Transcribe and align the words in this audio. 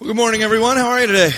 Well, 0.00 0.08
good 0.08 0.16
morning, 0.16 0.42
everyone. 0.42 0.76
How 0.76 0.88
are 0.88 1.00
you 1.00 1.06
today? 1.06 1.30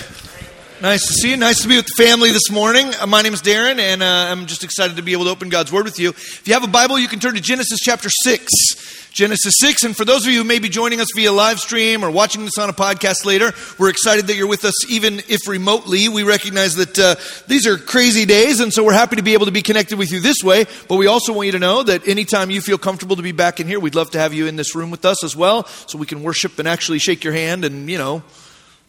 Nice 0.81 1.05
to 1.05 1.13
see 1.13 1.29
you. 1.29 1.37
Nice 1.37 1.61
to 1.61 1.67
be 1.67 1.75
with 1.75 1.85
the 1.85 2.03
family 2.03 2.31
this 2.31 2.49
morning. 2.49 2.91
Uh, 2.99 3.05
my 3.05 3.21
name 3.21 3.35
is 3.35 3.41
Darin, 3.41 3.79
and 3.79 4.01
uh, 4.01 4.05
I'm 4.05 4.47
just 4.47 4.63
excited 4.63 4.97
to 4.97 5.03
be 5.03 5.11
able 5.11 5.25
to 5.25 5.29
open 5.29 5.49
God's 5.49 5.71
Word 5.71 5.85
with 5.85 5.99
you. 5.99 6.09
If 6.09 6.47
you 6.47 6.55
have 6.55 6.63
a 6.63 6.67
Bible, 6.67 6.97
you 6.97 7.07
can 7.07 7.19
turn 7.19 7.35
to 7.35 7.39
Genesis 7.39 7.79
chapter 7.79 8.09
6. 8.09 9.11
Genesis 9.11 9.53
6. 9.59 9.83
And 9.83 9.95
for 9.95 10.05
those 10.05 10.25
of 10.25 10.31
you 10.31 10.39
who 10.39 10.43
may 10.43 10.57
be 10.57 10.69
joining 10.69 10.99
us 10.99 11.07
via 11.15 11.31
live 11.31 11.59
stream 11.59 12.03
or 12.03 12.09
watching 12.09 12.45
this 12.45 12.57
on 12.57 12.67
a 12.67 12.73
podcast 12.73 13.25
later, 13.25 13.53
we're 13.77 13.89
excited 13.89 14.25
that 14.25 14.35
you're 14.35 14.47
with 14.47 14.65
us, 14.65 14.89
even 14.89 15.19
if 15.27 15.47
remotely. 15.47 16.09
We 16.09 16.23
recognize 16.23 16.75
that 16.77 16.97
uh, 16.97 17.15
these 17.47 17.67
are 17.67 17.77
crazy 17.77 18.25
days, 18.25 18.59
and 18.59 18.73
so 18.73 18.83
we're 18.83 18.93
happy 18.93 19.17
to 19.17 19.23
be 19.23 19.33
able 19.33 19.45
to 19.45 19.51
be 19.51 19.61
connected 19.61 19.99
with 19.99 20.11
you 20.11 20.19
this 20.19 20.43
way. 20.43 20.65
But 20.87 20.95
we 20.95 21.05
also 21.05 21.31
want 21.31 21.45
you 21.45 21.51
to 21.51 21.59
know 21.59 21.83
that 21.83 22.07
anytime 22.07 22.49
you 22.49 22.61
feel 22.61 22.79
comfortable 22.79 23.17
to 23.17 23.23
be 23.23 23.33
back 23.33 23.59
in 23.59 23.67
here, 23.67 23.79
we'd 23.79 23.95
love 23.95 24.09
to 24.11 24.19
have 24.19 24.33
you 24.33 24.47
in 24.47 24.55
this 24.55 24.73
room 24.73 24.89
with 24.89 25.05
us 25.05 25.23
as 25.23 25.35
well, 25.35 25.67
so 25.85 25.99
we 25.99 26.07
can 26.07 26.23
worship 26.23 26.57
and 26.57 26.67
actually 26.67 26.97
shake 26.97 27.23
your 27.23 27.33
hand 27.33 27.63
and, 27.63 27.87
you 27.87 27.99
know, 27.99 28.23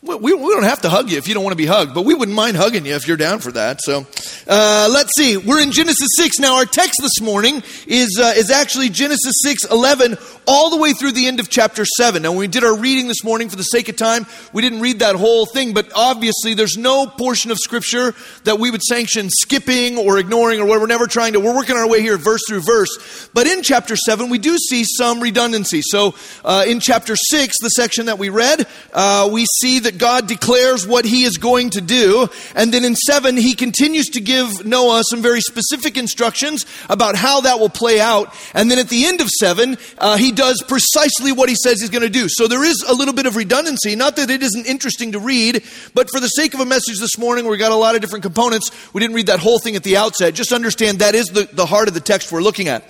we, 0.00 0.16
we, 0.16 0.32
don't 0.32 0.62
have 0.62 0.82
to 0.82 0.88
hug 0.88 1.10
you 1.10 1.18
if 1.18 1.26
you 1.26 1.34
don't 1.34 1.42
want 1.42 1.52
to 1.52 1.56
be 1.56 1.66
hugged, 1.66 1.92
but 1.92 2.04
we 2.04 2.14
wouldn't 2.14 2.36
mind 2.36 2.56
hugging 2.56 2.86
you 2.86 2.94
if 2.94 3.08
you're 3.08 3.16
down 3.16 3.40
for 3.40 3.50
that. 3.50 3.80
So 3.82 4.06
uh, 4.46 4.88
let's 4.92 5.10
see. 5.16 5.36
We're 5.36 5.60
in 5.60 5.72
Genesis 5.72 6.08
6. 6.16 6.38
Now, 6.38 6.56
our 6.56 6.66
text 6.66 7.00
this 7.02 7.20
morning 7.20 7.64
is, 7.84 8.16
uh, 8.16 8.32
is 8.36 8.52
actually 8.52 8.90
Genesis 8.90 9.34
6 9.42 9.64
11, 9.64 10.16
all 10.46 10.70
the 10.70 10.76
way 10.76 10.92
through 10.92 11.12
the 11.12 11.26
end 11.26 11.40
of 11.40 11.48
chapter 11.48 11.84
7. 11.84 12.22
Now, 12.22 12.30
when 12.30 12.38
we 12.38 12.46
did 12.46 12.62
our 12.62 12.76
reading 12.76 13.08
this 13.08 13.24
morning, 13.24 13.48
for 13.48 13.56
the 13.56 13.64
sake 13.64 13.88
of 13.88 13.96
time, 13.96 14.24
we 14.52 14.62
didn't 14.62 14.80
read 14.80 15.00
that 15.00 15.16
whole 15.16 15.46
thing, 15.46 15.74
but 15.74 15.90
obviously, 15.96 16.54
there's 16.54 16.76
no 16.76 17.06
portion 17.06 17.50
of 17.50 17.58
Scripture 17.58 18.14
that 18.44 18.60
we 18.60 18.70
would 18.70 18.82
sanction 18.82 19.28
skipping 19.30 19.98
or 19.98 20.18
ignoring 20.18 20.60
or 20.60 20.64
whatever. 20.64 20.82
We're 20.82 20.86
never 20.86 21.06
trying 21.08 21.32
to. 21.32 21.40
We're 21.40 21.56
working 21.56 21.76
our 21.76 21.88
way 21.88 22.02
here 22.02 22.16
verse 22.16 22.42
through 22.46 22.60
verse. 22.60 23.28
But 23.34 23.48
in 23.48 23.62
chapter 23.62 23.96
7, 23.96 24.30
we 24.30 24.38
do 24.38 24.58
see 24.58 24.84
some 24.84 25.20
redundancy. 25.20 25.82
So 25.82 26.14
uh, 26.44 26.64
in 26.68 26.78
chapter 26.78 27.16
6, 27.16 27.54
the 27.60 27.68
section 27.70 28.06
that 28.06 28.18
we 28.20 28.28
read, 28.28 28.64
uh, 28.92 29.28
we 29.32 29.44
see 29.60 29.80
that 29.80 29.87
that 29.88 29.96
God 29.96 30.28
declares 30.28 30.86
what 30.86 31.06
he 31.06 31.24
is 31.24 31.38
going 31.38 31.70
to 31.70 31.80
do. 31.80 32.28
And 32.54 32.72
then 32.72 32.84
in 32.84 32.94
seven, 32.94 33.38
he 33.38 33.54
continues 33.54 34.10
to 34.10 34.20
give 34.20 34.66
Noah 34.66 35.00
some 35.08 35.22
very 35.22 35.40
specific 35.40 35.96
instructions 35.96 36.66
about 36.90 37.16
how 37.16 37.40
that 37.40 37.58
will 37.58 37.70
play 37.70 37.98
out. 37.98 38.34
And 38.52 38.70
then 38.70 38.78
at 38.78 38.90
the 38.90 39.06
end 39.06 39.22
of 39.22 39.30
seven, 39.30 39.78
uh, 39.96 40.18
he 40.18 40.30
does 40.30 40.62
precisely 40.68 41.32
what 41.32 41.48
he 41.48 41.54
says 41.54 41.80
he's 41.80 41.88
going 41.88 42.02
to 42.02 42.10
do. 42.10 42.26
So 42.28 42.48
there 42.48 42.62
is 42.62 42.84
a 42.86 42.92
little 42.92 43.14
bit 43.14 43.24
of 43.24 43.34
redundancy. 43.34 43.96
Not 43.96 44.16
that 44.16 44.28
it 44.28 44.42
isn't 44.42 44.66
interesting 44.66 45.12
to 45.12 45.20
read, 45.20 45.64
but 45.94 46.10
for 46.10 46.20
the 46.20 46.28
sake 46.28 46.52
of 46.52 46.60
a 46.60 46.66
message 46.66 46.98
this 47.00 47.16
morning, 47.16 47.46
we 47.46 47.56
got 47.56 47.72
a 47.72 47.76
lot 47.76 47.94
of 47.94 48.02
different 48.02 48.24
components, 48.24 48.70
we 48.92 49.00
didn't 49.00 49.16
read 49.16 49.28
that 49.28 49.40
whole 49.40 49.58
thing 49.58 49.74
at 49.74 49.84
the 49.84 49.96
outset. 49.96 50.34
Just 50.34 50.52
understand 50.52 50.98
that 50.98 51.14
is 51.14 51.28
the, 51.28 51.48
the 51.50 51.64
heart 51.64 51.88
of 51.88 51.94
the 51.94 52.00
text 52.00 52.30
we're 52.30 52.42
looking 52.42 52.68
at. 52.68 52.84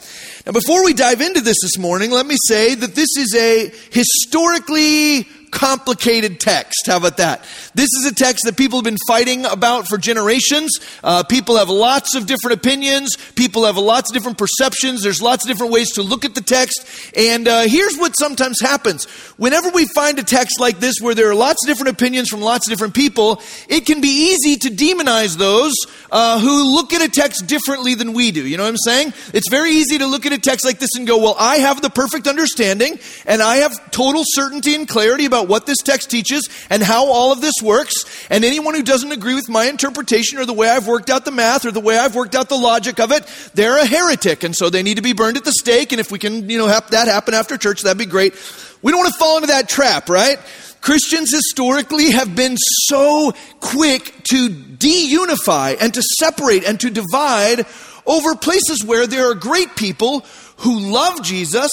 Now, 0.44 0.52
before 0.52 0.84
we 0.84 0.94
dive 0.94 1.20
into 1.20 1.42
this 1.42 1.58
this 1.62 1.78
morning, 1.78 2.10
let 2.10 2.26
me 2.26 2.36
say 2.48 2.74
that 2.74 2.96
this 2.96 3.16
is 3.16 3.34
a 3.36 3.70
historically 3.92 5.28
complicated 5.50 6.40
text. 6.40 6.86
How 6.86 6.98
about 6.98 7.16
that? 7.18 7.44
This 7.74 7.88
is 7.98 8.06
a 8.10 8.14
text 8.14 8.44
that 8.44 8.56
people 8.56 8.78
have 8.78 8.84
been 8.84 8.98
fighting 9.06 9.44
about 9.44 9.88
for 9.88 9.98
generations. 9.98 10.70
Uh, 11.02 11.22
people 11.22 11.56
have 11.56 11.68
lots 11.68 12.14
of 12.14 12.26
different 12.26 12.58
opinions. 12.58 13.16
People 13.34 13.64
have 13.64 13.76
lots 13.76 14.10
of 14.10 14.14
different 14.14 14.38
perceptions. 14.38 15.02
There's 15.02 15.22
lots 15.22 15.44
of 15.44 15.48
different 15.48 15.72
ways 15.72 15.92
to 15.92 16.02
look 16.02 16.24
at 16.24 16.34
the 16.34 16.40
text. 16.40 16.84
And 17.16 17.46
uh, 17.46 17.62
here's 17.62 17.96
what 17.96 18.12
sometimes 18.18 18.60
happens. 18.60 19.04
Whenever 19.36 19.70
we 19.70 19.86
find 19.86 20.18
a 20.18 20.24
text 20.24 20.58
like 20.60 20.80
this 20.80 20.96
where 21.00 21.14
there 21.14 21.30
are 21.30 21.34
lots 21.34 21.64
of 21.64 21.68
different 21.68 21.90
opinions 21.90 22.28
from 22.28 22.40
lots 22.40 22.66
of 22.66 22.72
different 22.72 22.94
people, 22.94 23.40
it 23.68 23.86
can 23.86 24.00
be 24.00 24.34
easy 24.34 24.56
to 24.56 24.68
demonize 24.68 25.36
those 25.36 25.74
uh, 26.10 26.40
who 26.40 26.74
look 26.74 26.92
at 26.92 27.02
a 27.02 27.08
text 27.08 27.46
differently 27.46 27.94
than 27.94 28.12
we 28.12 28.32
do. 28.32 28.46
You 28.46 28.56
know 28.56 28.64
what 28.64 28.70
I'm 28.70 28.76
saying? 28.78 29.12
It's 29.32 29.48
very 29.48 29.70
easy 29.70 29.98
to 29.98 30.06
look 30.06 30.26
at 30.26 30.32
a 30.32 30.38
text 30.38 30.64
like 30.64 30.78
this 30.78 30.96
and 30.96 31.06
go, 31.06 31.18
well, 31.18 31.36
I 31.38 31.58
have 31.58 31.80
the 31.80 31.90
perfect 31.90 32.26
understanding 32.26 32.98
and 33.24 33.40
I 33.40 33.56
have 33.56 33.90
total 33.90 34.22
certainty 34.26 34.74
and 34.74 34.88
clarity 34.88 35.24
about 35.24 35.37
about 35.38 35.48
what 35.48 35.66
this 35.66 35.78
text 35.78 36.10
teaches 36.10 36.48
and 36.68 36.82
how 36.82 37.06
all 37.06 37.32
of 37.32 37.40
this 37.40 37.54
works. 37.62 37.94
And 38.30 38.44
anyone 38.44 38.74
who 38.74 38.82
doesn't 38.82 39.12
agree 39.12 39.34
with 39.34 39.48
my 39.48 39.66
interpretation 39.66 40.38
or 40.38 40.44
the 40.44 40.52
way 40.52 40.68
I've 40.68 40.86
worked 40.86 41.10
out 41.10 41.24
the 41.24 41.30
math 41.30 41.64
or 41.64 41.70
the 41.70 41.80
way 41.80 41.96
I've 41.96 42.14
worked 42.14 42.34
out 42.34 42.48
the 42.48 42.56
logic 42.56 43.00
of 43.00 43.12
it, 43.12 43.24
they're 43.54 43.78
a 43.78 43.86
heretic. 43.86 44.44
And 44.44 44.54
so 44.54 44.70
they 44.70 44.82
need 44.82 44.96
to 44.96 45.02
be 45.02 45.12
burned 45.12 45.36
at 45.36 45.44
the 45.44 45.52
stake. 45.52 45.92
And 45.92 46.00
if 46.00 46.10
we 46.10 46.18
can, 46.18 46.50
you 46.50 46.58
know, 46.58 46.66
have 46.66 46.90
that 46.90 47.08
happen 47.08 47.34
after 47.34 47.56
church, 47.56 47.82
that'd 47.82 47.98
be 47.98 48.06
great. 48.06 48.34
We 48.82 48.92
don't 48.92 49.00
want 49.00 49.12
to 49.12 49.18
fall 49.18 49.36
into 49.36 49.48
that 49.48 49.68
trap, 49.68 50.08
right? 50.08 50.38
Christians 50.80 51.32
historically 51.32 52.10
have 52.12 52.36
been 52.36 52.56
so 52.56 53.32
quick 53.60 54.14
to 54.30 54.48
deunify 54.48 55.76
and 55.80 55.92
to 55.94 56.02
separate 56.02 56.64
and 56.64 56.78
to 56.80 56.90
divide 56.90 57.66
over 58.06 58.34
places 58.36 58.84
where 58.84 59.06
there 59.06 59.30
are 59.30 59.34
great 59.34 59.76
people 59.76 60.24
who 60.58 60.78
love 60.78 61.22
Jesus, 61.22 61.70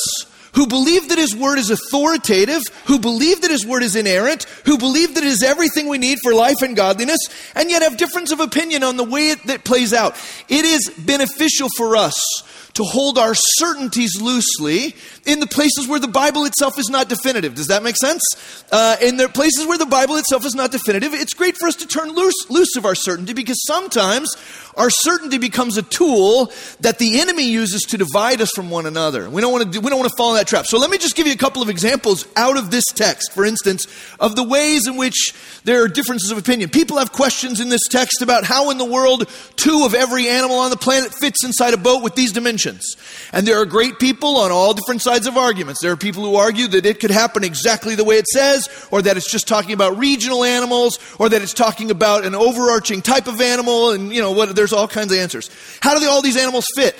who 0.55 0.67
believe 0.67 1.09
that 1.09 1.17
His 1.17 1.35
Word 1.35 1.59
is 1.59 1.69
authoritative, 1.69 2.61
who 2.85 2.99
believe 2.99 3.41
that 3.41 3.51
His 3.51 3.65
Word 3.65 3.83
is 3.83 3.95
inerrant, 3.95 4.43
who 4.65 4.77
believe 4.77 5.15
that 5.15 5.23
it 5.23 5.27
is 5.27 5.43
everything 5.43 5.87
we 5.87 5.97
need 5.97 6.17
for 6.23 6.33
life 6.33 6.61
and 6.61 6.75
godliness, 6.75 7.19
and 7.55 7.69
yet 7.69 7.81
have 7.81 7.97
difference 7.97 8.31
of 8.31 8.39
opinion 8.39 8.83
on 8.83 8.97
the 8.97 9.03
way 9.03 9.29
it, 9.29 9.43
that 9.43 9.63
plays 9.63 9.93
out. 9.93 10.15
It 10.49 10.65
is 10.65 10.89
beneficial 10.97 11.69
for 11.77 11.95
us 11.95 12.15
to 12.75 12.83
hold 12.83 13.17
our 13.17 13.33
certainties 13.33 14.21
loosely 14.21 14.95
in 15.25 15.39
the 15.39 15.47
places 15.47 15.87
where 15.87 15.99
the 15.99 16.09
Bible 16.09 16.43
itself 16.43 16.77
is 16.77 16.89
not 16.89 17.07
definitive. 17.07 17.55
Does 17.55 17.67
that 17.67 17.83
make 17.83 17.95
sense? 17.95 18.21
Uh, 18.71 18.97
in 19.01 19.15
the 19.17 19.29
places 19.29 19.65
where 19.65 19.77
the 19.77 19.85
Bible 19.85 20.17
itself 20.17 20.45
is 20.45 20.55
not 20.55 20.71
definitive, 20.71 21.13
it's 21.13 21.33
great 21.33 21.57
for 21.57 21.67
us 21.67 21.75
to 21.77 21.87
turn 21.87 22.09
loose, 22.09 22.49
loose 22.49 22.75
of 22.75 22.85
our 22.85 22.93
certainty 22.93 23.33
because 23.33 23.57
sometimes 23.65 24.29
our 24.75 24.89
certainty 24.89 25.37
becomes 25.37 25.77
a 25.77 25.83
tool 25.83 26.51
that 26.81 26.99
the 26.99 27.21
enemy 27.21 27.49
uses 27.49 27.83
to 27.83 27.97
divide 27.97 28.41
us 28.41 28.51
from 28.53 28.69
one 28.69 28.85
another. 28.85 29.29
We 29.29 29.41
don't 29.41 29.53
want 29.53 29.63
to 29.63 29.69
do, 29.71 29.79
we 29.79 29.89
don't 29.89 29.99
want 29.99 30.11
to 30.11 30.17
fall 30.17 30.31
in 30.31 30.37
that 30.37 30.47
trap. 30.47 30.65
So 30.65 30.77
let 30.77 30.89
me 30.89 30.97
just 30.97 31.15
give 31.15 31.27
you 31.27 31.33
a 31.33 31.37
couple 31.37 31.61
of 31.61 31.69
examples 31.69 32.27
out 32.35 32.57
of 32.57 32.71
this 32.71 32.83
text, 32.93 33.31
for 33.31 33.45
instance, 33.45 33.87
of 34.19 34.35
the 34.35 34.43
ways 34.43 34.85
in 34.85 34.97
which 34.97 35.33
there 35.63 35.81
are 35.83 35.87
differences 35.87 36.29
of 36.29 36.37
opinion. 36.37 36.69
People 36.69 36.97
have 36.97 37.13
questions 37.13 37.61
in 37.61 37.69
this 37.69 37.87
text 37.89 38.21
about 38.21 38.43
how 38.43 38.69
in 38.69 38.77
the 38.77 38.85
world 38.85 39.29
two 39.55 39.83
of 39.85 39.93
every 39.93 40.27
animal 40.27 40.57
on 40.57 40.71
the 40.71 40.77
planet 40.77 41.13
fits 41.13 41.45
inside 41.45 41.73
a 41.73 41.77
boat 41.77 42.03
with 42.03 42.15
these 42.15 42.33
dimensions. 42.33 42.64
And 43.31 43.47
there 43.47 43.59
are 43.59 43.65
great 43.65 43.99
people 43.99 44.37
on 44.37 44.51
all 44.51 44.73
different 44.73 45.01
sides 45.01 45.27
of 45.27 45.37
arguments. 45.37 45.81
There 45.81 45.91
are 45.91 45.97
people 45.97 46.23
who 46.23 46.35
argue 46.35 46.67
that 46.69 46.85
it 46.85 46.99
could 46.99 47.11
happen 47.11 47.43
exactly 47.43 47.95
the 47.95 48.03
way 48.03 48.15
it 48.17 48.27
says, 48.27 48.69
or 48.91 49.01
that 49.01 49.17
it's 49.17 49.29
just 49.29 49.47
talking 49.47 49.73
about 49.73 49.97
regional 49.97 50.43
animals, 50.43 50.99
or 51.19 51.29
that 51.29 51.41
it's 51.41 51.53
talking 51.53 51.91
about 51.91 52.25
an 52.25 52.35
overarching 52.35 53.01
type 53.01 53.27
of 53.27 53.41
animal, 53.41 53.91
and 53.91 54.11
you 54.13 54.21
know 54.21 54.31
what 54.31 54.55
there's 54.55 54.73
all 54.73 54.87
kinds 54.87 55.11
of 55.11 55.19
answers. 55.19 55.49
How 55.81 55.97
do 55.97 56.09
all 56.09 56.21
these 56.21 56.37
animals 56.37 56.65
fit? 56.75 56.95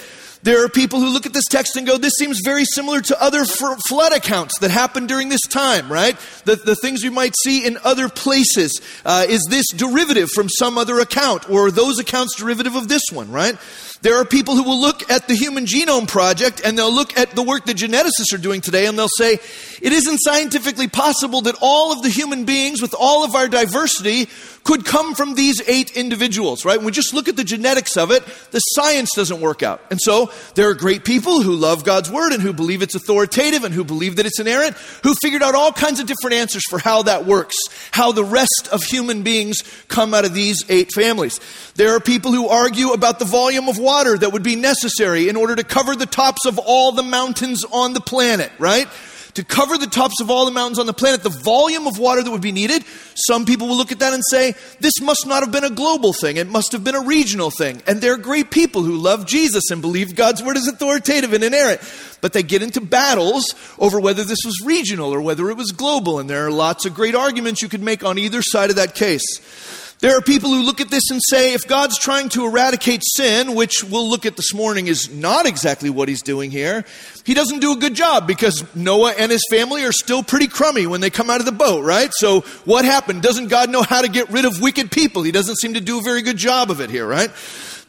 There 0.46 0.64
are 0.64 0.70
people 0.70 1.00
who 1.00 1.10
look 1.10 1.26
at 1.26 1.34
this 1.34 1.46
text 1.50 1.76
and 1.76 1.88
go, 1.88 1.98
this 1.98 2.14
seems 2.20 2.40
very 2.46 2.66
similar 2.66 3.02
to 3.02 3.20
other 3.20 3.46
flood 3.46 4.14
accounts 4.14 4.60
that 4.60 4.70
happened 4.70 5.08
during 5.08 5.28
this 5.28 5.42
time, 5.42 5.92
right? 5.92 6.16
The, 6.44 6.56
the 6.56 6.76
things 6.76 7.04
we 7.04 7.10
might 7.10 7.34
see 7.36 7.66
in 7.66 7.80
other 7.84 8.10
places. 8.10 8.80
Uh, 9.04 9.26
is 9.28 9.44
this 9.50 9.66
derivative 9.70 10.30
from 10.30 10.48
some 10.48 10.78
other 10.78 11.00
account? 11.00 11.50
Or 11.50 11.72
those 11.72 11.98
accounts 11.98 12.36
derivative 12.36 12.76
of 12.76 12.88
this 12.88 13.02
one, 13.12 13.32
right? 13.32 13.58
There 14.06 14.20
are 14.20 14.26
people 14.26 14.56
who 14.56 14.62
will 14.62 14.80
look 14.80 15.10
at 15.10 15.28
the 15.28 15.34
Human 15.34 15.66
Genome 15.66 16.08
Project 16.08 16.62
and 16.64 16.78
they'll 16.78 16.94
look 16.94 17.18
at 17.18 17.32
the 17.32 17.42
work 17.42 17.66
that 17.66 17.76
geneticists 17.76 18.36
are 18.36 18.38
doing 18.38 18.62
today 18.62 18.86
and 18.86 19.00
they'll 19.00 19.08
say, 19.18 19.40
it 19.82 19.94
isn't 19.94 20.20
scientifically 20.20 20.88
possible 20.88 21.42
that 21.42 21.56
all 21.60 21.92
of 21.92 22.04
the 22.04 22.10
human 22.10 22.46
beings 22.46 22.84
with 22.84 22.94
all 22.94 23.24
of 23.24 23.34
our 23.34 23.48
diversity 23.48 24.30
could 24.64 24.86
come 24.86 25.16
from 25.16 25.34
these 25.34 25.60
eight 25.68 25.98
individuals, 25.98 26.66
right? 26.66 26.78
When 26.78 26.86
we 26.86 26.92
just 26.92 27.16
look 27.16 27.28
at 27.28 27.36
the 27.36 27.44
genetics 27.44 27.98
of 27.98 28.12
it, 28.12 28.24
the 28.52 28.60
science 28.60 29.10
doesn't 29.16 29.42
work 29.42 29.64
out. 29.64 29.82
And 29.90 30.00
so 30.00 30.32
there 30.54 30.70
are 30.70 30.76
great 30.76 31.04
people 31.04 31.42
who 31.42 31.56
love 31.56 31.84
God's 31.84 32.12
word 32.12 32.32
and 32.32 32.44
who 32.44 32.54
believe 32.54 32.84
it's 32.84 32.94
authoritative 32.94 33.64
and 33.64 33.74
who 33.74 33.84
believe 33.84 34.18
that 34.18 34.28
it's 34.28 34.40
inerrant, 34.40 34.76
who 35.02 35.16
figured 35.16 35.42
out 35.42 35.56
all 35.56 35.72
kinds 35.72 36.00
of 36.00 36.06
different 36.06 36.36
answers 36.36 36.64
for 36.70 36.78
how 36.78 37.02
that 37.04 37.26
works, 37.26 37.56
how 37.90 38.12
the 38.12 38.24
rest 38.24 38.70
of 38.72 38.84
human 38.84 39.24
beings 39.24 39.64
come 39.88 40.14
out 40.14 40.26
of 40.26 40.36
these 40.36 40.64
eight 40.70 40.92
families. 40.94 41.40
There 41.74 41.96
are 41.96 42.00
people 42.00 42.32
who 42.32 42.48
argue 42.50 42.92
about 42.92 43.18
the 43.18 43.26
volume 43.26 43.68
of 43.68 43.80
water 43.80 43.95
that 44.04 44.34
would 44.34 44.44
be 44.44 44.56
necessary 44.56 45.30
in 45.30 45.36
order 45.36 45.56
to 45.56 45.64
cover 45.64 45.96
the 45.96 46.06
tops 46.06 46.46
of 46.46 46.60
all 46.60 46.92
the 46.92 47.04
mountains 47.04 47.64
on 47.72 47.94
the 47.94 48.02
planet, 48.02 48.52
right? 48.60 48.88
to 49.36 49.44
cover 49.44 49.78
the 49.78 49.88
tops 49.88 50.22
of 50.22 50.32
all 50.32 50.46
the 50.46 50.52
mountains 50.52 50.80
on 50.80 50.86
the 50.86 50.94
planet, 50.94 51.22
the 51.22 51.30
volume 51.30 51.88
of 51.88 52.00
water 52.00 52.24
that 52.24 52.32
would 52.32 52.42
be 52.42 52.54
needed, 52.54 52.84
some 53.16 53.46
people 53.46 53.68
will 53.68 53.76
look 53.76 53.92
at 53.92 54.00
that 54.00 54.14
and 54.14 54.24
say, 54.30 54.56
this 54.80 54.94
must 55.02 55.28
not 55.28 55.44
have 55.44 55.52
been 55.52 55.66
a 55.66 55.70
global 55.70 56.14
thing. 56.14 56.38
It 56.38 56.48
must 56.48 56.72
have 56.72 56.84
been 56.84 56.96
a 56.96 57.02
regional 57.02 57.52
thing. 57.52 57.82
And 57.86 58.02
they're 58.02 58.18
great 58.18 58.50
people 58.50 58.84
who 58.84 58.96
love 58.98 59.28
Jesus 59.28 59.70
and 59.72 59.82
believe 59.82 60.16
God's 60.16 60.42
word 60.42 60.56
is 60.56 60.68
authoritative 60.68 61.34
and 61.34 61.44
inerrant. 61.44 61.82
But 62.22 62.32
they 62.32 62.44
get 62.44 62.64
into 62.64 62.80
battles 62.80 63.54
over 63.78 64.00
whether 64.00 64.24
this 64.24 64.40
was 64.46 64.64
regional 64.66 65.14
or 65.14 65.22
whether 65.22 65.50
it 65.50 65.58
was 65.58 65.72
global. 65.74 66.20
And 66.20 66.30
there 66.30 66.48
are 66.48 66.52
lots 66.52 66.86
of 66.86 66.94
great 66.94 67.14
arguments 67.14 67.62
you 67.62 67.70
could 67.70 67.84
make 67.84 68.06
on 68.06 68.18
either 68.18 68.42
side 68.42 68.70
of 68.70 68.78
that 68.78 68.96
case. 68.96 69.85
There 70.06 70.16
are 70.16 70.22
people 70.22 70.52
who 70.52 70.62
look 70.62 70.82
at 70.82 70.92
this 70.92 71.10
and 71.10 71.20
say, 71.32 71.56
if 71.56 71.68
God's 71.68 71.98
trying 71.98 72.30
to 72.30 72.46
eradicate 72.46 73.02
sin, 73.04 73.56
which 73.56 73.84
we'll 73.84 74.08
look 74.08 74.28
at 74.28 74.36
this 74.38 74.54
morning 74.54 74.86
is 74.86 75.10
not 75.10 75.48
exactly 75.48 75.90
what 75.90 76.08
he's 76.08 76.22
doing 76.22 76.52
here, 76.52 76.86
he 77.24 77.34
doesn't 77.34 77.58
do 77.58 77.72
a 77.72 77.76
good 77.76 77.96
job 77.96 78.28
because 78.28 78.64
Noah 78.76 79.16
and 79.18 79.32
his 79.32 79.42
family 79.50 79.84
are 79.84 79.92
still 79.92 80.22
pretty 80.22 80.46
crummy 80.46 80.86
when 80.86 81.02
they 81.02 81.10
come 81.10 81.32
out 81.32 81.40
of 81.40 81.48
the 81.48 81.52
boat, 81.52 81.84
right? 81.84 82.14
So 82.14 82.42
what 82.66 82.86
happened? 82.86 83.24
Doesn't 83.24 83.48
God 83.48 83.72
know 83.72 83.82
how 83.82 84.04
to 84.04 84.08
get 84.08 84.30
rid 84.30 84.46
of 84.46 84.62
wicked 84.62 84.92
people? 84.92 85.24
He 85.24 85.32
doesn't 85.32 85.56
seem 85.56 85.74
to 85.74 85.82
do 85.82 85.98
a 85.98 86.04
very 86.04 86.22
good 86.22 86.38
job 86.38 86.70
of 86.70 86.82
it 86.82 86.92
here, 86.92 87.08
right? 87.08 87.32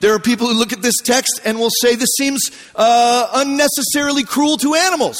There 0.00 0.14
are 0.14 0.18
people 0.18 0.46
who 0.46 0.54
look 0.54 0.72
at 0.72 0.80
this 0.80 0.96
text 1.02 1.42
and 1.44 1.58
will 1.58 1.68
say 1.82 1.96
this 1.96 2.14
seems 2.16 2.50
uh, 2.74 3.28
unnecessarily 3.34 4.24
cruel 4.24 4.56
to 4.56 4.74
animals. 4.74 5.18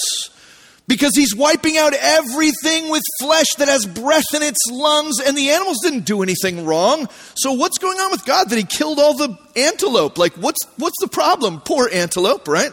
Because 0.89 1.13
he's 1.17 1.35
wiping 1.35 1.77
out 1.77 1.95
everything 1.95 2.91
with 2.91 3.03
flesh 3.21 3.47
that 3.59 3.69
has 3.69 3.87
breath 3.87 4.35
in 4.35 4.43
its 4.43 4.61
lungs, 4.71 5.21
and 5.21 5.37
the 5.37 5.51
animals 5.51 5.79
didn't 5.83 6.05
do 6.05 6.23
anything 6.23 6.65
wrong. 6.65 7.09
So, 7.35 7.53
what's 7.53 7.79
going 7.79 7.99
on 7.99 8.11
with 8.11 8.25
God 8.25 8.51
that 8.51 8.57
he 8.57 8.65
killed 8.65 8.99
all 8.99 9.17
the 9.17 9.37
antelope? 9.57 10.19
Like, 10.19 10.35
what's, 10.35 10.65
what's 10.77 11.01
the 11.01 11.09
problem? 11.09 11.61
Poor 11.61 11.89
antelope, 11.93 12.49
right? 12.49 12.73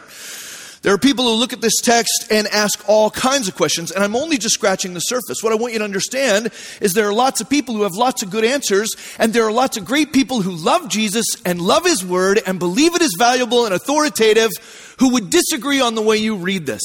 There 0.84 0.92
are 0.92 0.98
people 0.98 1.24
who 1.24 1.32
look 1.32 1.54
at 1.54 1.62
this 1.62 1.80
text 1.80 2.26
and 2.30 2.46
ask 2.48 2.86
all 2.86 3.10
kinds 3.10 3.48
of 3.48 3.56
questions, 3.56 3.90
and 3.90 4.04
I'm 4.04 4.14
only 4.14 4.36
just 4.36 4.54
scratching 4.54 4.92
the 4.92 5.00
surface. 5.00 5.42
What 5.42 5.50
I 5.50 5.56
want 5.56 5.72
you 5.72 5.78
to 5.78 5.84
understand 5.84 6.50
is 6.78 6.92
there 6.92 7.08
are 7.08 7.14
lots 7.14 7.40
of 7.40 7.48
people 7.48 7.74
who 7.74 7.84
have 7.84 7.94
lots 7.94 8.22
of 8.22 8.28
good 8.28 8.44
answers, 8.44 8.90
and 9.18 9.32
there 9.32 9.46
are 9.46 9.50
lots 9.50 9.78
of 9.78 9.86
great 9.86 10.12
people 10.12 10.42
who 10.42 10.52
love 10.52 10.90
Jesus 10.90 11.24
and 11.46 11.58
love 11.58 11.86
His 11.86 12.04
Word 12.04 12.38
and 12.46 12.58
believe 12.58 12.94
it 12.94 13.00
is 13.00 13.16
valuable 13.18 13.64
and 13.64 13.72
authoritative 13.72 14.50
who 14.98 15.14
would 15.14 15.30
disagree 15.30 15.80
on 15.80 15.94
the 15.94 16.02
way 16.02 16.18
you 16.18 16.36
read 16.36 16.66
this. 16.66 16.82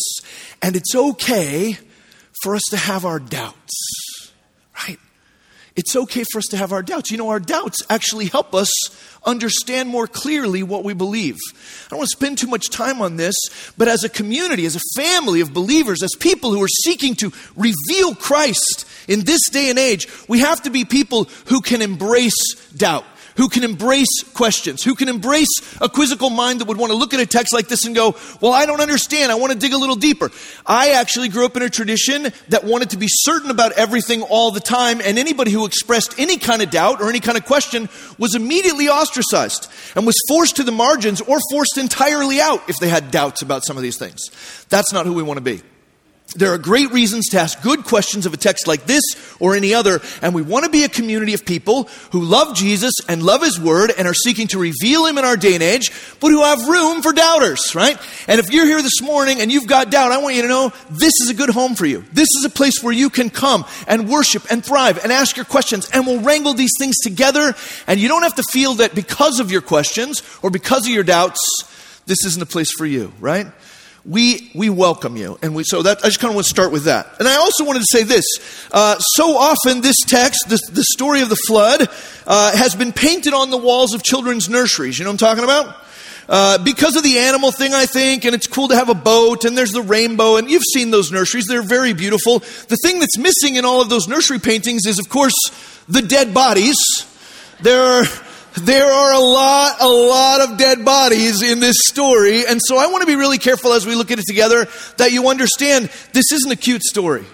And 0.62 0.78
it's 0.78 0.96
okay 0.96 1.78
for 2.42 2.56
us 2.56 2.64
to 2.70 2.78
have 2.78 3.04
our 3.04 3.20
doubts, 3.20 4.32
right? 4.88 4.98
It's 5.76 5.94
okay 5.98 6.24
for 6.32 6.38
us 6.38 6.46
to 6.52 6.58
have 6.58 6.72
our 6.72 6.84
doubts. 6.84 7.12
You 7.12 7.18
know, 7.18 7.30
our 7.30 7.40
doubts 7.42 7.84
actually 7.90 8.28
help 8.28 8.56
us 8.56 8.72
understand 9.26 9.90
more 9.90 10.08
clearly 10.08 10.64
what 10.64 10.84
we 10.84 10.94
believe. 10.94 11.38
I 11.56 11.90
don't 11.90 12.00
want 12.00 12.10
to 12.10 12.18
spend 12.18 12.38
too 12.38 12.48
much 12.48 12.70
time 12.70 13.02
on 13.02 13.18
this, 13.18 13.36
but 13.78 13.88
as 13.88 14.04
a 14.04 14.10
community, 14.10 14.66
as 14.66 14.76
a 14.76 15.02
family 15.02 15.42
of 15.42 15.54
believers, 15.54 16.02
as 16.04 16.12
people 16.20 16.52
who 16.52 16.64
are 16.64 16.68
seeking 16.84 17.16
to 17.16 17.32
reveal 17.56 18.16
Christ 18.16 18.86
in 19.08 19.22
this 19.22 19.42
day 19.50 19.70
and 19.70 19.80
age, 19.80 20.08
we 20.28 20.40
have 20.40 20.64
to 20.64 20.70
be 20.70 20.86
people 20.86 21.26
who 21.48 21.62
can 21.62 21.82
embrace 21.82 22.56
doubt 22.76 23.06
who 23.40 23.48
can 23.48 23.64
embrace 23.64 24.22
questions, 24.34 24.84
who 24.84 24.96
can 24.96 25.08
embrace 25.08 25.48
a 25.80 25.88
quizzical 25.88 26.30
mind 26.30 26.60
that 26.60 26.68
would 26.68 26.76
want 26.76 26.92
to 26.92 26.98
look 26.98 27.14
at 27.14 27.22
a 27.22 27.26
text 27.26 27.54
like 27.54 27.70
this 27.70 27.86
and 27.86 27.96
go, 27.96 28.18
Well, 28.42 28.52
I 28.52 28.66
don't 28.66 28.82
understand. 28.82 29.32
I 29.32 29.36
want 29.36 29.54
to 29.54 29.58
dig 29.58 29.72
a 29.72 29.78
little 29.78 29.96
deeper. 29.96 30.30
I 30.66 30.90
actually 30.90 31.30
grew 31.30 31.46
up 31.46 31.56
in 31.56 31.64
a 31.64 31.70
tradition 31.70 32.34
that 32.50 32.66
wanted 32.66 32.90
to 32.90 32.98
be 32.98 33.08
certain 33.10 33.50
about 33.50 33.72
everything 33.72 34.24
all 34.24 34.52
the 34.52 34.60
time, 34.60 35.00
and 35.02 35.18
anybody 35.18 35.52
who 35.52 35.66
expressed 35.66 36.20
any 36.20 36.36
kind 36.36 36.62
of 36.62 36.70
doubt 36.70 37.02
or 37.02 37.08
any 37.08 37.22
kind 37.22 37.38
of 37.38 37.46
question 37.46 37.88
was 38.18 38.36
immediately 38.36 38.90
ostracized 38.90 39.72
and 39.96 40.06
was 40.06 40.16
forced 40.28 40.58
to 40.58 40.64
the 40.64 40.74
margins 40.74 41.22
or 41.22 41.40
forced 41.50 41.78
entirely 41.78 42.42
out 42.42 42.68
if 42.68 42.76
they 42.76 42.90
had 42.90 43.10
doubts 43.10 43.42
about 43.42 43.66
some 43.66 43.78
of 43.78 43.84
these 43.84 43.98
things. 43.98 44.20
That's 44.68 44.92
not 44.92 45.06
who 45.06 45.14
we 45.14 45.24
want 45.24 45.38
to 45.38 45.42
be. 45.42 45.62
There 46.36 46.54
are 46.54 46.60
great 46.60 46.92
reasons 46.92 47.30
to 47.30 47.40
ask 47.40 47.60
good 47.64 47.86
questions 47.86 48.28
of 48.28 48.36
a 48.36 48.38
text 48.38 48.68
like 48.68 48.86
this 48.86 49.02
or 49.40 49.56
any 49.56 49.74
other, 49.74 50.00
and 50.22 50.36
we 50.36 50.44
want 50.44 50.64
to 50.64 50.72
be 50.72 50.84
a 50.84 50.90
community 50.90 51.34
of 51.34 51.44
people 51.44 51.90
who 52.12 52.22
love 52.22 52.56
Jesus 52.56 52.94
and 53.08 53.24
love 53.24 53.42
His 53.42 53.60
Word 53.60 53.92
and 53.98 54.08
are 54.08 54.14
seeking 54.14 54.46
to 54.50 54.60
reveal 54.60 55.08
Him 55.08 55.18
in 55.18 55.26
our 55.26 55.36
day 55.36 55.56
and 55.56 55.64
age, 55.64 55.92
but 56.20 56.30
who 56.30 56.44
have 56.44 56.68
room 56.68 57.02
for 57.02 57.14
doubters, 57.14 57.74
right? 57.74 57.98
And 58.28 58.40
if 58.40 58.52
you're 58.52 58.68
here 58.68 58.82
this 58.84 59.02
morning 59.02 59.42
and 59.42 59.52
you've 59.52 59.66
got 59.66 59.90
doubt, 59.90 60.12
I 60.12 60.20
want 60.20 60.36
you 60.36 60.44
to 60.44 60.48
know 60.48 60.72
this 60.92 61.14
is 61.20 61.32
a 61.32 61.34
good 61.34 61.50
home 61.50 61.74
for 61.74 61.88
you. 61.88 62.06
This 62.14 62.30
is 62.38 62.46
a 62.46 62.50
place 62.50 62.84
where 62.84 62.94
you 62.94 63.10
can 63.10 63.32
come 63.32 63.66
and 63.88 64.08
worship 64.08 64.52
and 64.52 64.64
thrive 64.64 65.04
and 65.04 65.12
ask 65.12 65.36
your 65.36 65.46
questions, 65.46 65.90
and 65.92 66.06
we'll 66.06 66.22
wrangle 66.22 66.54
these 66.54 66.74
things 66.78 66.98
together, 67.00 67.56
and 67.88 68.00
you 68.00 68.08
don't 68.08 68.24
have 68.24 68.36
to 68.36 68.44
feel 68.44 68.76
that 68.76 68.94
because 68.94 69.40
of 69.40 69.52
your 69.52 69.62
questions 69.62 70.22
or 70.44 70.52
because 70.52 70.86
of 70.86 70.92
your 70.92 71.04
doubts, 71.04 71.40
this 72.06 72.24
isn't 72.24 72.44
a 72.44 72.46
place 72.46 72.72
for 72.72 72.86
you, 72.86 73.12
right? 73.20 73.48
We, 74.06 74.52
we 74.56 74.70
welcome 74.70 75.18
you. 75.18 75.38
And 75.42 75.56
we, 75.56 75.64
so 75.64 75.82
that, 75.84 76.00
I 76.00 76.08
just 76.08 76.20
kind 76.20 76.32
of 76.32 76.36
want 76.36 76.48
to 76.48 76.50
start 76.50 76.72
with 76.72 76.86
that. 76.86 77.08
And 77.20 77.28
I 77.28 77.36
also 77.36 77.66
wanted 77.66 77.80
to 77.80 77.88
say 77.92 78.04
this. 78.04 78.26
Uh, 78.72 78.98
so 79.00 79.38
often, 79.38 79.82
this 79.82 79.98
text, 80.08 80.46
the, 80.48 80.60
the 80.72 80.84
story 80.94 81.22
of 81.22 81.30
the 81.30 81.36
flood, 81.36 81.88
uh, 82.26 82.56
has 82.56 82.76
been 82.76 82.92
painted 82.92 83.34
on 83.34 83.50
the 83.50 83.58
walls 83.58 83.94
of 83.94 84.04
children's 84.04 84.50
nurseries. 84.50 84.98
You 84.98 85.06
know 85.06 85.12
what 85.12 85.22
I'm 85.22 85.38
talking 85.38 85.44
about? 85.44 85.76
Uh, 86.28 86.64
because 86.64 86.96
of 86.96 87.02
the 87.02 87.18
animal 87.18 87.52
thing, 87.52 87.74
I 87.74 87.88
think, 87.88 88.24
and 88.24 88.36
it's 88.36 88.46
cool 88.46 88.68
to 88.68 88.76
have 88.76 88.90
a 88.90 88.94
boat, 88.94 89.46
and 89.46 89.58
there's 89.58 89.72
the 89.72 89.82
rainbow, 89.82 90.38
and 90.38 90.50
you've 90.50 90.64
seen 90.74 90.92
those 90.92 91.12
nurseries. 91.12 91.46
They're 91.48 91.64
very 91.64 91.94
beautiful. 91.94 92.40
The 92.40 92.78
thing 92.84 93.00
that's 93.00 93.18
missing 93.18 93.56
in 93.56 93.66
all 93.66 93.82
of 93.82 93.90
those 93.90 94.08
nursery 94.08 94.38
paintings 94.38 94.86
is, 94.86 95.00
of 95.00 95.10
course, 95.10 95.34
the 95.88 96.04
dead 96.04 96.34
bodies. 96.34 96.78
There 97.62 97.82
are 97.82 98.06
there 98.64 98.86
are 98.86 99.14
a 99.14 99.20
lot, 99.20 99.82
a 99.82 99.88
lot 99.88 100.42
of 100.42 100.58
dead 100.58 100.86
bodies 100.86 101.42
in 101.42 101.60
this 101.60 101.76
story. 101.86 102.46
And 102.46 102.60
so 102.64 102.78
I 102.78 102.88
want 102.88 103.02
to 103.02 103.08
be 103.08 103.16
really 103.16 103.38
careful 103.38 103.74
as 103.74 103.86
we 103.86 103.96
look 103.96 104.12
at 104.12 104.20
it 104.20 104.26
together 104.26 104.68
that 104.98 105.12
you 105.12 105.30
understand 105.30 105.90
this 106.14 106.32
isn't 106.32 106.52
a 106.52 106.56
cute 106.56 106.84
story. 106.84 107.26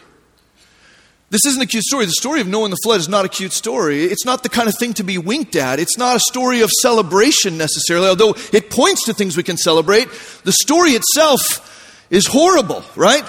This 1.30 1.46
isn't 1.48 1.62
a 1.62 1.66
cute 1.66 1.84
story. 1.84 2.06
The 2.06 2.12
story 2.12 2.40
of 2.40 2.48
Noah 2.48 2.66
and 2.66 2.74
the 2.74 2.80
flood 2.84 3.00
is 3.00 3.10
not 3.10 3.26
a 3.26 3.30
cute 3.30 3.52
story. 3.52 4.04
It's 4.04 4.26
not 4.26 4.44
the 4.44 4.50
kind 4.50 4.70
of 4.70 4.78
thing 4.78 4.94
to 4.96 5.04
be 5.04 5.18
winked 5.18 5.56
at. 5.56 5.80
It's 5.80 5.98
not 5.98 6.16
a 6.16 6.20
story 6.20 6.62
of 6.62 6.70
celebration 6.82 7.58
necessarily, 7.58 8.08
although 8.08 8.36
it 8.54 8.70
points 8.70 9.06
to 9.06 9.14
things 9.14 9.36
we 9.36 9.44
can 9.44 9.58
celebrate. 9.58 10.08
The 10.44 10.54
story 10.54 10.92
itself 10.92 12.08
is 12.10 12.28
horrible, 12.28 12.84
right? 12.96 13.26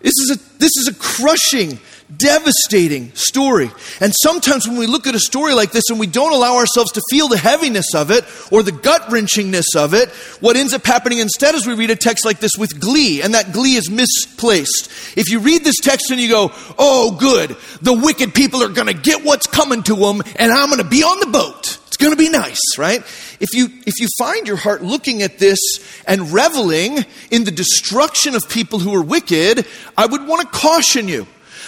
This 0.00 0.12
is 0.18 0.36
a, 0.36 0.58
this 0.58 0.72
is 0.76 0.88
a 0.88 0.94
crushing 0.94 1.78
devastating 2.14 3.12
story. 3.14 3.70
And 4.00 4.12
sometimes 4.22 4.68
when 4.68 4.78
we 4.78 4.86
look 4.86 5.06
at 5.06 5.14
a 5.14 5.20
story 5.20 5.54
like 5.54 5.72
this 5.72 5.90
and 5.90 5.98
we 5.98 6.06
don't 6.06 6.32
allow 6.32 6.56
ourselves 6.56 6.92
to 6.92 7.02
feel 7.10 7.28
the 7.28 7.36
heaviness 7.36 7.94
of 7.94 8.10
it 8.10 8.24
or 8.52 8.62
the 8.62 8.72
gut 8.72 9.02
wrenchingness 9.02 9.74
of 9.76 9.94
it, 9.94 10.08
what 10.40 10.56
ends 10.56 10.72
up 10.72 10.84
happening 10.84 11.18
instead 11.18 11.54
is 11.54 11.66
we 11.66 11.74
read 11.74 11.90
a 11.90 11.96
text 11.96 12.24
like 12.24 12.38
this 12.38 12.56
with 12.56 12.80
glee, 12.80 13.22
and 13.22 13.34
that 13.34 13.52
glee 13.52 13.74
is 13.74 13.90
misplaced. 13.90 14.90
If 15.16 15.30
you 15.30 15.40
read 15.40 15.64
this 15.64 15.80
text 15.80 16.10
and 16.10 16.20
you 16.20 16.28
go, 16.28 16.52
oh, 16.78 17.16
good, 17.18 17.56
the 17.82 17.92
wicked 17.92 18.34
people 18.34 18.62
are 18.62 18.68
going 18.68 18.88
to 18.88 18.94
get 18.94 19.24
what's 19.24 19.46
coming 19.46 19.82
to 19.84 19.96
them, 19.96 20.22
and 20.36 20.52
I'm 20.52 20.68
going 20.68 20.82
to 20.82 20.88
be 20.88 21.02
on 21.02 21.20
the 21.20 21.26
boat. 21.26 21.78
It's 21.88 21.96
going 21.96 22.12
to 22.12 22.18
be 22.18 22.28
nice, 22.28 22.60
right? 22.76 23.00
If 23.40 23.54
you, 23.54 23.68
if 23.86 23.94
you 24.00 24.08
find 24.18 24.46
your 24.46 24.58
heart 24.58 24.82
looking 24.82 25.22
at 25.22 25.38
this 25.38 25.58
and 26.06 26.30
reveling 26.30 27.04
in 27.30 27.44
the 27.44 27.50
destruction 27.50 28.34
of 28.34 28.48
people 28.48 28.78
who 28.78 28.94
are 28.94 29.02
wicked, 29.02 29.66
I 29.96 30.04
would 30.04 30.26
want 30.26 30.42
to 30.42 30.58
caution 30.58 31.08
you. 31.08 31.26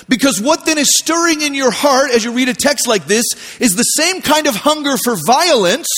Because 0.09 0.41
what 0.41 0.65
then 0.65 0.79
is 0.79 0.97
stirring 0.97 1.43
in 1.43 1.55
your 1.55 1.71
heart 1.71 2.11
as 2.11 2.25
you 2.25 2.33
read 2.33 2.49
a 2.49 2.55
text 2.55 2.89
like 2.89 3.05
this 3.05 3.25
is 3.61 3.77
the 3.77 3.83
same 3.83 4.23
kind 4.23 4.47
of 4.47 4.57
hunger 4.57 4.97
for 4.97 5.17
violence 5.27 5.89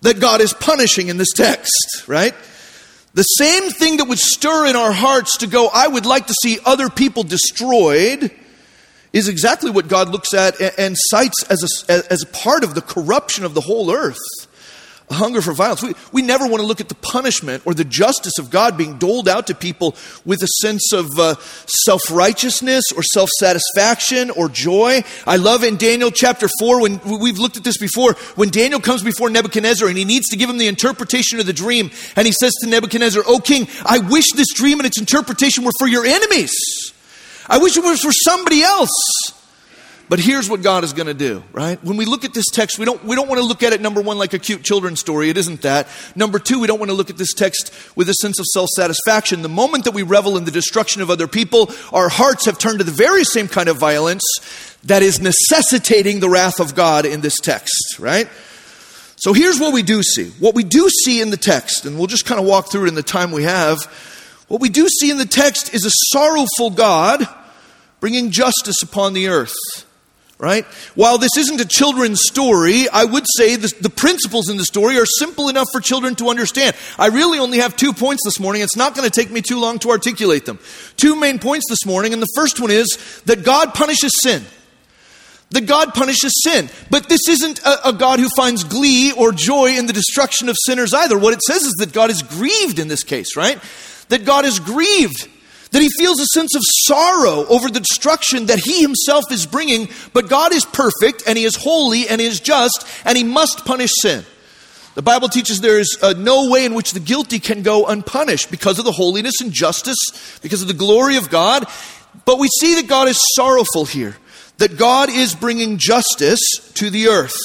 that 0.00 0.18
God 0.20 0.40
is 0.40 0.52
punishing 0.54 1.08
in 1.08 1.18
this 1.18 1.32
text, 1.32 2.04
right? 2.06 2.34
The 3.14 3.22
same 3.22 3.70
thing 3.70 3.98
that 3.98 4.06
would 4.06 4.18
stir 4.18 4.66
in 4.66 4.76
our 4.76 4.92
hearts 4.92 5.38
to 5.38 5.46
go, 5.46 5.68
I 5.72 5.88
would 5.88 6.06
like 6.06 6.26
to 6.28 6.34
see 6.42 6.58
other 6.64 6.88
people 6.88 7.22
destroyed, 7.22 8.30
is 9.12 9.28
exactly 9.28 9.70
what 9.70 9.88
God 9.88 10.10
looks 10.10 10.34
at 10.34 10.60
and 10.78 10.96
cites 10.98 11.42
as 11.44 11.84
a, 11.88 12.12
as 12.12 12.22
a 12.22 12.26
part 12.26 12.64
of 12.64 12.74
the 12.74 12.82
corruption 12.82 13.44
of 13.44 13.54
the 13.54 13.62
whole 13.62 13.90
earth 13.90 14.18
a 15.08 15.14
hunger 15.14 15.40
for 15.40 15.52
violence. 15.52 15.82
We, 15.82 15.94
we 16.12 16.22
never 16.22 16.46
want 16.46 16.60
to 16.60 16.66
look 16.66 16.80
at 16.80 16.88
the 16.88 16.96
punishment 16.96 17.62
or 17.64 17.74
the 17.74 17.84
justice 17.84 18.38
of 18.38 18.50
God 18.50 18.76
being 18.76 18.98
doled 18.98 19.28
out 19.28 19.46
to 19.46 19.54
people 19.54 19.94
with 20.24 20.42
a 20.42 20.48
sense 20.60 20.92
of 20.92 21.06
uh, 21.18 21.36
self 21.66 22.02
righteousness 22.10 22.84
or 22.94 23.02
self 23.02 23.30
satisfaction 23.38 24.30
or 24.30 24.48
joy. 24.48 25.04
I 25.26 25.36
love 25.36 25.62
in 25.62 25.76
Daniel 25.76 26.10
chapter 26.10 26.48
4, 26.58 26.80
when 26.82 27.00
we've 27.20 27.38
looked 27.38 27.56
at 27.56 27.64
this 27.64 27.78
before, 27.78 28.14
when 28.34 28.50
Daniel 28.50 28.80
comes 28.80 29.02
before 29.02 29.30
Nebuchadnezzar 29.30 29.88
and 29.88 29.96
he 29.96 30.04
needs 30.04 30.28
to 30.28 30.36
give 30.36 30.50
him 30.50 30.58
the 30.58 30.68
interpretation 30.68 31.38
of 31.38 31.46
the 31.46 31.52
dream, 31.52 31.90
and 32.16 32.26
he 32.26 32.32
says 32.32 32.52
to 32.62 32.68
Nebuchadnezzar, 32.68 33.22
O 33.26 33.38
king, 33.38 33.68
I 33.84 33.98
wish 33.98 34.26
this 34.34 34.52
dream 34.52 34.80
and 34.80 34.86
its 34.86 34.98
interpretation 34.98 35.64
were 35.64 35.72
for 35.78 35.86
your 35.86 36.04
enemies. 36.04 36.52
I 37.48 37.58
wish 37.58 37.76
it 37.76 37.84
was 37.84 38.00
for 38.00 38.12
somebody 38.12 38.62
else. 38.62 38.90
But 40.08 40.20
here's 40.20 40.48
what 40.48 40.62
God 40.62 40.84
is 40.84 40.92
going 40.92 41.08
to 41.08 41.14
do, 41.14 41.42
right? 41.52 41.82
When 41.82 41.96
we 41.96 42.04
look 42.04 42.24
at 42.24 42.32
this 42.32 42.46
text, 42.52 42.78
we 42.78 42.84
don't, 42.84 43.02
we 43.04 43.16
don't 43.16 43.26
want 43.26 43.40
to 43.40 43.46
look 43.46 43.64
at 43.64 43.72
it, 43.72 43.80
number 43.80 44.00
one, 44.00 44.18
like 44.18 44.34
a 44.34 44.38
cute 44.38 44.62
children's 44.62 45.00
story. 45.00 45.30
It 45.30 45.36
isn't 45.36 45.62
that. 45.62 45.88
Number 46.14 46.38
two, 46.38 46.60
we 46.60 46.68
don't 46.68 46.78
want 46.78 46.90
to 46.90 46.96
look 46.96 47.10
at 47.10 47.16
this 47.16 47.32
text 47.32 47.72
with 47.96 48.08
a 48.08 48.14
sense 48.14 48.38
of 48.38 48.46
self 48.46 48.68
satisfaction. 48.76 49.42
The 49.42 49.48
moment 49.48 49.84
that 49.84 49.94
we 49.94 50.02
revel 50.02 50.36
in 50.36 50.44
the 50.44 50.52
destruction 50.52 51.02
of 51.02 51.10
other 51.10 51.26
people, 51.26 51.72
our 51.92 52.08
hearts 52.08 52.46
have 52.46 52.56
turned 52.56 52.78
to 52.78 52.84
the 52.84 52.92
very 52.92 53.24
same 53.24 53.48
kind 53.48 53.68
of 53.68 53.78
violence 53.78 54.22
that 54.84 55.02
is 55.02 55.20
necessitating 55.20 56.20
the 56.20 56.28
wrath 56.28 56.60
of 56.60 56.76
God 56.76 57.04
in 57.04 57.20
this 57.20 57.40
text, 57.40 57.98
right? 57.98 58.28
So 59.16 59.32
here's 59.32 59.58
what 59.58 59.72
we 59.72 59.82
do 59.82 60.04
see. 60.04 60.30
What 60.38 60.54
we 60.54 60.62
do 60.62 60.88
see 60.88 61.20
in 61.20 61.30
the 61.30 61.36
text, 61.36 61.84
and 61.84 61.98
we'll 61.98 62.06
just 62.06 62.26
kind 62.26 62.40
of 62.40 62.46
walk 62.46 62.70
through 62.70 62.84
it 62.84 62.88
in 62.88 62.94
the 62.94 63.02
time 63.02 63.32
we 63.32 63.42
have. 63.42 63.84
What 64.46 64.60
we 64.60 64.68
do 64.68 64.86
see 64.88 65.10
in 65.10 65.18
the 65.18 65.26
text 65.26 65.74
is 65.74 65.84
a 65.84 65.90
sorrowful 66.12 66.70
God 66.70 67.26
bringing 67.98 68.30
justice 68.30 68.82
upon 68.82 69.14
the 69.14 69.26
earth 69.26 69.54
right? 70.38 70.64
While 70.94 71.18
this 71.18 71.36
isn't 71.36 71.60
a 71.60 71.66
children's 71.66 72.20
story, 72.26 72.88
I 72.92 73.04
would 73.04 73.24
say 73.36 73.56
the, 73.56 73.72
the, 73.80 73.90
principles 73.90 74.50
in 74.50 74.58
the 74.58 74.64
story 74.64 74.98
are 74.98 75.06
simple 75.06 75.48
enough 75.48 75.68
for 75.72 75.80
children 75.80 76.14
to 76.16 76.28
understand. 76.28 76.76
I 76.98 77.06
really 77.08 77.38
only 77.38 77.58
have 77.58 77.74
two 77.74 77.92
points 77.94 78.22
this 78.24 78.38
morning. 78.38 78.62
It's 78.62 78.76
not 78.76 78.94
going 78.94 79.08
to 79.08 79.20
take 79.20 79.30
me 79.30 79.40
too 79.40 79.58
long 79.58 79.78
to 79.80 79.90
articulate 79.90 80.44
them. 80.44 80.58
Two 80.96 81.16
main 81.16 81.38
points 81.38 81.66
this 81.68 81.86
morning, 81.86 82.12
and 82.12 82.20
the 82.20 82.28
first 82.34 82.60
one 82.60 82.70
is 82.70 83.22
that 83.24 83.44
God 83.44 83.72
punishes 83.72 84.12
sin. 84.22 84.44
That 85.50 85.66
God 85.66 85.94
punishes 85.94 86.32
sin. 86.44 86.68
But 86.90 87.08
this 87.08 87.28
isn't 87.28 87.60
a, 87.60 87.88
a 87.88 87.92
God 87.92 88.18
who 88.18 88.28
finds 88.28 88.64
glee 88.64 89.12
or 89.12 89.32
joy 89.32 89.76
in 89.78 89.86
the 89.86 89.92
destruction 89.92 90.48
of 90.48 90.56
sinners 90.66 90.92
either. 90.92 91.18
What 91.18 91.32
it 91.32 91.42
says 91.42 91.62
is 91.62 91.74
that 91.78 91.92
God 91.92 92.10
is 92.10 92.22
grieved 92.22 92.78
in 92.78 92.88
this 92.88 93.04
case, 93.04 93.36
right? 93.36 93.58
That 94.08 94.24
God 94.24 94.44
is 94.44 94.60
grieved 94.60 95.28
that 95.70 95.82
he 95.82 95.88
feels 95.98 96.20
a 96.20 96.26
sense 96.26 96.54
of 96.54 96.62
sorrow 96.64 97.44
over 97.46 97.68
the 97.68 97.80
destruction 97.80 98.46
that 98.46 98.58
he 98.58 98.80
himself 98.80 99.24
is 99.30 99.46
bringing, 99.46 99.88
but 100.12 100.28
God 100.28 100.52
is 100.54 100.64
perfect 100.64 101.24
and 101.26 101.36
he 101.36 101.44
is 101.44 101.56
holy 101.56 102.08
and 102.08 102.20
he 102.20 102.26
is 102.26 102.40
just 102.40 102.86
and 103.04 103.16
he 103.16 103.24
must 103.24 103.64
punish 103.64 103.90
sin. 104.00 104.24
The 104.94 105.02
Bible 105.02 105.28
teaches 105.28 105.60
there 105.60 105.78
is 105.78 105.98
uh, 106.00 106.14
no 106.16 106.50
way 106.50 106.64
in 106.64 106.72
which 106.72 106.92
the 106.92 107.00
guilty 107.00 107.38
can 107.38 107.62
go 107.62 107.86
unpunished 107.86 108.50
because 108.50 108.78
of 108.78 108.86
the 108.86 108.92
holiness 108.92 109.42
and 109.42 109.52
justice, 109.52 110.38
because 110.40 110.62
of 110.62 110.68
the 110.68 110.74
glory 110.74 111.16
of 111.16 111.28
God. 111.28 111.66
But 112.24 112.38
we 112.38 112.48
see 112.60 112.76
that 112.76 112.88
God 112.88 113.06
is 113.06 113.20
sorrowful 113.34 113.84
here, 113.84 114.16
that 114.56 114.78
God 114.78 115.10
is 115.10 115.34
bringing 115.34 115.76
justice 115.76 116.40
to 116.74 116.88
the 116.88 117.08
earth. 117.08 117.36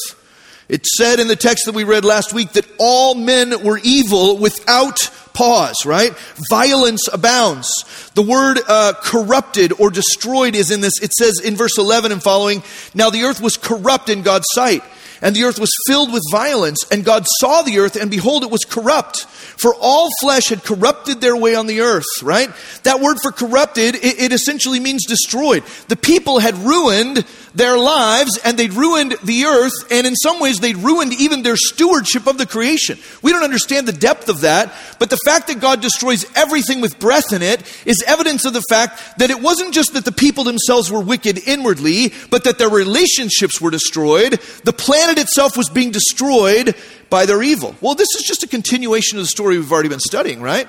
It 0.72 0.86
said 0.86 1.20
in 1.20 1.28
the 1.28 1.36
text 1.36 1.66
that 1.66 1.76
we 1.76 1.84
read 1.84 2.06
last 2.06 2.32
week 2.32 2.54
that 2.54 2.66
all 2.78 3.14
men 3.14 3.62
were 3.62 3.78
evil 3.84 4.38
without 4.38 5.00
pause, 5.34 5.86
right? 5.86 6.14
Violence 6.50 7.10
abounds. 7.12 7.70
The 8.16 8.22
word 8.22 8.58
uh, 8.66 8.94
corrupted 9.02 9.74
or 9.82 9.90
destroyed 9.90 10.56
is 10.56 10.72
in 10.72 10.80
this. 10.80 10.94
It 11.02 11.12
says 11.12 11.42
in 11.44 11.58
verse 11.58 11.78
11 11.78 12.14
and 12.14 12.24
following, 12.24 12.64
Now 12.94 13.10
the 13.10 13.24
earth 13.24 13.42
was 13.42 13.58
corrupt 13.58 14.08
in 14.08 14.22
God's 14.22 14.48
sight, 14.54 14.82
and 15.22 15.36
the 15.36 15.44
earth 15.44 15.60
was 15.60 15.76
filled 15.88 16.14
with 16.14 16.24
violence, 16.32 16.90
and 16.90 17.04
God 17.04 17.26
saw 17.40 17.64
the 17.64 17.80
earth, 17.80 17.98
and 17.98 18.10
behold, 18.10 18.46
it 18.46 18.50
was 18.50 18.64
corrupt. 18.64 19.26
For 19.26 19.76
all 19.76 20.10
flesh 20.22 20.48
had 20.48 20.64
corrupted 20.64 21.20
their 21.20 21.36
way 21.36 21.54
on 21.54 21.68
the 21.68 21.82
earth, 21.82 22.06
right? 22.24 22.50
That 22.84 23.02
word 23.02 23.18
for 23.22 23.34
corrupted, 23.34 23.96
it, 23.96 24.22
it 24.22 24.32
essentially 24.32 24.80
means 24.80 25.06
destroyed. 25.06 25.64
The 25.90 25.98
people 25.98 26.40
had 26.40 26.56
ruined 26.58 27.26
their 27.54 27.78
lives 27.78 28.40
and 28.44 28.58
they'd 28.58 28.74
ruined 28.74 29.16
the 29.24 29.46
earth, 29.46 29.74
and 29.92 30.08
in 30.08 30.16
some 30.16 30.40
ways 30.40 30.60
they'd 30.60 30.78
ruined 30.78 31.14
even 31.14 31.44
their 31.44 31.58
stewardship 31.58 32.28
of 32.28 32.38
the 32.38 32.46
creation. 32.46 32.98
We 33.22 33.32
don't 33.32 33.44
understand 33.44 33.88
the 33.88 33.94
depth 33.94 34.30
of 34.30 34.42
that, 34.42 34.74
but 35.00 35.10
the 35.10 35.20
fact 35.26 35.48
that 35.48 35.60
God 35.60 35.82
destroys 35.82 36.26
everything 36.36 36.82
with 36.82 37.00
breath 37.00 37.34
in 37.34 37.42
it 37.42 37.62
is 37.86 38.04
evidence 38.08 38.46
of 38.46 38.54
the 38.54 38.64
fact 38.70 39.18
that 39.18 39.30
it 39.30 39.42
wasn't 39.42 39.74
just 39.74 39.94
that 39.94 40.06
the 40.06 40.12
people 40.12 40.44
themselves 40.44 40.92
were 40.92 41.02
wicked 41.02 41.40
inwardly, 41.48 42.14
but 42.30 42.44
that 42.46 42.58
their 42.58 42.70
relationships 42.70 43.60
were 43.60 43.72
destroyed. 43.72 44.40
The 44.64 44.74
planet 44.74 45.18
itself 45.18 45.58
was 45.58 45.70
being 45.70 45.92
destroyed 45.92 46.76
by 47.10 47.26
their 47.26 47.44
evil. 47.44 47.76
Well, 47.82 47.96
this 47.96 48.16
is 48.16 48.24
just 48.26 48.44
a 48.44 48.48
continuation 48.48 49.18
of 49.18 49.24
the 49.24 49.28
story 49.28 49.58
we've 49.58 49.72
already 49.72 49.90
been 49.90 50.00
studying, 50.00 50.42
right? 50.42 50.68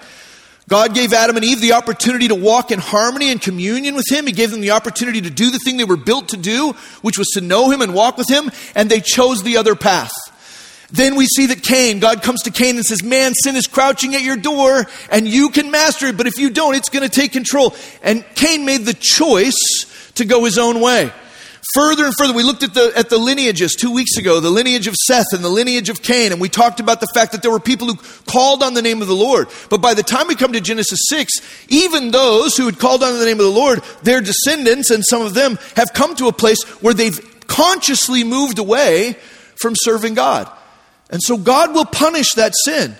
God 0.68 0.94
gave 0.94 1.12
Adam 1.12 1.36
and 1.36 1.44
Eve 1.44 1.60
the 1.60 1.72
opportunity 1.72 2.28
to 2.28 2.34
walk 2.34 2.70
in 2.70 2.78
harmony 2.78 3.30
and 3.30 3.40
communion 3.40 3.94
with 3.94 4.10
Him. 4.10 4.26
He 4.26 4.32
gave 4.32 4.50
them 4.50 4.60
the 4.60 4.70
opportunity 4.70 5.20
to 5.20 5.30
do 5.30 5.50
the 5.50 5.58
thing 5.58 5.76
they 5.76 5.84
were 5.84 5.96
built 5.96 6.28
to 6.28 6.36
do, 6.36 6.72
which 7.02 7.18
was 7.18 7.28
to 7.34 7.40
know 7.40 7.70
Him 7.70 7.82
and 7.82 7.94
walk 7.94 8.16
with 8.16 8.28
Him, 8.28 8.50
and 8.74 8.90
they 8.90 9.00
chose 9.00 9.42
the 9.42 9.56
other 9.56 9.74
path. 9.74 10.12
Then 10.92 11.16
we 11.16 11.26
see 11.26 11.46
that 11.46 11.62
Cain, 11.62 12.00
God 12.00 12.22
comes 12.22 12.42
to 12.42 12.50
Cain 12.50 12.76
and 12.76 12.84
says, 12.84 13.02
Man, 13.02 13.32
sin 13.34 13.56
is 13.56 13.66
crouching 13.66 14.14
at 14.14 14.22
your 14.22 14.36
door, 14.36 14.86
and 15.10 15.26
you 15.26 15.48
can 15.48 15.70
master 15.70 16.06
it, 16.06 16.16
but 16.16 16.26
if 16.26 16.38
you 16.38 16.50
don't, 16.50 16.74
it's 16.74 16.90
going 16.90 17.02
to 17.02 17.08
take 17.08 17.32
control. 17.32 17.74
And 18.02 18.24
Cain 18.34 18.64
made 18.64 18.82
the 18.82 18.94
choice 18.94 20.10
to 20.16 20.24
go 20.26 20.44
his 20.44 20.58
own 20.58 20.80
way. 20.80 21.10
Further 21.74 22.04
and 22.04 22.12
further, 22.18 22.34
we 22.34 22.42
looked 22.42 22.62
at 22.62 22.74
the, 22.74 22.92
at 22.94 23.08
the 23.08 23.16
lineages 23.16 23.74
two 23.74 23.92
weeks 23.92 24.18
ago, 24.18 24.40
the 24.40 24.50
lineage 24.50 24.86
of 24.86 24.94
Seth 24.94 25.32
and 25.32 25.42
the 25.42 25.48
lineage 25.48 25.88
of 25.88 26.02
Cain, 26.02 26.30
and 26.30 26.40
we 26.40 26.50
talked 26.50 26.80
about 26.80 27.00
the 27.00 27.06
fact 27.14 27.32
that 27.32 27.40
there 27.40 27.50
were 27.50 27.60
people 27.60 27.86
who 27.86 27.96
called 28.30 28.62
on 28.62 28.74
the 28.74 28.82
name 28.82 29.00
of 29.00 29.08
the 29.08 29.14
Lord. 29.14 29.48
But 29.70 29.80
by 29.80 29.94
the 29.94 30.02
time 30.02 30.28
we 30.28 30.34
come 30.34 30.52
to 30.52 30.60
Genesis 30.60 31.00
6, 31.08 31.32
even 31.68 32.10
those 32.10 32.58
who 32.58 32.66
had 32.66 32.78
called 32.78 33.02
on 33.02 33.18
the 33.18 33.24
name 33.24 33.40
of 33.40 33.46
the 33.46 33.50
Lord, 33.50 33.82
their 34.02 34.20
descendants 34.20 34.90
and 34.90 35.02
some 35.04 35.22
of 35.22 35.32
them 35.32 35.58
have 35.76 35.94
come 35.94 36.14
to 36.16 36.28
a 36.28 36.32
place 36.32 36.62
where 36.82 36.92
they've 36.92 37.46
consciously 37.46 38.22
moved 38.22 38.58
away 38.58 39.16
from 39.56 39.72
serving 39.74 40.12
God. 40.12 40.50
And 41.08 41.22
so 41.22 41.38
God 41.38 41.74
will 41.74 41.86
punish 41.86 42.32
that 42.34 42.52
sin. 42.64 42.96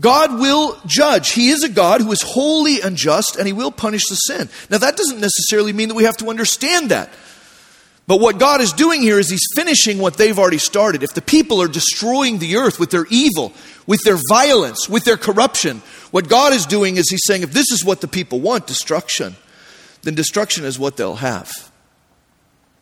God 0.00 0.38
will 0.38 0.78
judge. 0.86 1.32
He 1.32 1.48
is 1.48 1.64
a 1.64 1.68
God 1.68 2.00
who 2.00 2.12
is 2.12 2.22
holy 2.22 2.80
and 2.80 2.96
just, 2.96 3.36
and 3.36 3.46
He 3.46 3.52
will 3.52 3.72
punish 3.72 4.02
the 4.08 4.14
sin. 4.14 4.48
Now, 4.70 4.78
that 4.78 4.96
doesn't 4.96 5.20
necessarily 5.20 5.72
mean 5.72 5.88
that 5.88 5.94
we 5.94 6.04
have 6.04 6.16
to 6.18 6.28
understand 6.28 6.90
that. 6.90 7.10
But 8.08 8.20
what 8.20 8.38
God 8.38 8.62
is 8.62 8.72
doing 8.72 9.02
here 9.02 9.18
is 9.18 9.30
He's 9.30 9.46
finishing 9.54 9.98
what 9.98 10.16
they've 10.16 10.38
already 10.38 10.58
started. 10.58 11.02
If 11.02 11.12
the 11.12 11.20
people 11.20 11.60
are 11.60 11.68
destroying 11.68 12.38
the 12.38 12.56
earth 12.56 12.80
with 12.80 12.90
their 12.90 13.04
evil, 13.10 13.52
with 13.86 14.02
their 14.02 14.16
violence, 14.30 14.88
with 14.88 15.04
their 15.04 15.18
corruption, 15.18 15.82
what 16.10 16.26
God 16.26 16.54
is 16.54 16.64
doing 16.64 16.96
is 16.96 17.10
He's 17.10 17.24
saying, 17.26 17.42
if 17.42 17.52
this 17.52 17.70
is 17.70 17.84
what 17.84 18.00
the 18.00 18.08
people 18.08 18.40
want, 18.40 18.66
destruction, 18.66 19.36
then 20.02 20.14
destruction 20.14 20.64
is 20.64 20.78
what 20.78 20.96
they'll 20.96 21.16
have. 21.16 21.50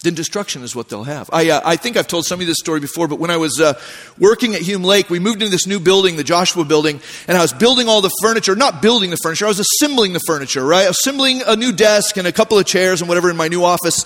Then 0.05 0.15
destruction 0.15 0.63
is 0.63 0.77
what 0.77 0.91
they'll 0.91 1.03
have. 1.03 1.29
I, 1.33 1.51
uh, 1.51 1.61
I 1.65 1.75
think 1.75 1.97
I've 1.97 2.07
told 2.07 2.25
some 2.25 2.37
of 2.37 2.43
you 2.43 2.47
this 2.47 2.59
story 2.61 2.79
before, 2.79 3.09
but 3.09 3.19
when 3.19 3.33
I 3.33 3.39
was 3.39 3.61
uh, 3.61 3.81
working 4.21 4.55
at 4.55 4.61
Hume 4.61 4.85
Lake, 4.85 5.11
we 5.11 5.19
moved 5.19 5.43
into 5.43 5.51
this 5.51 5.67
new 5.67 5.81
building, 5.81 6.17
the 6.17 6.23
Joshua 6.23 6.65
building, 6.65 7.01
and 7.27 7.37
I 7.37 7.43
was 7.43 7.53
building 7.53 7.89
all 7.89 8.01
the 8.01 8.15
furniture, 8.23 8.55
not 8.55 8.81
building 8.81 9.11
the 9.11 9.17
furniture, 9.17 9.47
I 9.47 9.49
was 9.49 9.59
assembling 9.59 10.13
the 10.13 10.21
furniture, 10.21 10.65
right? 10.65 10.89
Assembling 10.89 11.43
a 11.45 11.57
new 11.57 11.73
desk 11.73 12.17
and 12.17 12.29
a 12.29 12.33
couple 12.33 12.57
of 12.61 12.67
chairs 12.67 13.01
and 13.01 13.09
whatever 13.09 13.29
in 13.29 13.37
my 13.37 13.49
new 13.49 13.65
office. 13.65 14.05